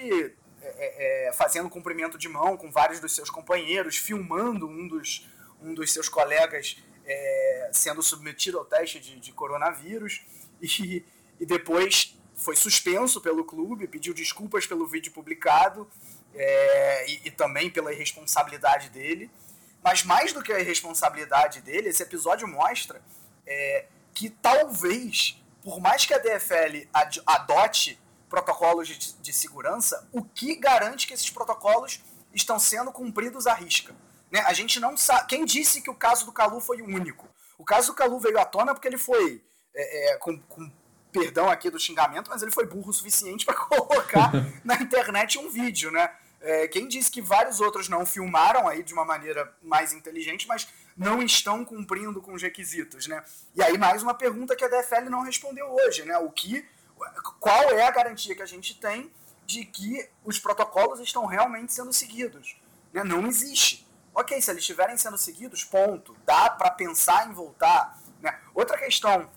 é, 0.61 0.65
é, 0.65 1.27
é, 1.27 1.33
fazendo 1.33 1.69
cumprimento 1.69 2.17
de 2.17 2.27
mão 2.27 2.57
com 2.57 2.69
vários 2.69 2.99
dos 2.99 3.15
seus 3.15 3.29
companheiros, 3.29 3.95
filmando 3.95 4.67
um 4.67 4.85
dos, 4.85 5.25
um 5.61 5.73
dos 5.73 5.93
seus 5.93 6.09
colegas 6.09 6.77
é, 7.05 7.69
sendo 7.71 8.03
submetido 8.03 8.59
ao 8.59 8.65
teste 8.65 8.99
de, 8.99 9.21
de 9.21 9.31
coronavírus, 9.31 10.21
e, 10.61 11.05
e, 11.39 11.45
depois 11.45 12.17
foi 12.35 12.57
suspenso 12.57 13.21
pelo 13.21 13.45
clube, 13.45 13.87
pediu 13.87 14.13
desculpas 14.13 14.65
pelo 14.65 14.87
vídeo 14.87 15.11
publicado 15.11 15.89
e, 16.35 17.27
e 17.27 17.31
também 17.31 17.69
pela 17.69 17.93
irresponsabilidade 17.93 18.89
dele. 18.89 19.29
Mas 19.83 20.03
mais 20.03 20.31
do 20.31 20.41
que 20.41 20.53
a 20.53 20.59
irresponsabilidade 20.59 21.61
dele, 21.61 21.89
esse 21.89 22.01
episódio 22.01 22.47
mostra 22.47 23.01
é, 23.45 23.85
que 24.13 24.29
talvez, 24.29 25.41
por 25.61 25.79
mais 25.79 26.05
que 26.05 26.13
a 26.13 26.17
DFL 26.17 26.87
ad 26.93 27.21
adote 27.25 27.99
protocolos 28.29 28.87
de, 28.87 29.13
de, 29.13 29.33
segurança, 29.33 30.07
o 30.11 30.23
que 30.23 30.55
garante 30.55 31.05
que 31.05 31.13
esses 31.13 31.29
protocolos 31.29 32.01
estão 32.33 32.57
sendo 32.57 32.91
cumpridos 32.91 33.45
à 33.45 33.53
risca? 33.53 33.93
Né? 34.31 34.39
A 34.47 34.53
gente 34.53 34.79
não 34.79 34.95
sabe. 34.95 35.27
Quem 35.27 35.45
disse 35.45 35.81
que 35.81 35.89
o 35.89 35.95
caso 35.95 36.25
do 36.25 36.31
Calu 36.31 36.59
foi 36.59 36.81
o 36.81 36.85
único? 36.85 37.27
O 37.57 37.65
caso 37.65 37.91
do 37.91 37.95
Calu 37.95 38.19
veio 38.19 38.39
à 38.39 38.45
tona 38.45 38.73
porque 38.73 38.87
ele 38.87 38.97
foi, 38.97 39.43
é, 39.75 40.13
é, 40.13 40.17
com, 40.17 40.39
com 40.39 40.71
perdão 41.11 41.49
aqui 41.49 41.69
do 41.69 41.79
xingamento, 41.79 42.29
mas 42.29 42.41
ele 42.41 42.51
foi 42.51 42.65
burro 42.65 42.89
o 42.89 42.93
suficiente 42.93 43.45
para 43.45 43.53
colocar 43.67 44.31
na 44.63 44.75
internet 44.75 45.37
um 45.37 45.49
vídeo, 45.49 45.91
né? 45.91 46.09
É, 46.43 46.67
quem 46.67 46.89
disse 46.89 47.09
que 47.09 47.21
vários 47.21 47.61
outros 47.61 47.87
não 47.87 48.05
filmaram 48.05 48.67
aí 48.67 48.83
de 48.83 48.93
uma 48.93 49.05
maneira 49.05 49.55
mais 49.61 49.93
inteligente, 49.93 50.45
mas 50.45 50.67
não 50.95 51.23
estão 51.23 51.63
cumprindo 51.63 52.21
com 52.21 52.33
os 52.33 52.41
requisitos, 52.41 53.07
né? 53.07 53.23
E 53.55 53.63
aí 53.63 53.77
mais 53.77 54.03
uma 54.03 54.13
pergunta 54.13 54.53
que 54.53 54.65
a 54.65 54.67
DFL 54.67 55.09
não 55.09 55.21
respondeu 55.21 55.73
hoje, 55.73 56.03
né? 56.03 56.17
O 56.17 56.29
que, 56.29 56.67
qual 57.39 57.71
é 57.71 57.83
a 57.83 57.91
garantia 57.91 58.35
que 58.35 58.41
a 58.41 58.45
gente 58.45 58.77
tem 58.77 59.09
de 59.45 59.63
que 59.63 60.09
os 60.23 60.37
protocolos 60.37 60.99
estão 60.99 61.25
realmente 61.25 61.73
sendo 61.73 61.93
seguidos? 61.93 62.57
Né? 62.91 63.05
Não 63.05 63.25
existe. 63.25 63.87
Ok, 64.13 64.39
se 64.41 64.51
eles 64.51 64.63
estiverem 64.63 64.97
sendo 64.97 65.17
seguidos, 65.17 65.63
ponto. 65.63 66.13
Dá 66.25 66.49
para 66.49 66.69
pensar 66.71 67.25
em 67.29 67.33
voltar. 67.33 67.97
Né? 68.21 68.37
Outra 68.53 68.77
questão 68.77 69.31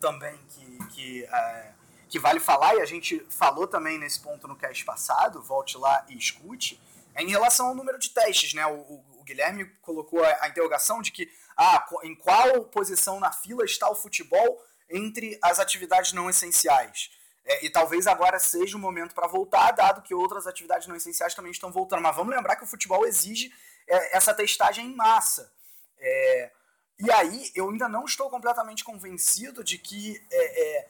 também 0.00 0.40
que, 0.48 0.78
que 0.88 1.24
é, 1.24 1.72
que 2.10 2.18
vale 2.18 2.40
falar, 2.40 2.74
e 2.74 2.80
a 2.80 2.84
gente 2.84 3.24
falou 3.30 3.68
também 3.68 3.96
nesse 3.96 4.18
ponto 4.18 4.48
no 4.48 4.56
cast 4.56 4.84
passado, 4.84 5.40
volte 5.40 5.78
lá 5.78 6.04
e 6.08 6.18
escute, 6.18 6.80
é 7.14 7.22
em 7.22 7.28
relação 7.28 7.68
ao 7.68 7.74
número 7.74 7.98
de 8.00 8.10
testes, 8.10 8.52
né? 8.52 8.66
O, 8.66 8.74
o, 8.74 9.04
o 9.20 9.22
Guilherme 9.22 9.64
colocou 9.80 10.22
a, 10.22 10.38
a, 10.40 10.48
interrogação 10.48 11.00
de 11.00 11.12
que 11.12 11.30
ah, 11.56 11.86
em 12.02 12.16
qual 12.16 12.64
posição 12.64 13.20
na 13.20 13.30
fila 13.30 13.64
está 13.64 13.88
o 13.88 13.94
futebol 13.94 14.60
entre 14.88 15.38
as 15.40 15.60
atividades 15.60 16.12
não 16.12 16.28
essenciais. 16.28 17.12
É, 17.44 17.64
e 17.64 17.70
talvez 17.70 18.08
agora 18.08 18.40
seja 18.40 18.76
o 18.76 18.80
momento 18.80 19.14
para 19.14 19.28
voltar, 19.28 19.70
dado 19.70 20.02
que 20.02 20.12
outras 20.12 20.48
atividades 20.48 20.88
não 20.88 20.96
essenciais 20.96 21.34
também 21.34 21.52
estão 21.52 21.70
voltando. 21.70 22.02
Mas 22.02 22.16
vamos 22.16 22.34
lembrar 22.34 22.56
que 22.56 22.64
o 22.64 22.66
futebol 22.66 23.06
exige 23.06 23.52
é, 23.86 24.16
essa 24.16 24.34
testagem 24.34 24.86
em 24.86 24.96
massa. 24.96 25.52
É, 25.98 26.50
e 26.98 27.10
aí, 27.12 27.52
eu 27.54 27.70
ainda 27.70 27.88
não 27.88 28.04
estou 28.04 28.28
completamente 28.28 28.82
convencido 28.82 29.62
de 29.62 29.78
que 29.78 30.20
é, 30.30 30.78
é 30.78 30.88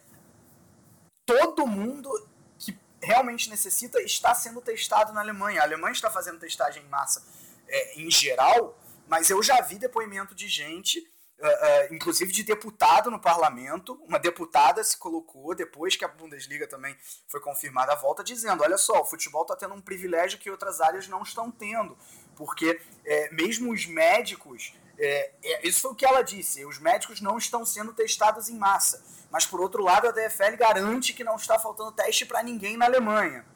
todo 1.31 1.65
mundo 1.65 2.11
que 2.59 2.77
realmente 3.01 3.49
necessita 3.49 4.03
está 4.03 4.35
sendo 4.35 4.61
testado 4.61 5.13
na 5.13 5.21
Alemanha. 5.21 5.61
A 5.61 5.65
Alemanha 5.65 5.93
está 5.93 6.11
fazendo 6.11 6.41
testagem 6.41 6.83
em 6.83 6.89
massa 6.89 7.25
é, 7.69 8.01
em 8.01 8.11
geral, 8.11 8.77
mas 9.07 9.31
eu 9.31 9.41
já 9.41 9.61
vi 9.61 9.79
depoimento 9.79 10.35
de 10.35 10.49
gente, 10.49 10.99
uh, 11.39 11.47
uh, 11.47 11.95
inclusive 11.95 12.33
de 12.33 12.43
deputado 12.43 13.13
no 13.13 13.21
parlamento. 13.21 13.95
Uma 14.09 14.19
deputada 14.19 14.83
se 14.83 14.97
colocou 14.97 15.55
depois 15.55 15.95
que 15.95 16.05
a 16.05 16.09
Bundesliga 16.09 16.67
também 16.67 16.97
foi 17.29 17.41
confirmada 17.41 17.93
a 17.93 17.97
volta, 17.97 18.25
dizendo: 18.25 18.65
olha 18.65 18.77
só, 18.77 19.01
o 19.01 19.05
futebol 19.05 19.43
está 19.43 19.55
tendo 19.55 19.75
um 19.75 19.81
privilégio 19.81 20.39
que 20.39 20.51
outras 20.51 20.81
áreas 20.81 21.07
não 21.07 21.23
estão 21.23 21.49
tendo, 21.49 21.97
porque 22.35 22.81
é, 23.05 23.33
mesmo 23.33 23.73
os 23.73 23.87
médicos. 23.87 24.73
É, 25.03 25.33
é, 25.43 25.67
isso 25.67 25.81
foi 25.81 25.93
o 25.93 25.95
que 25.95 26.05
ela 26.05 26.23
disse. 26.23 26.65
Os 26.67 26.79
médicos 26.79 27.23
não 27.23 27.39
estão 27.39 27.65
sendo 27.65 27.95
testados 27.95 28.51
em 28.51 28.59
massa. 28.59 29.03
Mas 29.31 29.47
por 29.47 29.61
outro 29.61 29.83
lado, 29.83 30.07
a 30.07 30.11
DFL 30.11 30.57
garante 30.59 31.15
que 31.15 31.25
não 31.25 31.37
está 31.37 31.59
faltando 31.59 31.93
teste 31.93 32.27
para 32.27 32.43
ninguém 32.43 32.77
na 32.77 32.85
Alemanha. 32.85 33.47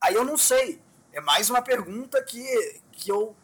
Aí 0.00 0.14
eu 0.14 0.24
não 0.24 0.36
sei. 0.36 0.82
É 1.12 1.20
mais 1.20 1.48
uma 1.48 1.62
pergunta 1.62 2.22
que, 2.22 2.82
que 2.92 3.10
eu 3.10 3.34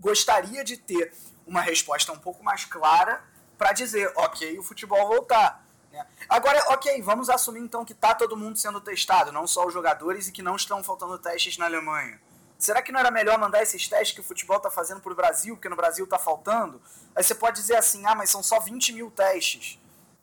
gostaria 0.00 0.64
de 0.64 0.78
ter 0.78 1.12
uma 1.46 1.60
resposta 1.60 2.12
um 2.12 2.18
pouco 2.18 2.42
mais 2.42 2.64
clara 2.64 3.22
para 3.58 3.72
dizer, 3.72 4.10
ok, 4.16 4.58
o 4.58 4.62
futebol 4.62 5.06
voltar. 5.06 5.66
Né? 5.92 6.06
Agora, 6.28 6.64
ok, 6.72 7.02
vamos 7.02 7.28
assumir 7.28 7.60
então 7.60 7.84
que 7.84 7.92
está 7.92 8.14
todo 8.14 8.36
mundo 8.36 8.56
sendo 8.56 8.80
testado, 8.80 9.32
não 9.32 9.46
só 9.46 9.66
os 9.66 9.74
jogadores, 9.74 10.28
e 10.28 10.32
que 10.32 10.42
não 10.42 10.56
estão 10.56 10.82
faltando 10.82 11.18
testes 11.18 11.58
na 11.58 11.66
Alemanha. 11.66 12.18
Será 12.58 12.82
que 12.82 12.90
não 12.90 12.98
era 13.00 13.10
melhor 13.10 13.38
mandar 13.38 13.62
esses 13.62 13.86
testes 13.86 14.14
que 14.14 14.20
o 14.20 14.24
futebol 14.24 14.56
está 14.56 14.70
fazendo 14.70 15.00
para 15.00 15.12
o 15.12 15.16
Brasil, 15.16 15.54
porque 15.54 15.68
no 15.68 15.76
Brasil 15.76 16.04
está 16.04 16.18
faltando? 16.18 16.82
Aí 17.14 17.22
você 17.22 17.34
pode 17.34 17.60
dizer 17.60 17.76
assim, 17.76 18.04
ah, 18.04 18.14
mas 18.14 18.30
são 18.30 18.42
só 18.42 18.58
20 18.58 18.92
mil 18.92 19.10
testes 19.10 19.78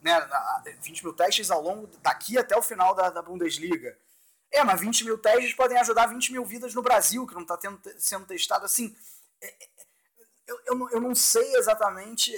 né, 0.06 0.16
20 0.82 1.04
mil 1.04 1.14
testes 1.14 1.50
ao 1.50 1.60
longo 1.60 1.88
daqui 2.04 2.38
até 2.38 2.56
o 2.56 2.62
final 2.62 2.94
da, 2.94 3.10
da 3.10 3.24
Bundesliga. 3.24 3.98
É, 4.52 4.64
mas 4.64 4.80
20 4.80 5.04
mil 5.04 5.18
testes 5.18 5.56
podem 5.56 5.80
ajudar 5.80 6.06
20 6.06 6.32
mil 6.32 6.46
vidas 6.46 6.76
no 6.76 6.84
Brasil, 6.84 7.26
que 7.26 7.34
não 7.34 7.42
está 7.42 7.58
sendo 7.98 8.28
testado 8.28 8.66
assim. 8.66 8.96
É, 9.42 9.48
é, 9.48 9.70
eu, 10.46 10.62
eu, 10.68 10.76
não, 10.76 10.90
eu 10.92 11.02
não 11.02 11.16
sei 11.16 11.56
exatamente 11.56 12.32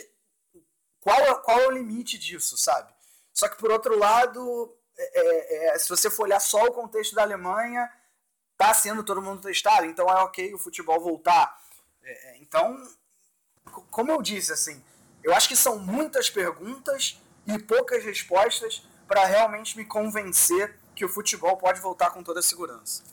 qual 1.02 1.20
é, 1.20 1.36
qual 1.36 1.60
é 1.60 1.68
o 1.68 1.72
limite 1.72 2.18
disso, 2.18 2.58
sabe? 2.58 2.90
Só 3.34 3.50
que, 3.50 3.58
por 3.58 3.70
outro 3.70 4.00
lado, 4.00 4.74
é, 4.98 5.20
é, 5.20 5.76
é, 5.76 5.78
se 5.80 5.90
você 5.90 6.10
for 6.10 6.24
olhar 6.24 6.40
só 6.40 6.64
o 6.64 6.74
contexto 6.74 7.16
da 7.16 7.22
Alemanha, 7.22 7.92
tá 8.58 8.74
sendo 8.74 9.04
todo 9.04 9.22
mundo 9.22 9.42
testado, 9.42 9.86
então 9.86 10.08
é 10.10 10.24
ok 10.24 10.54
o 10.54 10.58
futebol 10.58 11.00
voltar. 11.00 11.58
É, 12.04 12.32
é 12.32 12.38
então, 12.42 12.76
como 13.92 14.12
eu 14.12 14.22
disse, 14.22 14.52
assim, 14.52 14.82
eu 15.24 15.34
acho 15.34 15.48
que 15.48 15.56
são 15.56 15.78
muitas 15.80 16.30
perguntas 16.30 17.22
e 17.46 17.60
poucas 17.60 18.04
respostas 18.04 18.86
para 19.08 19.26
realmente 19.26 19.78
me 19.78 19.86
convencer 19.86 20.76
que 20.96 21.06
o 21.06 21.10
futebol 21.10 21.56
pode 21.58 21.80
voltar 21.80 22.10
com 22.10 22.24
toda 22.24 22.40
a 22.40 22.44
segurança. 22.44 23.04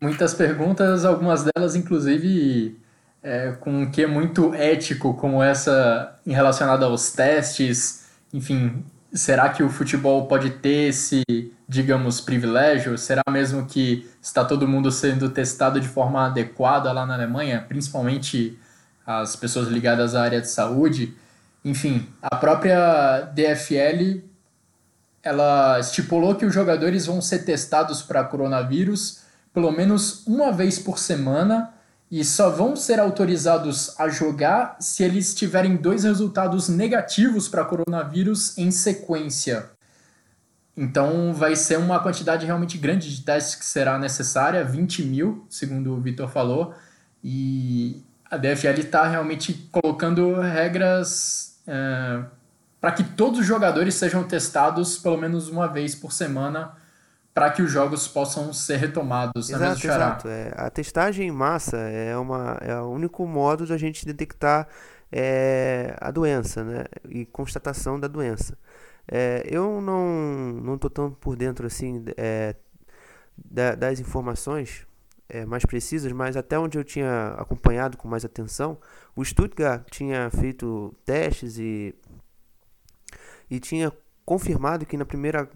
Muitas 0.00 0.32
perguntas, 0.32 1.04
algumas 1.04 1.44
delas, 1.44 1.74
inclusive, 1.74 2.80
é, 3.22 3.52
com 3.52 3.82
um 3.82 3.90
que 3.90 4.06
muito 4.06 4.54
ético, 4.54 5.14
como 5.14 5.42
essa 5.42 6.18
em 6.26 6.32
relacionada 6.32 6.86
aos 6.86 7.12
testes. 7.12 8.06
Enfim, 8.32 8.84
será 9.12 9.48
que 9.50 9.62
o 9.62 9.68
futebol 9.68 10.26
pode 10.26 10.50
ter 10.50 10.88
esse, 10.88 11.22
digamos, 11.68 12.20
privilégio? 12.20 12.96
Será 12.96 13.22
mesmo 13.30 13.66
que 13.66 14.08
está 14.22 14.44
todo 14.44 14.66
mundo 14.66 14.90
sendo 14.90 15.28
testado 15.28 15.78
de 15.78 15.86
forma 15.86 16.26
adequada 16.26 16.90
lá 16.92 17.04
na 17.04 17.14
Alemanha, 17.14 17.64
principalmente 17.68 18.58
as 19.06 19.36
pessoas 19.36 19.68
ligadas 19.68 20.14
à 20.14 20.22
área 20.22 20.40
de 20.40 20.48
saúde? 20.48 21.14
Enfim, 21.64 22.08
a 22.22 22.36
própria 22.36 23.20
DFL 23.34 24.22
ela 25.22 25.78
estipulou 25.78 26.34
que 26.34 26.46
os 26.46 26.54
jogadores 26.54 27.04
vão 27.04 27.20
ser 27.20 27.44
testados 27.44 28.00
para 28.00 28.24
coronavírus 28.24 29.28
pelo 29.52 29.70
menos 29.72 30.26
uma 30.26 30.52
vez 30.52 30.78
por 30.78 30.98
semana 30.98 31.74
e 32.10 32.24
só 32.24 32.48
vão 32.48 32.74
ser 32.76 33.00
autorizados 33.00 33.98
a 33.98 34.08
jogar 34.08 34.76
se 34.80 35.02
eles 35.02 35.34
tiverem 35.34 35.76
dois 35.76 36.04
resultados 36.04 36.68
negativos 36.68 37.48
para 37.48 37.64
coronavírus 37.64 38.56
em 38.56 38.70
sequência. 38.70 39.70
Então 40.78 41.34
vai 41.34 41.56
ser 41.56 41.76
uma 41.76 41.98
quantidade 41.98 42.46
realmente 42.46 42.78
grande 42.78 43.12
de 43.12 43.22
testes 43.22 43.56
que 43.56 43.64
será 43.64 43.98
necessária, 43.98 44.64
20 44.64 45.02
mil, 45.02 45.44
segundo 45.50 45.92
o 45.92 46.00
Vitor 46.00 46.28
falou, 46.28 46.72
e 47.22 48.00
a 48.30 48.36
DFL 48.36 48.78
está 48.78 49.08
realmente 49.08 49.68
colocando 49.72 50.40
regras 50.40 51.60
é, 51.66 52.22
para 52.80 52.92
que 52.92 53.02
todos 53.02 53.40
os 53.40 53.46
jogadores 53.46 53.96
sejam 53.96 54.22
testados 54.22 54.96
pelo 54.98 55.16
menos 55.16 55.48
uma 55.48 55.66
vez 55.66 55.96
por 55.96 56.12
semana 56.12 56.72
para 57.34 57.50
que 57.50 57.60
os 57.60 57.72
jogos 57.72 58.06
possam 58.06 58.52
ser 58.52 58.76
retomados. 58.76 59.50
Exato, 59.50 59.84
exato. 59.84 60.28
É, 60.28 60.52
a 60.56 60.70
testagem 60.70 61.26
em 61.26 61.32
massa 61.32 61.76
é, 61.76 62.16
uma, 62.16 62.56
é 62.60 62.76
o 62.80 62.86
único 62.86 63.26
modo 63.26 63.66
de 63.66 63.72
a 63.72 63.76
gente 63.76 64.06
detectar 64.06 64.68
é, 65.10 65.96
a 66.00 66.12
doença 66.12 66.62
né, 66.62 66.84
e 67.08 67.26
constatação 67.26 67.98
da 67.98 68.06
doença. 68.06 68.56
É, 69.10 69.42
eu 69.50 69.80
não 69.80 70.52
não 70.62 70.74
estou 70.74 70.90
tão 70.90 71.10
por 71.10 71.34
dentro 71.36 71.66
assim 71.66 72.04
é, 72.16 72.54
da, 73.36 73.74
das 73.74 74.00
informações 74.00 74.86
é, 75.28 75.44
mais 75.44 75.64
precisas, 75.64 76.12
mas 76.12 76.36
até 76.36 76.58
onde 76.58 76.78
eu 76.78 76.84
tinha 76.84 77.28
acompanhado 77.38 77.96
com 77.96 78.08
mais 78.08 78.24
atenção, 78.24 78.78
o 79.14 79.24
Stuttgart 79.24 79.86
tinha 79.90 80.30
feito 80.30 80.94
testes 81.04 81.58
e, 81.58 81.94
e 83.50 83.60
tinha 83.60 83.92
confirmado 84.24 84.86
que 84.86 84.96
na 84.96 85.04
primeira 85.04 85.48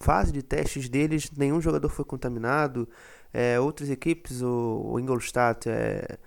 fase 0.00 0.32
de 0.32 0.42
testes 0.42 0.88
deles, 0.88 1.30
nenhum 1.36 1.60
jogador 1.60 1.88
foi 1.90 2.04
contaminado. 2.04 2.88
É, 3.32 3.60
outras 3.60 3.90
equipes, 3.90 4.42
o, 4.42 4.92
o 4.92 4.98
Ingolstadt, 4.98 5.68
é, 5.68 6.18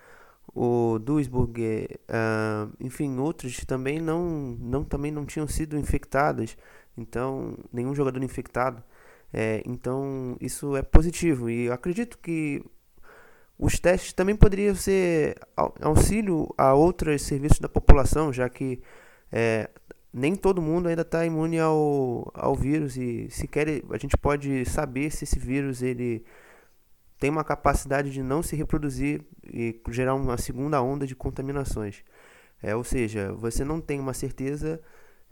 o 0.56 1.00
Duisburg, 1.00 1.60
é, 1.62 2.68
enfim, 2.80 3.18
outros 3.18 3.58
também 3.66 4.00
não, 4.00 4.58
não, 4.60 4.84
também 4.84 5.12
não 5.12 5.26
tinham 5.26 5.48
sido 5.48 5.78
infectadas. 5.78 6.58
Então, 6.98 7.58
nenhum 7.72 7.96
jogador 7.96 8.24
infectado. 8.24 8.84
É, 9.34 9.64
então, 9.66 10.38
isso 10.40 10.76
é 10.76 10.84
positivo. 10.84 11.50
E 11.50 11.72
acredito 11.72 12.20
que 12.20 12.64
os 13.58 13.80
testes 13.80 14.14
também 14.14 14.36
poderiam 14.36 14.76
ser 14.76 15.40
auxílio 15.82 16.54
a 16.58 16.74
outros 16.74 17.24
serviços 17.24 17.60
da 17.60 17.70
população, 17.70 18.32
já 18.32 18.48
que 18.50 18.82
é, 19.32 19.70
nem 20.14 20.36
todo 20.36 20.62
mundo 20.62 20.88
ainda 20.88 21.02
está 21.02 21.26
imune 21.26 21.60
ao, 21.60 22.32
ao 22.36 22.56
vírus 22.56 22.96
e 22.98 23.30
sequer 23.32 23.82
a 23.90 23.98
gente 23.98 24.16
pode 24.16 24.64
saber 24.66 25.10
se 25.12 25.24
esse 25.24 25.40
vírus 25.40 25.82
ele 25.82 26.24
tem 27.24 27.30
uma 27.30 27.46
capacidade 27.46 28.12
de 28.12 28.22
não 28.22 28.44
se 28.44 28.54
reproduzir 28.54 29.22
e 29.46 29.80
gerar 29.92 30.14
uma 30.14 30.38
segunda 30.38 30.82
onda 30.82 31.08
de 31.08 31.16
contaminações. 31.16 32.04
É, 32.62 32.76
ou 32.76 32.84
seja, 32.84 33.32
você 33.32 33.64
não 33.64 33.80
tem 33.80 33.98
uma 33.98 34.14
certeza 34.14 34.82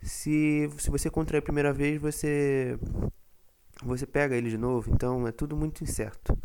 se, 0.01 0.69
se 0.77 0.89
você 0.89 1.09
contrair 1.09 1.39
a 1.39 1.41
primeira 1.41 1.73
vez, 1.73 1.99
você, 1.99 2.79
você 3.83 4.05
pega 4.05 4.37
ele 4.37 4.49
de 4.49 4.57
novo. 4.57 4.89
Então 4.89 5.27
é 5.27 5.33
tudo 5.33 5.53
muito 5.57 5.83
incerto. 5.83 6.39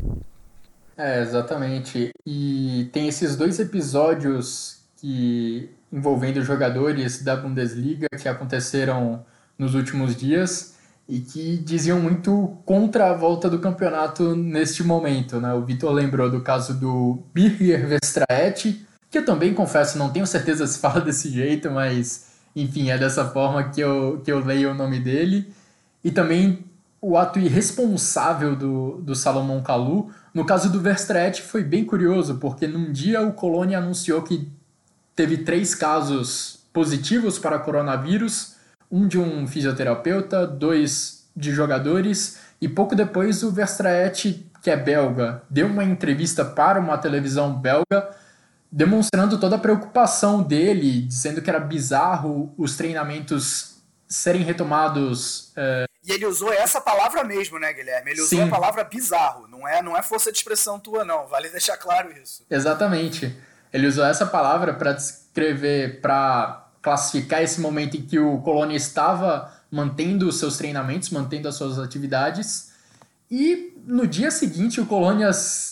É, 0.97 1.21
exatamente. 1.21 2.11
E 2.25 2.89
tem 2.91 3.07
esses 3.07 3.37
dois 3.37 3.57
episódios 3.57 4.81
que 4.97 5.69
envolvendo 5.89 6.43
jogadores 6.43 7.23
da 7.23 7.37
Bundesliga 7.37 8.07
que 8.21 8.27
aconteceram 8.27 9.25
nos 9.57 9.75
últimos 9.75 10.13
dias 10.13 10.76
e 11.07 11.19
que 11.19 11.57
diziam 11.57 11.99
muito 12.01 12.57
contra 12.65 13.11
a 13.11 13.13
volta 13.13 13.49
do 13.49 13.59
campeonato 13.59 14.35
neste 14.35 14.83
momento. 14.83 15.39
Né? 15.39 15.53
O 15.53 15.63
Vitor 15.63 15.91
lembrou 15.91 16.29
do 16.29 16.41
caso 16.41 16.73
do 16.73 17.23
Birger 17.33 17.87
Vestraet, 17.87 18.85
que 19.09 19.17
eu 19.17 19.25
também 19.25 19.53
confesso, 19.53 19.97
não 19.97 20.09
tenho 20.09 20.27
certeza 20.27 20.67
se 20.67 20.79
fala 20.79 20.99
desse 21.01 21.29
jeito, 21.29 21.71
mas 21.71 22.27
enfim, 22.55 22.89
é 22.89 22.97
dessa 22.97 23.25
forma 23.25 23.69
que 23.69 23.79
eu, 23.79 24.21
que 24.23 24.31
eu 24.31 24.43
leio 24.43 24.71
o 24.71 24.73
nome 24.73 24.99
dele. 24.99 25.47
E 26.03 26.11
também 26.11 26.65
o 27.01 27.17
ato 27.17 27.39
irresponsável 27.39 28.55
do, 28.55 29.01
do 29.01 29.15
Salomão 29.15 29.61
Kalu. 29.61 30.11
No 30.33 30.45
caso 30.45 30.69
do 30.69 30.79
Verstraet 30.79 31.41
foi 31.41 31.63
bem 31.63 31.85
curioso, 31.85 32.35
porque 32.35 32.67
num 32.67 32.91
dia 32.91 33.21
o 33.21 33.31
Colônia 33.31 33.77
anunciou 33.77 34.21
que 34.23 34.51
teve 35.15 35.37
três 35.37 35.73
casos 35.73 36.59
positivos 36.73 37.39
para 37.39 37.59
coronavírus, 37.59 38.56
um 38.91 39.07
de 39.07 39.19
um 39.19 39.47
fisioterapeuta, 39.47 40.45
dois 40.45 41.27
de 41.35 41.51
jogadores, 41.51 42.39
e 42.59 42.67
pouco 42.67 42.95
depois 42.95 43.43
o 43.43 43.51
Verstraet, 43.51 44.45
que 44.61 44.69
é 44.69 44.75
belga, 44.75 45.43
deu 45.49 45.67
uma 45.67 45.83
entrevista 45.83 46.43
para 46.43 46.79
uma 46.79 46.97
televisão 46.97 47.53
belga 47.53 48.15
demonstrando 48.71 49.39
toda 49.39 49.55
a 49.55 49.59
preocupação 49.59 50.43
dele, 50.43 51.01
dizendo 51.01 51.41
que 51.41 51.49
era 51.49 51.59
bizarro 51.59 52.53
os 52.57 52.75
treinamentos 52.75 53.77
serem 54.07 54.41
retomados. 54.41 55.51
É... 55.55 55.85
E 56.03 56.11
ele 56.11 56.25
usou 56.25 56.51
essa 56.51 56.79
palavra 56.79 57.23
mesmo, 57.23 57.59
né, 57.59 57.73
Guilherme? 57.73 58.11
Ele 58.11 58.21
usou 58.21 58.39
Sim. 58.39 58.47
a 58.47 58.49
palavra 58.49 58.83
bizarro. 58.83 59.47
Não 59.47 59.67
é, 59.67 59.81
não 59.81 59.95
é 59.95 60.01
força 60.01 60.31
de 60.31 60.37
expressão 60.37 60.79
tua, 60.79 61.03
não. 61.03 61.27
Vale 61.27 61.49
deixar 61.49 61.77
claro 61.77 62.11
isso. 62.21 62.45
Exatamente. 62.49 63.35
Ele 63.73 63.87
usou 63.87 64.05
essa 64.05 64.25
palavra 64.25 64.73
para 64.73 64.93
descrever, 64.93 65.99
para 65.99 66.66
classificar 66.87 67.43
esse 67.43 67.59
momento 67.59 67.97
em 67.97 68.01
que 68.01 68.17
o 68.17 68.37
Colônia 68.37 68.77
estava 68.77 69.51
mantendo 69.69 70.25
os 70.25 70.39
seus 70.39 70.55
treinamentos, 70.55 71.09
mantendo 71.09 71.49
as 71.49 71.55
suas 71.55 71.77
atividades. 71.77 72.71
E 73.29 73.73
no 73.85 74.07
dia 74.07 74.31
seguinte, 74.31 74.79
o 74.79 74.85
Colônia 74.85 75.29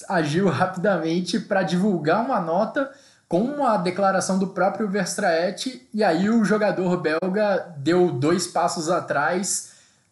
agiu 0.10 0.50
rapidamente 0.52 1.40
para 1.40 1.64
divulgar 1.64 2.26
uma 2.26 2.42
nota 2.42 2.92
com 3.30 3.44
uma 3.44 3.78
declaração 3.78 4.38
do 4.38 4.48
próprio 4.48 4.90
Verstraete, 4.90 5.88
e 5.94 6.04
aí 6.04 6.30
o 6.30 6.44
jogador 6.44 6.98
belga 6.98 7.74
deu 7.78 8.12
dois 8.12 8.46
passos 8.46 8.90
atrás, 8.90 9.72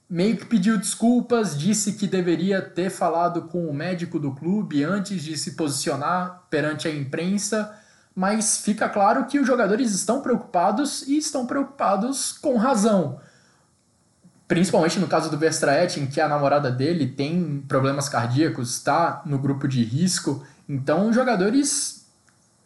meio 0.10 0.38
que 0.38 0.45
pediu 0.45 0.78
desculpas, 0.78 1.60
disse 1.60 1.93
que 1.93 2.08
deveria 2.08 2.62
ter 2.62 2.89
falado 2.89 3.41
com 3.49 3.68
o 3.68 3.74
médico 3.74 4.18
do 4.18 4.32
clube 4.34 4.86
antes 4.86 5.22
de 5.22 5.38
se 5.38 5.51
posicionar 5.51 6.43
perante 6.49 6.88
a 6.88 6.95
imprensa 6.95 7.78
mas 8.16 8.57
fica 8.57 8.88
claro 8.88 9.26
que 9.26 9.39
os 9.39 9.47
jogadores 9.47 9.91
estão 9.93 10.22
preocupados 10.22 11.07
e 11.07 11.18
estão 11.18 11.45
preocupados 11.45 12.34
com 12.34 12.57
razão. 12.57 13.20
Principalmente 14.47 14.99
no 14.99 15.07
caso 15.07 15.32
do 15.32 15.38
Verstraet, 15.38 15.99
em 15.99 16.05
que 16.05 16.22
a 16.22 16.28
namorada 16.28 16.70
dele 16.70 17.07
tem 17.07 17.64
problemas 17.68 18.07
cardíacos, 18.07 18.72
está 18.72 19.22
no 19.26 19.39
grupo 19.39 19.68
de 19.68 19.84
risco. 19.84 20.45
Então, 20.70 21.09
os 21.09 21.16
jogadores 21.16 22.05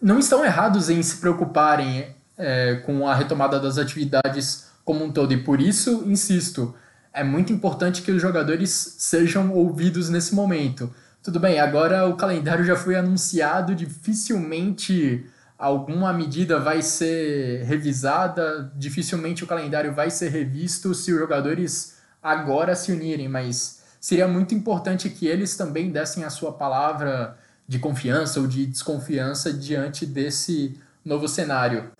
não 0.02 0.20
estão 0.20 0.43
errados 0.43 0.89
em 0.89 1.02
se 1.02 1.18
preocuparem 1.18 2.16
é, 2.38 2.76
com 2.86 3.08
a 3.08 3.16
retomada 3.16 3.60
das 3.60 3.78
atividades 3.78 4.68
como 4.84 5.06
um 5.06 5.12
todo. 5.12 5.34
E 5.34 5.38
por 5.38 5.62
isso, 5.62 6.04
insisto, 6.06 6.76
é 7.14 7.24
muito 7.24 7.54
importante 7.54 8.02
que 8.02 8.12
os 8.12 8.22
jogadores 8.22 8.95
sejam 9.00 9.52
ouvidos 9.54 10.10
nesse 10.10 10.36
momento. 10.36 10.93
Tudo 11.24 11.39
bem, 11.39 11.60
agora 11.60 12.08
o 12.08 12.16
calendário 12.16 12.64
já 12.64 12.76
foi 12.76 12.95
anunciado, 12.95 13.76
dificilmente 13.76 15.26
alguma 15.58 16.14
medida 16.14 16.60
vai 16.60 16.82
ser 16.82 17.64
revisada, 17.64 18.72
dificilmente 18.76 19.43
o 19.43 19.47
calendário 19.47 19.93
vai 19.93 20.10
ser 20.10 20.30
revisto 20.30 20.93
se 20.93 21.12
os 21.12 21.20
jogadores 21.20 21.97
agora 22.22 22.76
se 22.76 22.91
unirem, 22.91 23.28
mas 23.28 23.82
seria 23.99 24.28
muito 24.28 24.53
importante 24.53 25.10
que 25.10 25.28
eles 25.28 25.58
também 25.58 25.91
dessem 25.91 26.24
a 26.24 26.30
sua 26.30 26.53
palavra 26.53 27.38
de 27.68 27.80
confiança 27.80 28.39
ou 28.39 28.47
de 28.47 28.66
desconfiança 28.66 29.51
diante 29.51 30.05
desse 30.05 30.80
novo 31.03 31.28
cenário. 31.28 31.91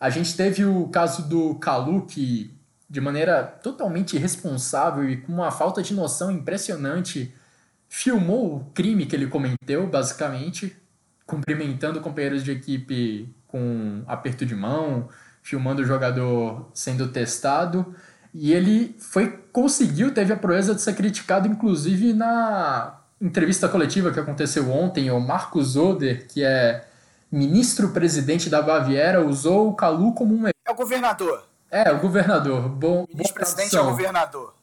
A 0.00 0.10
gente 0.10 0.36
teve 0.36 0.64
o 0.64 0.88
caso 0.88 1.28
do 1.28 1.54
Kalu, 1.56 2.06
que 2.06 2.52
de 2.88 3.00
maneira 3.00 3.42
totalmente 3.42 4.16
irresponsável 4.16 5.08
e 5.08 5.16
com 5.18 5.32
uma 5.32 5.50
falta 5.50 5.82
de 5.82 5.94
noção 5.94 6.30
impressionante 6.30 7.32
filmou 7.88 8.56
o 8.56 8.64
crime 8.74 9.06
que 9.06 9.14
ele 9.14 9.26
cometeu, 9.26 9.86
basicamente, 9.86 10.76
cumprimentando 11.32 11.98
companheiros 11.98 12.44
de 12.44 12.50
equipe 12.52 13.34
com 13.48 14.02
aperto 14.06 14.44
de 14.44 14.54
mão, 14.54 15.08
filmando 15.42 15.80
o 15.80 15.84
jogador 15.84 16.68
sendo 16.74 17.08
testado. 17.08 17.94
E 18.34 18.52
ele 18.52 18.94
foi 18.98 19.38
conseguiu, 19.50 20.12
teve 20.12 20.30
a 20.30 20.36
proeza 20.36 20.74
de 20.74 20.82
ser 20.82 20.94
criticado, 20.94 21.48
inclusive 21.48 22.12
na 22.12 22.98
entrevista 23.18 23.66
coletiva 23.66 24.12
que 24.12 24.20
aconteceu 24.20 24.70
ontem. 24.70 25.10
O 25.10 25.18
Marcos 25.18 25.74
Oder, 25.74 26.26
que 26.26 26.44
é 26.44 26.84
ministro-presidente 27.30 28.50
da 28.50 28.60
Baviera, 28.60 29.24
usou 29.24 29.70
o 29.70 29.74
Calu 29.74 30.12
como 30.12 30.34
um. 30.34 30.48
É 30.48 30.70
o 30.70 30.74
governador. 30.74 31.44
É, 31.70 31.90
o 31.90 31.98
governador. 31.98 32.68
Bom, 32.68 33.06
ministro-presidente 33.08 33.74
é 33.74 33.80
o 33.80 33.84
governador. 33.84 34.54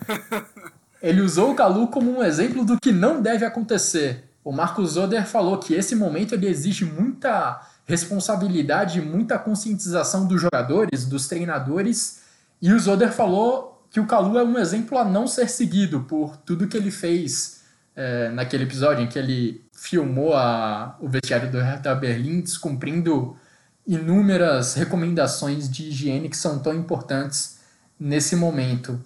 ele 1.00 1.22
usou 1.22 1.52
o 1.52 1.54
Calu 1.54 1.88
como 1.88 2.18
um 2.18 2.22
exemplo 2.22 2.66
do 2.66 2.78
que 2.78 2.92
não 2.92 3.22
deve 3.22 3.46
acontecer. 3.46 4.25
O 4.46 4.52
Marcos 4.52 4.96
Oder 4.96 5.26
falou 5.26 5.58
que 5.58 5.74
esse 5.74 5.96
momento 5.96 6.32
ele 6.32 6.46
exige 6.46 6.84
muita 6.84 7.60
responsabilidade, 7.84 9.00
muita 9.00 9.36
conscientização 9.40 10.24
dos 10.24 10.40
jogadores, 10.40 11.04
dos 11.04 11.26
treinadores. 11.26 12.20
E 12.62 12.72
o 12.72 12.78
Zoder 12.78 13.10
falou 13.10 13.84
que 13.90 13.98
o 13.98 14.06
Calu 14.06 14.38
é 14.38 14.44
um 14.44 14.56
exemplo 14.56 14.96
a 14.98 15.04
não 15.04 15.26
ser 15.26 15.50
seguido 15.50 16.02
por 16.02 16.36
tudo 16.36 16.68
que 16.68 16.76
ele 16.76 16.92
fez 16.92 17.62
é, 17.96 18.30
naquele 18.30 18.62
episódio 18.62 19.02
em 19.02 19.08
que 19.08 19.18
ele 19.18 19.66
filmou 19.72 20.32
a, 20.32 20.96
o 21.00 21.08
vestiário 21.08 21.50
do 21.50 21.58
Hertha 21.58 21.92
Berlim, 21.96 22.40
descumprindo 22.40 23.36
inúmeras 23.84 24.74
recomendações 24.74 25.68
de 25.68 25.88
higiene 25.88 26.28
que 26.28 26.36
são 26.36 26.60
tão 26.60 26.72
importantes 26.72 27.58
nesse 27.98 28.36
momento. 28.36 29.04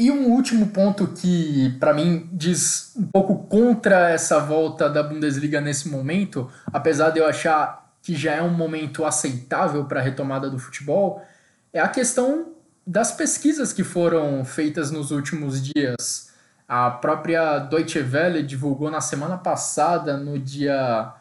E 0.00 0.10
um 0.10 0.30
último 0.30 0.68
ponto 0.68 1.08
que, 1.08 1.76
para 1.78 1.92
mim, 1.92 2.26
diz 2.32 2.94
um 2.96 3.02
pouco 3.02 3.46
contra 3.48 4.08
essa 4.08 4.38
volta 4.38 4.88
da 4.88 5.02
Bundesliga 5.02 5.60
nesse 5.60 5.90
momento, 5.90 6.50
apesar 6.72 7.10
de 7.10 7.18
eu 7.18 7.26
achar 7.26 7.94
que 8.00 8.16
já 8.16 8.32
é 8.32 8.40
um 8.40 8.48
momento 8.48 9.04
aceitável 9.04 9.84
para 9.84 10.00
a 10.00 10.02
retomada 10.02 10.48
do 10.48 10.58
futebol, 10.58 11.22
é 11.70 11.80
a 11.80 11.86
questão 11.86 12.54
das 12.86 13.12
pesquisas 13.12 13.74
que 13.74 13.84
foram 13.84 14.42
feitas 14.42 14.90
nos 14.90 15.10
últimos 15.10 15.60
dias. 15.62 16.32
A 16.66 16.90
própria 16.90 17.58
Deutsche 17.58 18.00
Welle 18.00 18.42
divulgou 18.42 18.90
na 18.90 19.02
semana 19.02 19.36
passada, 19.36 20.16
no 20.16 20.38
dia 20.38 21.12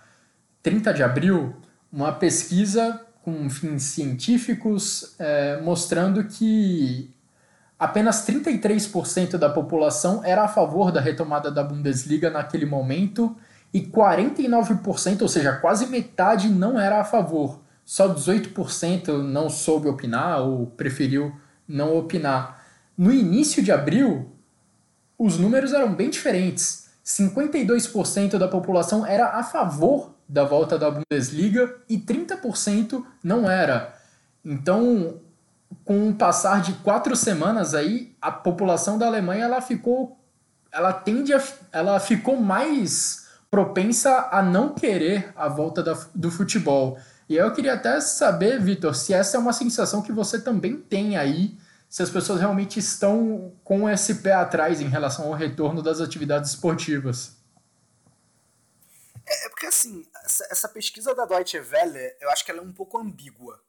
30 0.63 0.93
de 0.93 1.03
abril, 1.03 1.53
uma 1.91 2.13
pesquisa 2.13 3.01
com 3.23 3.49
fins 3.49 3.83
científicos 3.83 5.15
é, 5.19 5.59
mostrando 5.59 6.23
que 6.23 7.13
apenas 7.79 8.27
33% 8.27 9.37
da 9.37 9.49
população 9.49 10.21
era 10.23 10.43
a 10.43 10.47
favor 10.49 10.91
da 10.91 10.99
retomada 10.99 11.49
da 11.49 11.63
Bundesliga 11.63 12.29
naquele 12.29 12.65
momento 12.65 13.35
e 13.73 13.81
49%, 13.81 15.21
ou 15.21 15.29
seja, 15.29 15.53
quase 15.53 15.87
metade, 15.87 16.49
não 16.49 16.77
era 16.77 16.99
a 16.99 17.05
favor. 17.05 17.61
Só 17.85 18.13
18% 18.13 19.23
não 19.23 19.49
soube 19.49 19.87
opinar 19.87 20.41
ou 20.41 20.67
preferiu 20.67 21.33
não 21.67 21.97
opinar. 21.97 22.61
No 22.97 23.11
início 23.11 23.63
de 23.63 23.71
abril, 23.71 24.29
os 25.17 25.37
números 25.37 25.71
eram 25.71 25.93
bem 25.93 26.09
diferentes. 26.09 26.89
52% 27.05 28.37
da 28.37 28.47
população 28.47 29.05
era 29.05 29.29
a 29.29 29.43
favor 29.43 30.13
da 30.27 30.43
volta 30.43 30.77
da 30.77 30.91
Bundesliga 30.91 31.77
e 31.87 31.97
30% 31.97 33.03
não 33.23 33.49
era. 33.49 33.95
Então, 34.45 35.19
com 35.83 36.09
o 36.09 36.15
passar 36.15 36.61
de 36.61 36.73
quatro 36.73 37.15
semanas 37.15 37.73
aí, 37.73 38.15
a 38.21 38.31
população 38.31 38.97
da 38.97 39.07
Alemanha 39.07 39.45
ela 39.45 39.61
ficou, 39.61 40.19
ela 40.71 40.93
tende 40.93 41.33
a, 41.33 41.41
ela 41.71 41.99
ficou 41.99 42.37
mais 42.37 43.27
propensa 43.49 44.29
a 44.31 44.41
não 44.41 44.73
querer 44.73 45.33
a 45.35 45.47
volta 45.47 45.81
da, 45.81 45.97
do 46.13 46.29
futebol. 46.29 46.99
E 47.27 47.35
eu 47.35 47.51
queria 47.53 47.73
até 47.73 47.99
saber, 48.01 48.59
Vitor, 48.59 48.95
se 48.95 49.13
essa 49.13 49.37
é 49.37 49.39
uma 49.39 49.53
sensação 49.53 50.01
que 50.01 50.11
você 50.11 50.39
também 50.39 50.77
tem 50.77 51.17
aí, 51.17 51.57
se 51.89 52.03
as 52.03 52.09
pessoas 52.09 52.39
realmente 52.39 52.77
estão 52.77 53.53
com 53.63 53.89
esse 53.89 54.15
pé 54.15 54.33
atrás 54.33 54.79
em 54.81 54.87
relação 54.87 55.25
ao 55.25 55.33
retorno 55.33 55.81
das 55.81 55.99
atividades 55.99 56.51
esportivas. 56.51 57.35
É, 59.25 59.45
é 59.45 59.49
porque 59.49 59.65
assim, 59.65 60.05
essa, 60.23 60.47
essa 60.51 60.69
pesquisa 60.69 61.15
da 61.15 61.25
Deutsche 61.25 61.59
Welle, 61.59 62.15
eu 62.21 62.29
acho 62.29 62.45
que 62.45 62.51
ela 62.51 62.59
é 62.59 62.63
um 62.63 62.71
pouco 62.71 62.99
ambígua 62.99 63.59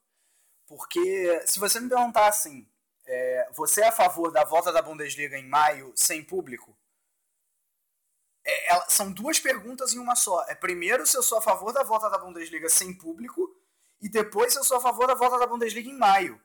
porque 0.71 1.43
se 1.45 1.59
você 1.59 1.81
me 1.81 1.89
perguntar 1.89 2.29
assim, 2.29 2.65
é, 3.05 3.49
você 3.51 3.81
é 3.81 3.89
a 3.89 3.91
favor 3.91 4.31
da 4.31 4.45
volta 4.45 4.71
da 4.71 4.81
Bundesliga 4.81 5.37
em 5.37 5.45
maio 5.45 5.91
sem 5.97 6.23
público? 6.23 6.73
É, 8.41 8.71
ela, 8.71 8.89
são 8.89 9.11
duas 9.11 9.37
perguntas 9.37 9.93
em 9.93 9.99
uma 9.99 10.15
só. 10.15 10.45
É 10.47 10.55
primeiro 10.55 11.05
se 11.05 11.17
eu 11.17 11.21
sou 11.21 11.39
a 11.39 11.41
favor 11.41 11.73
da 11.73 11.83
volta 11.83 12.09
da 12.09 12.17
Bundesliga 12.17 12.69
sem 12.69 12.97
público 12.97 13.53
e 13.99 14.07
depois 14.07 14.53
se 14.53 14.59
eu 14.59 14.63
sou 14.63 14.77
a 14.77 14.79
favor 14.79 15.07
da 15.07 15.13
volta 15.13 15.37
da 15.37 15.45
Bundesliga 15.45 15.89
em 15.89 15.97
maio. 15.97 16.41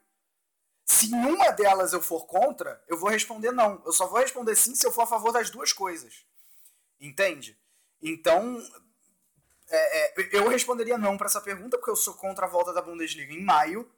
Se 0.85 1.07
uma 1.15 1.53
delas 1.53 1.93
eu 1.93 2.03
for 2.03 2.27
contra, 2.27 2.83
eu 2.89 2.99
vou 2.99 3.09
responder 3.09 3.53
não. 3.53 3.81
Eu 3.87 3.93
só 3.93 4.09
vou 4.09 4.19
responder 4.19 4.57
sim 4.57 4.75
se 4.75 4.85
eu 4.85 4.91
for 4.91 5.03
a 5.03 5.07
favor 5.07 5.31
das 5.31 5.51
duas 5.51 5.73
coisas. 5.73 6.27
Entende? 7.01 7.57
Então, 8.03 8.61
é, 9.71 10.21
é, 10.21 10.29
eu 10.33 10.49
responderia 10.49 10.99
não 10.99 11.17
para 11.17 11.29
essa 11.29 11.41
pergunta, 11.41 11.79
porque 11.79 11.93
eu 11.93 11.97
sou 11.97 12.15
contra 12.15 12.47
a 12.47 12.49
volta 12.49 12.73
da 12.73 12.83
Bundesliga 12.83 13.33
em 13.33 13.45
maio 13.45 13.89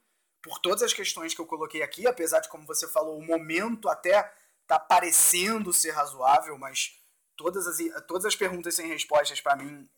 por 0.42 0.58
todas 0.58 0.82
as 0.82 0.92
questões 0.92 1.34
que 1.34 1.40
eu 1.40 1.46
coloquei 1.46 1.82
aqui, 1.82 2.06
apesar 2.06 2.40
de, 2.40 2.48
como 2.48 2.66
você 2.66 2.88
falou, 2.88 3.18
o 3.18 3.24
momento 3.24 3.88
até 3.88 4.32
tá 4.66 4.78
parecendo 4.78 5.72
ser 5.72 5.90
razoável, 5.90 6.56
mas 6.58 7.00
todas 7.36 7.66
as, 7.66 7.78
todas 8.06 8.26
as 8.26 8.36
perguntas 8.36 8.74
sem 8.74 8.86
respostas, 8.86 9.40
para 9.40 9.56
mim, 9.56 9.88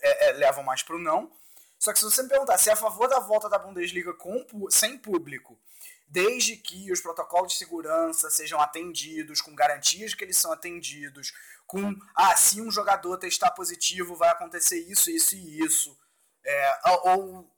é, 0.00 0.28
é, 0.28 0.32
levam 0.32 0.62
mais 0.62 0.82
para 0.82 0.96
o 0.96 0.98
não. 0.98 1.32
Só 1.78 1.92
que 1.92 1.98
se 1.98 2.04
você 2.04 2.22
me 2.22 2.28
perguntar 2.28 2.58
se 2.58 2.70
é 2.70 2.72
a 2.72 2.76
favor 2.76 3.08
da 3.08 3.18
volta 3.18 3.48
da 3.48 3.58
Bundesliga 3.58 4.14
com, 4.14 4.44
sem 4.70 4.98
público, 4.98 5.58
desde 6.06 6.56
que 6.56 6.92
os 6.92 7.00
protocolos 7.00 7.52
de 7.52 7.58
segurança 7.58 8.30
sejam 8.30 8.60
atendidos, 8.60 9.40
com 9.40 9.54
garantias 9.54 10.10
de 10.10 10.16
que 10.16 10.24
eles 10.24 10.36
são 10.36 10.52
atendidos, 10.52 11.32
com, 11.66 11.94
ah, 12.14 12.36
se 12.36 12.60
um 12.60 12.70
jogador 12.70 13.16
testar 13.18 13.50
positivo, 13.50 14.14
vai 14.14 14.28
acontecer 14.28 14.78
isso, 14.78 15.10
isso 15.10 15.34
e 15.34 15.60
isso, 15.60 15.98
é, 16.44 16.80
ou 17.04 17.50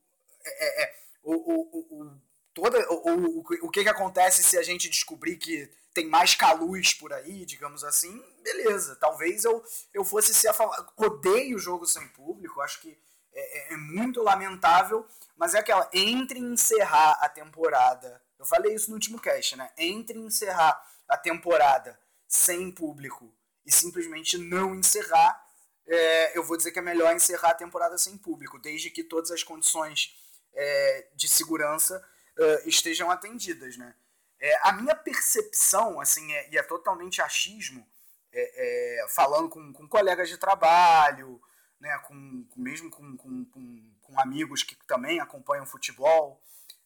é, 0.45 0.83
é, 0.85 1.06
o, 1.27 1.35
o, 1.35 2.03
o, 2.03 2.21
toda, 2.55 2.79
o, 2.93 3.41
o, 3.41 3.45
o 3.63 3.71
que, 3.71 3.83
que 3.83 3.89
acontece 3.89 4.43
se 4.43 4.57
a 4.57 4.63
gente 4.63 4.89
descobrir 4.89 5.37
que 5.37 5.69
tem 5.93 6.07
mais 6.07 6.35
caluz 6.35 6.95
por 6.95 7.13
aí, 7.13 7.45
digamos 7.45 7.83
assim, 7.83 8.23
beleza. 8.43 8.97
Talvez 8.97 9.45
eu, 9.45 9.65
eu 9.93 10.05
fosse 10.05 10.33
ser 10.35 10.49
a 10.49 10.55
favor. 10.55 10.93
Odeio 10.97 11.57
o 11.57 11.59
jogo 11.59 11.87
sem 11.87 12.07
público, 12.09 12.61
acho 12.61 12.81
que 12.81 12.97
é, 13.33 13.73
é, 13.73 13.75
é 13.75 13.77
muito 13.77 14.23
lamentável, 14.23 15.07
mas 15.37 15.55
é 15.55 15.59
aquela, 15.59 15.89
entre 15.93 16.39
encerrar 16.39 17.19
a 17.21 17.29
temporada, 17.29 18.23
eu 18.39 18.45
falei 18.45 18.75
isso 18.75 18.91
no 18.91 18.97
último 18.97 19.19
cast, 19.19 19.57
né? 19.57 19.71
Entre 19.77 20.19
encerrar 20.19 20.81
a 21.09 21.17
temporada 21.17 21.99
sem 22.29 22.71
público 22.71 23.33
e 23.65 23.73
simplesmente 23.73 24.39
não 24.39 24.75
encerrar, 24.75 25.45
é, 25.87 26.37
eu 26.37 26.45
vou 26.45 26.57
dizer 26.57 26.73
que 26.73 26.79
é 26.79 26.83
melhor 26.83 27.15
encerrar 27.15 27.51
a 27.51 27.55
temporada 27.55 27.97
sem 27.97 28.17
público, 28.19 28.59
desde 28.59 28.91
que 28.91 29.03
todas 29.03 29.31
as 29.31 29.43
condições 29.43 30.15
é, 30.57 31.09
de 31.15 31.29
segurança 31.29 32.03
uh, 32.39 32.69
estejam 32.69 33.11
atendidas, 33.11 33.77
né? 33.77 33.95
É, 34.41 34.69
a 34.69 34.73
minha 34.73 34.95
percepção, 34.95 36.01
assim, 36.01 36.33
é, 36.33 36.51
e 36.53 36.59
é 36.59 36.63
totalmente 36.63 37.23
achismo, 37.23 37.87
é, 38.33 39.03
é, 39.03 39.09
falando 39.09 39.49
com, 39.49 39.73
com 39.73 39.89
colegas 39.89 40.29
de 40.29 40.37
trabalho, 40.37 41.41
né, 41.81 41.97
com, 42.01 42.45
com 42.51 42.61
mesmo 42.61 42.91
com, 42.91 43.17
com, 43.17 44.21
amigos 44.21 44.63
que 44.63 44.75
também 44.87 45.21
acompanham 45.21 45.67
futebol, 45.67 46.43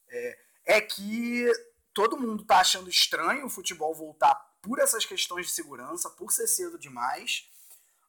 é, 0.09 0.39
é 0.65 0.81
que 0.81 1.49
todo 1.93 2.19
mundo 2.19 2.43
está 2.43 2.59
achando 2.59 2.89
estranho 2.89 3.45
o 3.45 3.49
futebol 3.49 3.93
voltar 3.93 4.35
por 4.61 4.79
essas 4.79 5.05
questões 5.05 5.47
de 5.47 5.51
segurança, 5.53 6.09
por 6.09 6.31
ser 6.31 6.47
cedo 6.47 6.77
demais, 6.77 7.49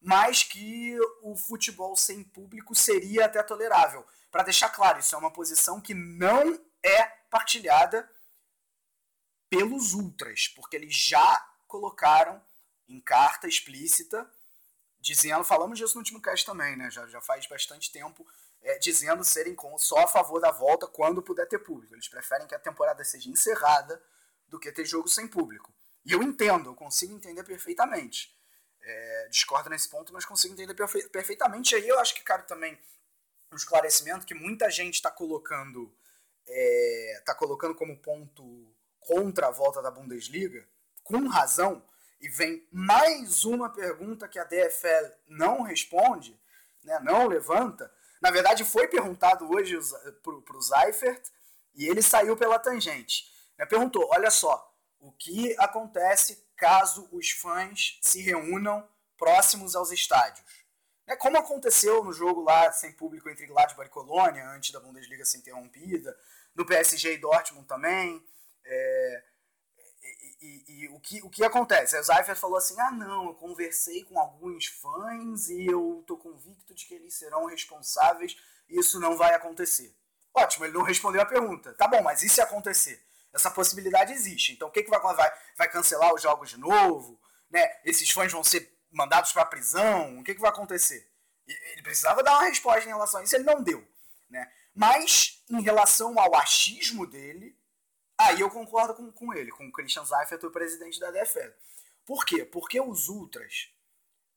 mas 0.02 0.42
que 0.42 0.98
o 1.22 1.36
futebol 1.36 1.94
sem 1.94 2.24
público 2.24 2.74
seria 2.74 3.26
até 3.26 3.40
tolerável. 3.42 4.04
Para 4.30 4.42
deixar 4.42 4.68
claro, 4.68 4.98
isso 4.98 5.14
é 5.14 5.18
uma 5.18 5.30
posição 5.30 5.80
que 5.80 5.94
não 5.94 6.60
é 6.82 7.02
partilhada 7.30 8.10
pelos 9.48 9.94
ultras, 9.94 10.48
porque 10.48 10.74
eles 10.74 10.94
já 10.94 11.48
colocaram 11.68 12.42
em 12.88 13.00
carta 13.00 13.46
explícita, 13.46 14.28
dizendo, 14.98 15.44
falamos 15.44 15.78
disso 15.78 15.94
no 15.94 16.00
último 16.00 16.20
cast 16.20 16.44
também, 16.44 16.76
né? 16.76 16.90
Já, 16.90 17.06
já 17.06 17.20
faz 17.20 17.46
bastante 17.46 17.92
tempo, 17.92 18.26
é, 18.60 18.78
dizendo 18.78 19.22
serem 19.22 19.56
só 19.78 19.98
a 19.98 20.08
favor 20.08 20.40
da 20.40 20.50
volta 20.50 20.86
quando 20.86 21.22
puder 21.22 21.46
ter 21.46 21.60
público. 21.60 21.94
Eles 21.94 22.08
preferem 22.08 22.46
que 22.46 22.54
a 22.54 22.58
temporada 22.58 23.04
seja 23.04 23.30
encerrada 23.30 24.02
do 24.48 24.58
que 24.58 24.72
ter 24.72 24.84
jogo 24.84 25.08
sem 25.08 25.28
público. 25.28 25.72
E 26.04 26.12
eu 26.12 26.22
entendo, 26.22 26.70
eu 26.70 26.74
consigo 26.74 27.14
entender 27.14 27.44
perfeitamente. 27.44 28.34
É, 28.84 29.28
discordo 29.30 29.70
nesse 29.70 29.88
ponto, 29.88 30.12
mas 30.12 30.24
consigo 30.24 30.54
entender 30.54 30.74
perfe 30.74 31.08
perfeitamente. 31.08 31.74
Aí 31.74 31.86
eu 31.86 31.98
acho 32.00 32.14
que 32.14 32.22
cabe 32.22 32.46
também 32.48 32.78
um 33.52 33.56
esclarecimento 33.56 34.26
que 34.26 34.34
muita 34.34 34.70
gente 34.70 34.94
está 34.94 35.10
colocando 35.10 35.94
é, 36.46 37.22
tá 37.24 37.34
colocando 37.34 37.74
como 37.74 37.96
ponto 37.98 38.74
contra 39.00 39.48
a 39.48 39.50
volta 39.50 39.82
da 39.82 39.90
Bundesliga, 39.90 40.66
com 41.02 41.26
razão, 41.28 41.84
e 42.20 42.28
vem 42.28 42.66
mais 42.70 43.44
uma 43.44 43.70
pergunta 43.70 44.28
que 44.28 44.38
a 44.38 44.44
DFL 44.44 45.10
não 45.26 45.62
responde, 45.62 46.38
né, 46.84 47.00
não 47.00 47.26
levanta. 47.26 47.92
Na 48.20 48.30
verdade, 48.30 48.64
foi 48.64 48.86
perguntado 48.86 49.50
hoje 49.50 49.76
para 50.22 50.56
o 50.56 50.62
Seifert 50.62 51.28
e 51.74 51.88
ele 51.88 52.00
saiu 52.00 52.36
pela 52.36 52.60
tangente. 52.60 53.24
Né, 53.58 53.66
perguntou: 53.66 54.08
olha 54.12 54.30
só, 54.30 54.71
o 55.02 55.10
que 55.12 55.54
acontece 55.58 56.46
caso 56.56 57.08
os 57.12 57.30
fãs 57.30 57.98
se 58.00 58.22
reúnam 58.22 58.88
próximos 59.18 59.74
aos 59.74 59.90
estádios? 59.90 60.46
Né, 61.06 61.16
como 61.16 61.36
aconteceu 61.36 62.04
no 62.04 62.12
jogo 62.12 62.42
lá 62.42 62.70
sem 62.70 62.92
público 62.92 63.28
entre 63.28 63.46
Gladbach 63.46 63.88
e 63.88 63.92
Colônia, 63.92 64.48
antes 64.50 64.70
da 64.70 64.78
Bundesliga 64.78 65.24
ser 65.24 65.38
interrompida, 65.38 66.16
no 66.54 66.64
PSG 66.64 67.14
e 67.14 67.18
Dortmund 67.18 67.66
também. 67.66 68.24
É, 68.64 69.24
e, 70.40 70.64
e, 70.68 70.88
o, 70.88 71.00
que, 71.00 71.20
o 71.22 71.30
que 71.30 71.44
acontece? 71.44 71.98
O 71.98 72.04
Seifert 72.04 72.38
falou 72.38 72.56
assim: 72.56 72.78
ah, 72.80 72.92
não, 72.92 73.26
eu 73.26 73.34
conversei 73.34 74.04
com 74.04 74.18
alguns 74.18 74.66
fãs 74.66 75.48
e 75.48 75.66
eu 75.66 76.04
tô 76.06 76.16
convicto 76.16 76.74
de 76.74 76.86
que 76.86 76.94
eles 76.94 77.14
serão 77.14 77.46
responsáveis 77.46 78.36
e 78.68 78.78
isso 78.78 79.00
não 79.00 79.16
vai 79.16 79.34
acontecer. 79.34 79.94
Ótimo, 80.32 80.64
ele 80.64 80.74
não 80.74 80.82
respondeu 80.82 81.20
a 81.20 81.26
pergunta. 81.26 81.74
Tá 81.74 81.88
bom, 81.88 82.02
mas 82.02 82.22
e 82.22 82.28
se 82.28 82.40
acontecer? 82.40 83.04
Essa 83.32 83.50
possibilidade 83.50 84.12
existe. 84.12 84.52
Então 84.52 84.68
o 84.68 84.70
que, 84.70 84.82
que 84.82 84.90
vai, 84.90 85.00
vai, 85.00 85.32
vai 85.56 85.70
cancelar 85.70 86.12
os 86.14 86.22
jogos 86.22 86.50
de 86.50 86.58
novo? 86.58 87.20
Né? 87.50 87.80
Esses 87.84 88.10
fãs 88.10 88.32
vão 88.32 88.44
ser 88.44 88.72
mandados 88.90 89.32
para 89.32 89.44
prisão? 89.44 90.18
O 90.18 90.24
que, 90.24 90.34
que 90.34 90.40
vai 90.40 90.50
acontecer? 90.50 91.10
Ele 91.46 91.82
precisava 91.82 92.22
dar 92.22 92.32
uma 92.32 92.48
resposta 92.48 92.84
em 92.84 92.92
relação 92.92 93.20
a 93.20 93.24
isso, 93.24 93.34
ele 93.34 93.44
não 93.44 93.62
deu. 93.62 93.86
Né? 94.30 94.50
Mas, 94.74 95.42
em 95.50 95.60
relação 95.60 96.18
ao 96.18 96.34
achismo 96.36 97.06
dele, 97.06 97.56
aí 98.16 98.40
eu 98.40 98.50
concordo 98.50 98.94
com, 98.94 99.10
com 99.12 99.34
ele, 99.34 99.50
com 99.50 99.66
o 99.66 99.72
Christian 99.72 100.04
Seifert, 100.04 100.42
o 100.44 100.50
presidente 100.50 100.98
da 101.00 101.10
DFL. 101.10 101.50
Por 102.04 102.24
quê? 102.24 102.44
Porque 102.44 102.80
os 102.80 103.08
ultras, 103.08 103.70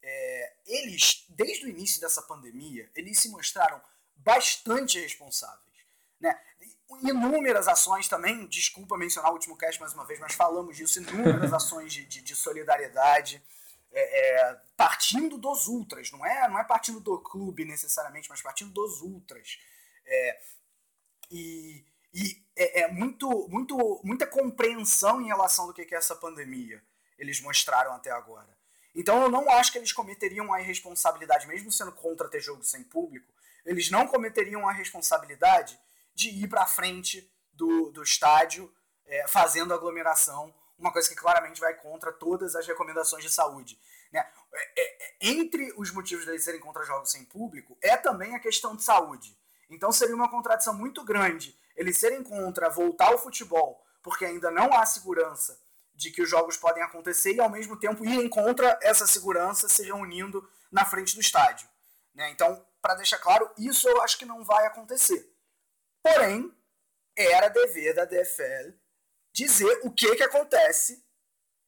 é, 0.02 0.56
eles, 0.66 1.26
desde 1.30 1.66
o 1.66 1.70
início 1.70 2.02
dessa 2.02 2.22
pandemia, 2.22 2.92
eles 2.96 3.20
se 3.20 3.30
mostraram 3.30 3.82
bastante 4.16 5.00
responsáveis. 5.00 5.78
Né? 6.20 6.38
Inúmeras 7.02 7.68
ações 7.68 8.08
também, 8.08 8.48
desculpa 8.48 8.98
mencionar 8.98 9.32
o 9.32 9.34
último 9.34 9.58
cast 9.58 9.80
mais 9.80 9.94
uma 9.94 10.06
vez, 10.06 10.20
mas 10.20 10.34
falamos 10.34 10.78
disso, 10.78 11.00
inúmeras 11.00 11.52
ações 11.54 11.92
de, 11.92 12.06
de, 12.06 12.22
de 12.22 12.36
solidariedade, 12.36 13.42
é, 13.92 14.50
é, 14.50 14.62
partindo 14.78 15.38
dos 15.38 15.68
ultras, 15.68 16.12
não 16.12 16.26
é, 16.26 16.48
não 16.48 16.60
é 16.60 16.64
partindo 16.64 17.00
do 17.00 17.20
clube 17.20 17.66
necessariamente, 17.66 18.30
mas 18.30 18.42
partindo 18.42 18.72
dos 18.72 19.02
ultras. 19.02 19.58
É, 20.06 20.42
e 21.32 21.86
e 22.16 22.42
é, 22.56 22.84
é, 22.84 22.88
muito, 22.88 23.46
muito, 23.50 24.02
muita 24.02 24.26
compreensão 24.26 25.22
em 25.22 25.28
relação 25.28 25.68
do 25.68 25.74
que 25.74 25.94
é 25.94 25.98
essa 25.98 26.16
pandemia. 26.16 26.82
Eles 27.20 27.42
mostraram 27.42 27.92
até 27.92 28.10
agora. 28.10 28.58
Então 28.96 29.22
eu 29.22 29.30
não 29.30 29.52
acho 29.52 29.74
que 29.74 29.78
eles 29.78 29.92
cometeriam 29.92 30.54
a 30.54 30.62
irresponsabilidade, 30.62 31.46
mesmo 31.46 31.70
sendo 31.70 31.92
contra 31.92 32.30
ter 32.30 32.40
jogo 32.40 32.64
sem 32.64 32.84
público, 32.84 33.30
eles 33.66 33.92
não 33.92 34.08
cometeriam 34.08 34.66
a 34.66 34.72
responsabilidade 34.72 35.78
de 36.16 36.30
ir 36.30 36.48
para 36.48 36.66
frente 36.66 37.30
do, 37.54 37.92
do 37.92 38.02
estádio 38.02 38.74
é, 39.06 39.28
fazendo 39.28 39.74
aglomeração, 39.74 40.54
uma 40.78 40.92
coisa 40.92 41.08
que 41.08 41.16
claramente 41.16 41.60
vai 41.60 41.76
contra 41.76 42.12
todas 42.12 42.56
as 42.56 42.66
recomendações 42.66 43.24
de 43.24 43.30
saúde. 43.30 43.80
Né? 44.12 44.26
É, 44.54 44.82
é, 44.82 45.04
é 45.04 45.16
entre 45.22 45.74
os 45.78 45.92
motivos 45.92 46.26
deles 46.26 46.44
serem 46.44 46.60
contra 46.60 46.84
jogos 46.84 47.12
sem 47.12 47.24
público 47.24 47.78
é 47.82 47.96
também 47.96 48.36
a 48.36 48.40
questão 48.40 48.76
de 48.76 48.84
saúde. 48.84 49.38
Então 49.70 49.92
seria 49.92 50.16
uma 50.16 50.30
contradição 50.30 50.74
muito 50.74 51.04
grande 51.04 51.56
eles 51.76 51.98
serem 51.98 52.24
contra 52.24 52.70
voltar 52.70 53.08
ao 53.08 53.18
futebol, 53.18 53.84
porque 54.02 54.26
ainda 54.26 54.50
não 54.50 54.74
há 54.74 54.86
segurança 54.86 55.60
de 55.94 56.12
que 56.12 56.22
os 56.22 56.30
jogos 56.30 56.58
podem 56.58 56.84
acontecer 56.84 57.34
e 57.34 57.40
ao 57.40 57.50
mesmo 57.50 57.78
tempo 57.78 58.06
irem 58.06 58.30
contra 58.30 58.78
essa 58.82 59.06
segurança 59.06 59.68
se 59.68 59.84
reunindo 59.84 60.48
na 60.72 60.86
frente 60.86 61.16
do 61.16 61.22
estádio. 61.22 61.68
Né? 62.14 62.30
Então, 62.32 62.66
para 62.82 62.96
deixar 62.96 63.18
claro, 63.18 63.50
isso 63.58 63.88
eu 63.88 64.02
acho 64.02 64.18
que 64.18 64.26
não 64.26 64.44
vai 64.44 64.66
acontecer. 64.66 65.35
Porém, 66.06 66.52
era 67.18 67.50
dever 67.50 67.96
da 67.96 68.06
DFL 68.06 68.76
dizer 69.34 69.80
o 69.82 69.90
que, 69.90 70.16
que 70.16 70.22
acontece 70.22 71.04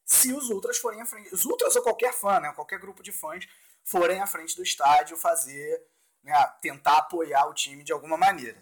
se 0.06 0.32
os 0.32 0.52
ultras 0.52 0.78
forem 0.78 1.02
à 1.02 1.08
frente. 1.08 1.34
Os 1.34 1.44
ultras 1.44 1.76
ou 1.76 1.82
qualquer 1.82 2.14
fã, 2.14 2.40
né? 2.40 2.54
qualquer 2.54 2.78
grupo 2.78 3.02
de 3.02 3.12
fãs 3.12 3.48
forem 3.84 4.22
à 4.22 4.28
frente 4.28 4.56
do 4.56 4.62
estádio 4.62 5.18
fazer 5.18 5.82
né, 6.24 6.36
tentar 6.62 7.00
apoiar 7.00 7.48
o 7.48 7.54
time 7.54 7.84
de 7.84 7.92
alguma 7.92 8.16
maneira. 8.16 8.58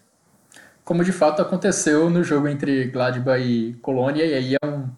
Como 0.82 1.04
de 1.04 1.12
fato 1.12 1.42
aconteceu 1.42 2.08
no 2.08 2.24
jogo 2.24 2.48
entre 2.48 2.86
Gladbach 2.86 3.42
e 3.42 3.74
Colônia, 3.82 4.24
e 4.24 4.32
aí 4.32 4.54
é 4.54 4.66
um, 4.66 4.88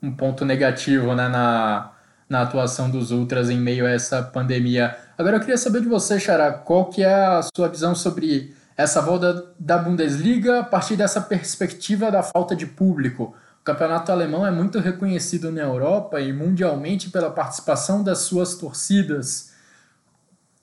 um 0.00 0.14
ponto 0.14 0.44
negativo 0.44 1.12
né, 1.12 1.28
na, 1.28 1.92
na 2.28 2.42
atuação 2.42 2.88
dos 2.88 3.10
Ultras 3.10 3.50
em 3.50 3.58
meio 3.58 3.84
a 3.84 3.90
essa 3.90 4.22
pandemia. 4.22 4.96
Agora 5.18 5.38
eu 5.38 5.40
queria 5.40 5.58
saber 5.58 5.80
de 5.80 5.88
você, 5.88 6.20
Xará, 6.20 6.52
qual 6.52 6.88
que 6.88 7.02
é 7.02 7.12
a 7.12 7.40
sua 7.56 7.68
visão 7.68 7.96
sobre 7.96 8.54
essa 8.80 9.00
volta 9.02 9.52
da 9.58 9.76
Bundesliga 9.76 10.60
a 10.60 10.64
partir 10.64 10.96
dessa 10.96 11.20
perspectiva 11.20 12.10
da 12.10 12.22
falta 12.22 12.56
de 12.56 12.66
público. 12.66 13.34
O 13.60 13.64
campeonato 13.64 14.10
alemão 14.10 14.46
é 14.46 14.50
muito 14.50 14.78
reconhecido 14.78 15.52
na 15.52 15.60
Europa 15.60 16.18
e 16.20 16.32
mundialmente 16.32 17.10
pela 17.10 17.30
participação 17.30 18.02
das 18.02 18.20
suas 18.20 18.54
torcidas. 18.54 19.52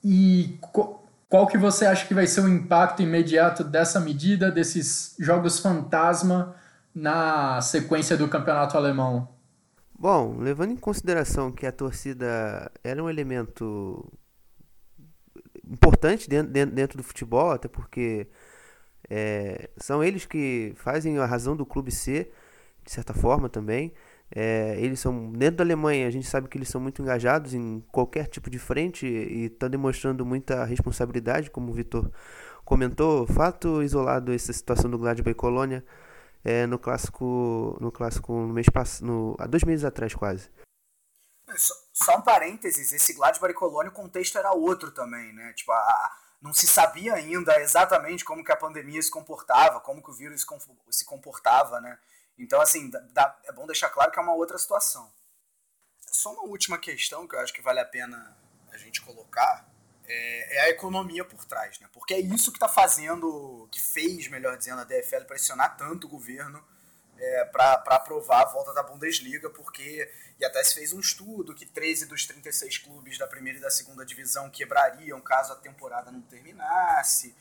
E 0.02 0.58
qual 1.28 1.46
que 1.46 1.56
você 1.56 1.86
acha 1.86 2.06
que 2.06 2.14
vai 2.14 2.26
ser 2.26 2.40
o 2.40 2.48
impacto 2.48 3.02
imediato 3.02 3.62
dessa 3.62 4.00
medida, 4.00 4.50
desses 4.50 5.14
jogos 5.20 5.60
fantasma 5.60 6.56
na 6.92 7.60
sequência 7.60 8.16
do 8.16 8.26
campeonato 8.26 8.76
alemão? 8.76 9.28
Bom, 9.96 10.36
levando 10.38 10.72
em 10.72 10.76
consideração 10.76 11.52
que 11.52 11.66
a 11.66 11.72
torcida 11.72 12.70
era 12.82 13.02
um 13.02 13.08
elemento 13.08 14.12
importante 15.70 16.28
dentro, 16.28 16.52
dentro, 16.52 16.74
dentro 16.74 16.98
do 16.98 17.04
futebol, 17.04 17.50
até 17.50 17.68
porque 17.68 18.26
é, 19.08 19.70
são 19.76 20.02
eles 20.02 20.26
que 20.26 20.72
fazem 20.76 21.18
a 21.18 21.26
razão 21.26 21.56
do 21.56 21.66
clube 21.66 21.90
ser, 21.90 22.32
de 22.84 22.90
certa 22.90 23.14
forma 23.14 23.48
também. 23.48 23.92
É, 24.34 24.76
eles 24.78 25.00
são, 25.00 25.32
dentro 25.32 25.58
da 25.58 25.64
Alemanha, 25.64 26.06
a 26.06 26.10
gente 26.10 26.26
sabe 26.26 26.48
que 26.48 26.58
eles 26.58 26.68
são 26.68 26.80
muito 26.80 27.00
engajados 27.00 27.54
em 27.54 27.82
qualquer 27.90 28.26
tipo 28.26 28.50
de 28.50 28.58
frente 28.58 29.06
e 29.06 29.46
estão 29.46 29.70
demonstrando 29.70 30.24
muita 30.24 30.64
responsabilidade, 30.64 31.50
como 31.50 31.70
o 31.70 31.74
Vitor 31.74 32.10
comentou. 32.64 33.26
Fato 33.26 33.82
isolado 33.82 34.32
essa 34.32 34.52
situação 34.52 34.90
do 34.90 34.98
Gladbach 34.98 35.30
e 35.30 35.34
Colônia 35.34 35.84
é, 36.44 36.66
no 36.66 36.78
clássico, 36.78 37.78
no 37.80 37.90
clássico 37.90 38.32
no 38.32 38.52
mês 38.52 38.68
passado, 38.68 39.36
há 39.38 39.46
dois 39.46 39.64
meses 39.64 39.84
atrás 39.84 40.14
quase. 40.14 40.50
Só, 41.58 41.74
só 41.92 42.16
um 42.16 42.22
parênteses, 42.22 42.92
esse 42.92 43.12
Gladbach 43.12 43.50
e 43.50 43.54
Colônia, 43.54 43.90
o 43.90 43.94
contexto 43.94 44.38
era 44.38 44.52
outro 44.52 44.90
também, 44.90 45.32
né? 45.32 45.52
Tipo, 45.52 45.72
a, 45.72 46.16
não 46.40 46.54
se 46.54 46.66
sabia 46.66 47.14
ainda 47.14 47.60
exatamente 47.60 48.24
como 48.24 48.44
que 48.44 48.52
a 48.52 48.56
pandemia 48.56 49.02
se 49.02 49.10
comportava, 49.10 49.80
como 49.80 50.02
que 50.02 50.10
o 50.10 50.14
vírus 50.14 50.46
se 50.90 51.04
comportava, 51.04 51.80
né? 51.80 51.98
Então, 52.38 52.60
assim, 52.60 52.88
dá, 53.12 53.36
é 53.44 53.52
bom 53.52 53.66
deixar 53.66 53.88
claro 53.90 54.12
que 54.12 54.18
é 54.18 54.22
uma 54.22 54.34
outra 54.34 54.56
situação. 54.56 55.12
Só 56.12 56.32
uma 56.32 56.44
última 56.44 56.78
questão 56.78 57.26
que 57.26 57.34
eu 57.34 57.40
acho 57.40 57.52
que 57.52 57.60
vale 57.60 57.80
a 57.80 57.84
pena 57.84 58.36
a 58.70 58.76
gente 58.78 59.00
colocar 59.02 59.68
é, 60.06 60.56
é 60.56 60.60
a 60.62 60.70
economia 60.70 61.24
por 61.24 61.44
trás, 61.44 61.78
né? 61.80 61.88
Porque 61.92 62.14
é 62.14 62.20
isso 62.20 62.52
que 62.52 62.56
está 62.56 62.68
fazendo, 62.68 63.68
que 63.72 63.80
fez, 63.80 64.28
melhor 64.28 64.56
dizendo, 64.56 64.80
a 64.80 64.84
DFL 64.84 65.24
pressionar 65.26 65.76
tanto 65.76 66.06
o 66.06 66.10
governo 66.10 66.64
é, 67.18 67.44
para 67.46 67.82
aprovar 67.86 68.42
a 68.42 68.46
volta 68.46 68.72
da 68.72 68.82
Bundesliga, 68.82 69.50
porque, 69.50 70.10
e 70.38 70.44
até 70.44 70.62
se 70.62 70.74
fez 70.74 70.92
um 70.92 71.00
estudo 71.00 71.54
que 71.54 71.66
13 71.66 72.06
dos 72.06 72.26
36 72.26 72.78
clubes 72.78 73.18
da 73.18 73.26
primeira 73.26 73.58
e 73.58 73.62
da 73.62 73.70
segunda 73.70 74.04
divisão 74.04 74.48
quebrariam 74.48 75.20
caso 75.20 75.52
a 75.52 75.56
temporada 75.56 76.10
não 76.10 76.22
terminasse 76.22 77.34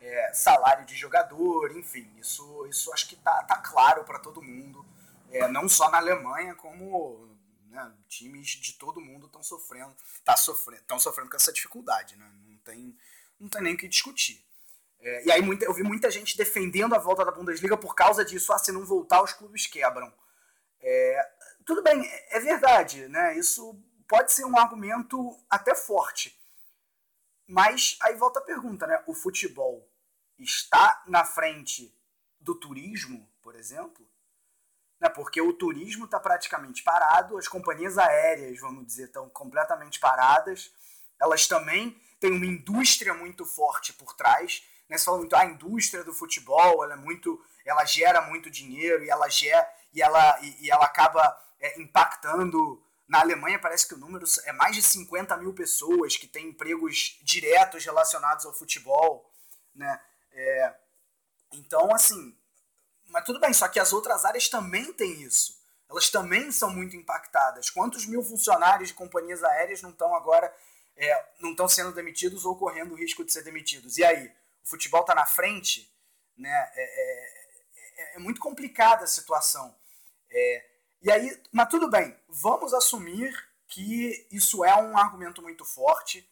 é, 0.00 0.32
salário 0.32 0.84
de 0.84 0.94
jogador, 0.94 1.76
enfim, 1.76 2.10
isso, 2.18 2.66
isso 2.66 2.92
acho 2.92 3.08
que 3.08 3.16
tá, 3.16 3.42
tá 3.42 3.56
claro 3.56 4.04
para 4.04 4.18
todo 4.18 4.42
mundo, 4.42 4.84
é, 5.30 5.48
não 5.48 5.68
só 5.68 5.90
na 5.90 5.98
Alemanha, 5.98 6.54
como 6.54 7.36
né, 7.70 7.92
times 8.08 8.48
de 8.48 8.74
todo 8.74 9.00
mundo 9.00 9.26
estão 9.26 9.42
sofrendo, 9.42 9.94
tá 10.24 10.36
sofrendo, 10.36 10.82
estão 10.82 10.98
sofrendo 10.98 11.30
com 11.30 11.36
essa 11.36 11.52
dificuldade, 11.52 12.16
né? 12.16 12.30
não, 12.46 12.56
tem, 12.58 12.96
não 13.40 13.48
tem 13.48 13.62
nem 13.62 13.74
o 13.74 13.78
que 13.78 13.88
discutir. 13.88 14.44
É, 15.00 15.26
e 15.26 15.32
aí 15.32 15.42
muita, 15.42 15.64
eu 15.64 15.74
vi 15.74 15.82
muita 15.82 16.10
gente 16.10 16.36
defendendo 16.36 16.94
a 16.94 16.98
volta 16.98 17.24
da 17.24 17.32
Bundesliga 17.32 17.76
por 17.76 17.94
causa 17.94 18.24
disso, 18.24 18.52
ah, 18.52 18.58
se 18.58 18.72
não 18.72 18.84
voltar 18.84 19.22
os 19.22 19.32
clubes 19.32 19.66
quebram. 19.66 20.12
É, 20.80 21.30
tudo 21.64 21.82
bem, 21.82 22.04
é, 22.04 22.36
é 22.36 22.40
verdade, 22.40 23.08
né? 23.08 23.36
Isso 23.38 23.78
pode 24.08 24.32
ser 24.32 24.44
um 24.44 24.58
argumento 24.58 25.36
até 25.48 25.74
forte. 25.74 26.38
Mas 27.46 27.98
aí 28.02 28.14
volta 28.16 28.40
a 28.40 28.42
pergunta, 28.42 28.86
né? 28.86 29.02
O 29.06 29.14
futebol 29.14 29.86
está 30.38 31.02
na 31.06 31.24
frente 31.24 31.94
do 32.40 32.54
turismo, 32.54 33.28
por 33.42 33.54
exemplo, 33.54 34.06
né? 35.00 35.08
porque 35.08 35.40
o 35.40 35.52
turismo 35.52 36.04
está 36.04 36.18
praticamente 36.20 36.82
parado, 36.82 37.38
as 37.38 37.48
companhias 37.48 37.98
aéreas, 37.98 38.60
vamos 38.60 38.86
dizer, 38.86 39.04
estão 39.04 39.28
completamente 39.30 39.98
paradas, 40.00 40.72
elas 41.20 41.46
também 41.46 41.98
têm 42.20 42.32
uma 42.32 42.46
indústria 42.46 43.14
muito 43.14 43.44
forte 43.44 43.92
por 43.92 44.14
trás. 44.14 44.62
Né? 44.88 44.98
Você 44.98 45.04
fala 45.04 45.18
muito, 45.18 45.34
ah, 45.34 45.40
a 45.40 45.46
indústria 45.46 46.04
do 46.04 46.12
futebol, 46.12 46.84
ela 46.84 46.94
é 46.94 46.96
muito, 46.96 47.42
ela 47.64 47.84
gera 47.84 48.20
muito 48.22 48.50
dinheiro 48.50 49.04
e 49.04 49.10
ela 49.10 49.28
gera, 49.28 49.68
e 49.92 50.02
ela, 50.02 50.38
e, 50.40 50.66
e 50.66 50.70
ela 50.70 50.84
acaba 50.84 51.38
é, 51.60 51.80
impactando 51.80 52.82
Na 53.08 53.20
Alemanha 53.20 53.58
parece 53.58 53.86
que 53.86 53.94
o 53.94 53.98
número 53.98 54.24
é 54.44 54.52
mais 54.52 54.74
de 54.74 54.82
50 54.82 55.36
mil 55.36 55.52
pessoas 55.52 56.16
que 56.16 56.26
têm 56.26 56.48
empregos 56.48 57.18
diretos 57.22 57.84
relacionados 57.84 58.46
ao 58.46 58.54
futebol, 58.54 59.30
né? 59.74 60.00
É, 60.32 60.74
então, 61.52 61.94
assim, 61.94 62.36
mas 63.06 63.24
tudo 63.24 63.38
bem, 63.38 63.52
só 63.52 63.68
que 63.68 63.78
as 63.78 63.92
outras 63.92 64.24
áreas 64.24 64.48
também 64.48 64.92
têm 64.92 65.22
isso. 65.22 65.62
Elas 65.88 66.10
também 66.10 66.50
são 66.50 66.70
muito 66.70 66.96
impactadas. 66.96 67.70
Quantos 67.70 68.06
mil 68.06 68.22
funcionários 68.22 68.88
de 68.88 68.94
companhias 68.94 69.44
aéreas 69.44 69.82
não 69.82 69.90
estão 69.90 70.14
agora 70.14 70.52
é, 70.96 71.26
não 71.40 71.50
estão 71.50 71.68
sendo 71.68 71.92
demitidos 71.92 72.44
ou 72.44 72.56
correndo 72.56 72.92
o 72.92 72.96
risco 72.96 73.24
de 73.24 73.32
ser 73.32 73.42
demitidos? 73.42 73.98
E 73.98 74.04
aí, 74.04 74.32
o 74.64 74.68
futebol 74.68 75.02
está 75.02 75.14
na 75.14 75.26
frente, 75.26 75.92
né? 76.36 76.50
É, 76.74 76.82
é, 76.82 77.34
é, 77.96 78.16
é, 78.16 78.18
muito 78.18 78.40
complicada 78.40 79.04
a 79.04 79.08
situação. 79.08 79.76
É, 80.30 80.66
e 81.02 81.10
aí, 81.10 81.42
mas 81.52 81.68
tudo 81.68 81.88
bem, 81.88 82.16
vamos 82.28 82.72
assumir 82.72 83.32
que 83.68 84.26
isso 84.30 84.64
é 84.64 84.74
um 84.76 84.96
argumento 84.96 85.42
muito 85.42 85.64
forte 85.64 86.28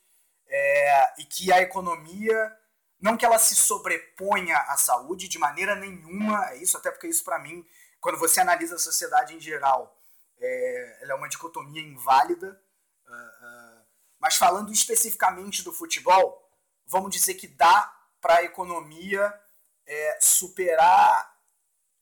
é, 0.46 1.20
e 1.20 1.24
que 1.24 1.52
a 1.52 1.60
economia 1.60 2.56
não 3.00 3.16
que 3.16 3.26
ela 3.26 3.38
se 3.38 3.56
sobreponha 3.56 4.56
à 4.56 4.76
saúde 4.76 5.26
de 5.26 5.36
maneira 5.36 5.74
nenhuma, 5.74 6.50
é 6.50 6.58
isso, 6.58 6.76
até 6.76 6.88
porque 6.88 7.08
isso 7.08 7.24
para 7.24 7.38
mim, 7.40 7.66
quando 8.00 8.16
você 8.16 8.40
analisa 8.40 8.76
a 8.76 8.78
sociedade 8.78 9.34
em 9.34 9.40
geral, 9.40 9.98
é, 10.38 10.98
ela 11.02 11.12
é 11.12 11.14
uma 11.16 11.28
dicotomia 11.28 11.82
inválida. 11.82 12.60
Uh, 13.04 13.12
uh, 13.12 13.82
mas 14.20 14.36
falando 14.36 14.72
especificamente 14.72 15.64
do 15.64 15.72
futebol, 15.72 16.48
vamos 16.86 17.10
dizer 17.10 17.34
que 17.34 17.48
dá 17.48 17.92
para 18.22 18.36
a 18.36 18.44
economia 18.44 19.38
é, 19.84 20.18
superar 20.20 21.38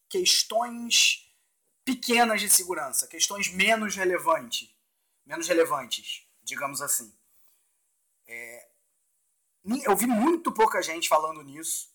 questões 0.09 1.27
pequenas 1.85 2.41
de 2.41 2.49
segurança, 2.49 3.09
questões 3.09 3.49
menos 3.49 3.97
relevantes, 3.97 4.73
menos 5.27 5.49
relevantes, 5.49 6.29
digamos 6.43 6.83
assim. 6.83 7.13
É, 8.29 8.69
eu 9.85 9.97
vi 9.97 10.07
muito 10.07 10.53
pouca 10.53 10.83
gente 10.83 11.09
falando 11.09 11.43
nisso. 11.43 11.91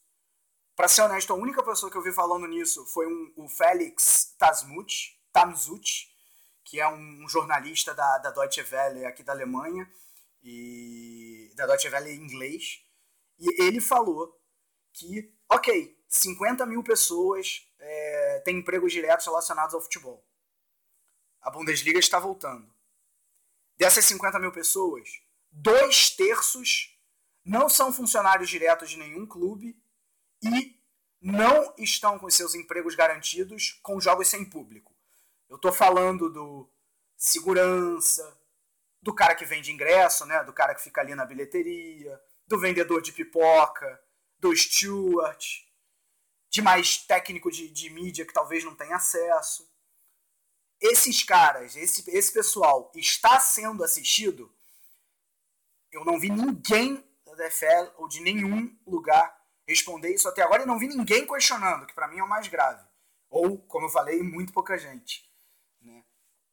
Para 0.75 0.89
ser 0.89 1.03
honesto, 1.03 1.31
a 1.31 1.35
única 1.35 1.63
pessoa 1.63 1.89
que 1.89 1.97
eu 1.97 2.01
vi 2.01 2.11
falando 2.11 2.47
nisso 2.47 2.85
foi 2.87 3.07
um, 3.07 3.33
o 3.37 3.47
Félix 3.47 4.35
Tamzut, 4.37 6.13
que 6.65 6.81
é 6.81 6.87
um, 6.87 7.29
jornalista 7.29 7.93
da, 7.93 8.17
da 8.17 8.31
Deutsche 8.31 8.65
Welle 8.69 9.05
aqui 9.05 9.23
da 9.23 9.31
Alemanha, 9.31 9.89
e 10.43 11.51
da 11.55 11.65
Deutsche 11.65 11.89
Welle 11.89 12.11
em 12.11 12.21
inglês. 12.21 12.84
E 13.39 13.61
ele 13.61 13.81
falou 13.81 14.39
que, 14.93 15.33
ok, 15.49 15.97
50 16.07 16.65
mil 16.65 16.83
pessoas 16.83 17.67
é, 17.79 18.41
têm 18.45 18.57
empregos 18.57 18.91
diretos 18.91 19.25
relacionados 19.25 19.75
ao 19.75 19.81
futebol. 19.81 20.25
A 21.41 21.51
Bundesliga 21.51 21.99
está 21.99 22.19
voltando. 22.19 22.73
Dessas 23.77 24.05
50 24.05 24.39
mil 24.39 24.51
pessoas, 24.51 25.21
dois 25.51 26.09
terços 26.09 26.97
não 27.43 27.69
são 27.69 27.93
funcionários 27.93 28.49
diretos 28.49 28.89
de 28.89 28.97
nenhum 28.97 29.27
clube 29.27 29.77
e 30.41 30.79
não 31.21 31.73
estão 31.77 32.17
com 32.17 32.29
seus 32.29 32.55
empregos 32.55 32.95
garantidos 32.95 33.79
com 33.83 33.99
jogos 33.99 34.27
sem 34.27 34.45
público. 34.45 34.95
Eu 35.49 35.57
estou 35.57 35.71
falando 35.71 36.29
do 36.29 36.69
segurança, 37.17 38.39
do 39.01 39.13
cara 39.13 39.35
que 39.35 39.45
vende 39.45 39.71
ingresso, 39.71 40.25
né? 40.25 40.43
do 40.43 40.53
cara 40.53 40.73
que 40.73 40.81
fica 40.81 41.01
ali 41.01 41.13
na 41.13 41.25
bilheteria, 41.25 42.19
do 42.47 42.59
vendedor 42.59 43.01
de 43.01 43.11
pipoca, 43.11 44.01
do 44.39 44.55
steward, 44.55 45.65
de 46.49 46.61
mais 46.61 46.97
técnico 46.97 47.51
de, 47.51 47.69
de 47.69 47.89
mídia 47.89 48.25
que 48.25 48.33
talvez 48.33 48.63
não 48.63 48.75
tenha 48.75 48.95
acesso. 48.95 49.69
Esses 50.79 51.23
caras, 51.23 51.75
esse, 51.75 52.09
esse 52.09 52.31
pessoal 52.31 52.91
está 52.95 53.39
sendo 53.39 53.83
assistido. 53.83 54.53
Eu 55.91 56.05
não 56.05 56.19
vi 56.19 56.29
ninguém 56.29 57.03
da 57.25 57.33
DFL 57.35 57.91
ou 57.97 58.07
de 58.07 58.21
nenhum 58.21 58.77
lugar 58.85 59.35
responder 59.67 60.13
isso 60.13 60.27
até 60.27 60.43
agora 60.43 60.63
e 60.63 60.65
não 60.65 60.77
vi 60.77 60.87
ninguém 60.87 61.25
questionando, 61.25 61.85
que 61.85 61.93
para 61.93 62.07
mim 62.07 62.19
é 62.19 62.23
o 62.23 62.29
mais 62.29 62.47
grave. 62.47 62.85
Ou, 63.29 63.57
como 63.57 63.87
eu 63.87 63.89
falei, 63.89 64.21
muito 64.21 64.53
pouca 64.53 64.77
gente. 64.77 65.27
Né? 65.81 66.03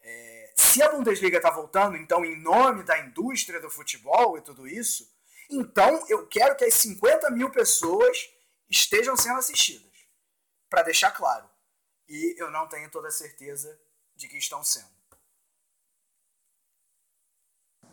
É, 0.00 0.52
se 0.56 0.82
a 0.82 0.90
Bundesliga 0.90 1.36
está 1.36 1.50
voltando, 1.50 1.96
então, 1.96 2.24
em 2.24 2.40
nome 2.40 2.82
da 2.82 2.98
indústria 2.98 3.60
do 3.60 3.70
futebol 3.70 4.38
e 4.38 4.40
tudo 4.40 4.66
isso, 4.66 5.11
então 5.52 6.04
eu 6.08 6.26
quero 6.26 6.56
que 6.56 6.64
as 6.64 6.74
50 6.74 7.30
mil 7.30 7.50
pessoas 7.50 8.16
estejam 8.68 9.16
sendo 9.16 9.38
assistidas. 9.38 9.90
Para 10.68 10.82
deixar 10.82 11.10
claro. 11.10 11.48
E 12.08 12.34
eu 12.40 12.50
não 12.50 12.66
tenho 12.68 12.90
toda 12.90 13.08
a 13.08 13.12
certeza 13.12 13.78
de 14.16 14.28
que 14.28 14.38
estão 14.38 14.64
sendo. 14.64 14.90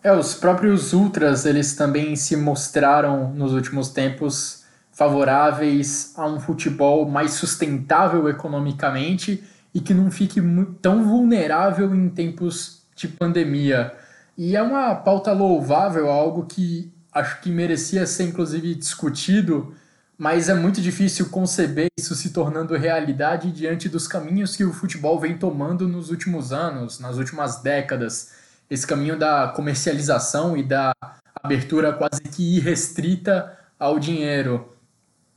É, 0.01 0.13
os 0.13 0.33
próprios 0.33 0.93
ultras, 0.93 1.45
eles 1.45 1.75
também 1.75 2.15
se 2.15 2.37
mostraram 2.37 3.33
nos 3.33 3.53
últimos 3.53 3.89
tempos 3.89 4.63
favoráveis 4.93 6.13
a 6.17 6.25
um 6.25 6.39
futebol 6.39 7.05
mais 7.05 7.33
sustentável 7.33 8.29
economicamente 8.29 9.43
e 9.73 9.81
que 9.81 9.93
não 9.93 10.09
fique 10.09 10.41
tão 10.81 11.03
vulnerável 11.03 11.93
em 11.93 12.09
tempos 12.09 12.85
de 12.95 13.07
pandemia. 13.09 13.93
E 14.37 14.55
é 14.55 14.61
uma 14.61 14.95
pauta 14.95 15.33
louvável, 15.33 16.09
algo 16.09 16.45
que 16.45 16.93
acho 17.11 17.41
que 17.41 17.49
merecia 17.49 18.05
ser 18.05 18.23
inclusive 18.23 18.75
discutido, 18.75 19.73
mas 20.17 20.49
é 20.49 20.53
muito 20.53 20.81
difícil 20.81 21.29
conceber 21.29 21.87
isso 21.97 22.13
se 22.13 22.31
tornando 22.31 22.75
realidade 22.75 23.51
diante 23.51 23.87
dos 23.87 24.07
caminhos 24.07 24.55
que 24.55 24.63
o 24.63 24.73
futebol 24.73 25.19
vem 25.19 25.37
tomando 25.37 25.87
nos 25.87 26.09
últimos 26.09 26.51
anos, 26.51 26.99
nas 26.99 27.17
últimas 27.17 27.61
décadas 27.61 28.31
esse 28.69 28.85
caminho 28.85 29.17
da 29.17 29.47
comercialização 29.47 30.55
e 30.55 30.61
da 30.61 30.93
abertura 31.41 31.91
quase 31.91 32.21
que 32.21 32.57
irrestrita 32.57 33.57
ao 33.79 33.97
dinheiro. 33.97 34.75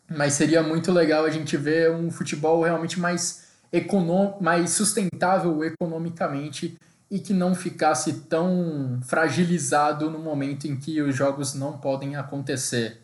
Mas 0.08 0.34
seria 0.34 0.62
muito 0.62 0.92
legal 0.92 1.24
a 1.24 1.30
gente 1.30 1.56
ver 1.56 1.90
um 1.90 2.10
futebol 2.10 2.62
realmente 2.62 3.00
mais, 3.00 3.44
econom 3.72 4.36
mais 4.40 4.70
sustentável 4.70 5.64
economicamente 5.64 6.76
e 7.12 7.18
que 7.18 7.34
não 7.34 7.54
ficasse 7.54 8.14
tão 8.30 8.98
fragilizado 9.02 10.08
no 10.08 10.18
momento 10.18 10.66
em 10.66 10.74
que 10.74 11.02
os 11.02 11.14
jogos 11.14 11.52
não 11.52 11.76
podem 11.76 12.16
acontecer. 12.16 13.02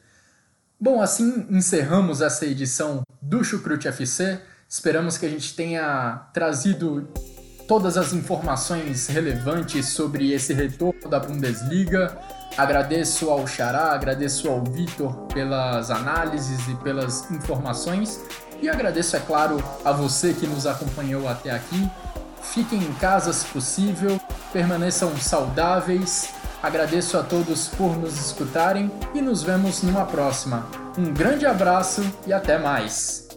Bom, 0.80 1.02
assim 1.02 1.46
encerramos 1.50 2.22
essa 2.22 2.46
edição 2.46 3.02
do 3.20 3.44
Chucrute 3.44 3.86
FC. 3.86 4.40
Esperamos 4.66 5.18
que 5.18 5.26
a 5.26 5.28
gente 5.28 5.54
tenha 5.54 6.26
trazido 6.32 7.06
todas 7.68 7.98
as 7.98 8.14
informações 8.14 9.09
relevantes 9.09 9.88
sobre 9.88 10.32
esse 10.32 10.54
retorno 10.54 11.11
da 11.11 11.20
Bundesliga. 11.20 12.18
Agradeço 12.56 13.28
ao 13.28 13.46
Xará, 13.46 13.92
agradeço 13.92 14.48
ao 14.48 14.64
Vitor 14.64 15.26
pelas 15.26 15.90
análises 15.90 16.66
e 16.66 16.74
pelas 16.76 17.30
informações. 17.30 18.18
E 18.62 18.70
agradeço, 18.70 19.16
é 19.16 19.20
claro, 19.20 19.62
a 19.84 19.92
você 19.92 20.32
que 20.32 20.46
nos 20.46 20.66
acompanhou 20.66 21.28
até 21.28 21.50
aqui. 21.50 21.88
Fiquem 22.53 22.80
em 22.82 22.92
casa 22.94 23.32
se 23.32 23.44
possível, 23.46 24.20
permaneçam 24.53 25.16
saudáveis. 25.18 26.30
Agradeço 26.62 27.16
a 27.16 27.22
todos 27.22 27.68
por 27.68 27.96
nos 27.96 28.18
escutarem 28.18 28.90
e 29.14 29.20
nos 29.20 29.42
vemos 29.42 29.82
numa 29.82 30.05
próxima. 30.05 30.66
Um 30.96 31.12
grande 31.12 31.46
abraço 31.46 32.03
e 32.26 32.32
até 32.32 32.59
mais! 32.59 33.28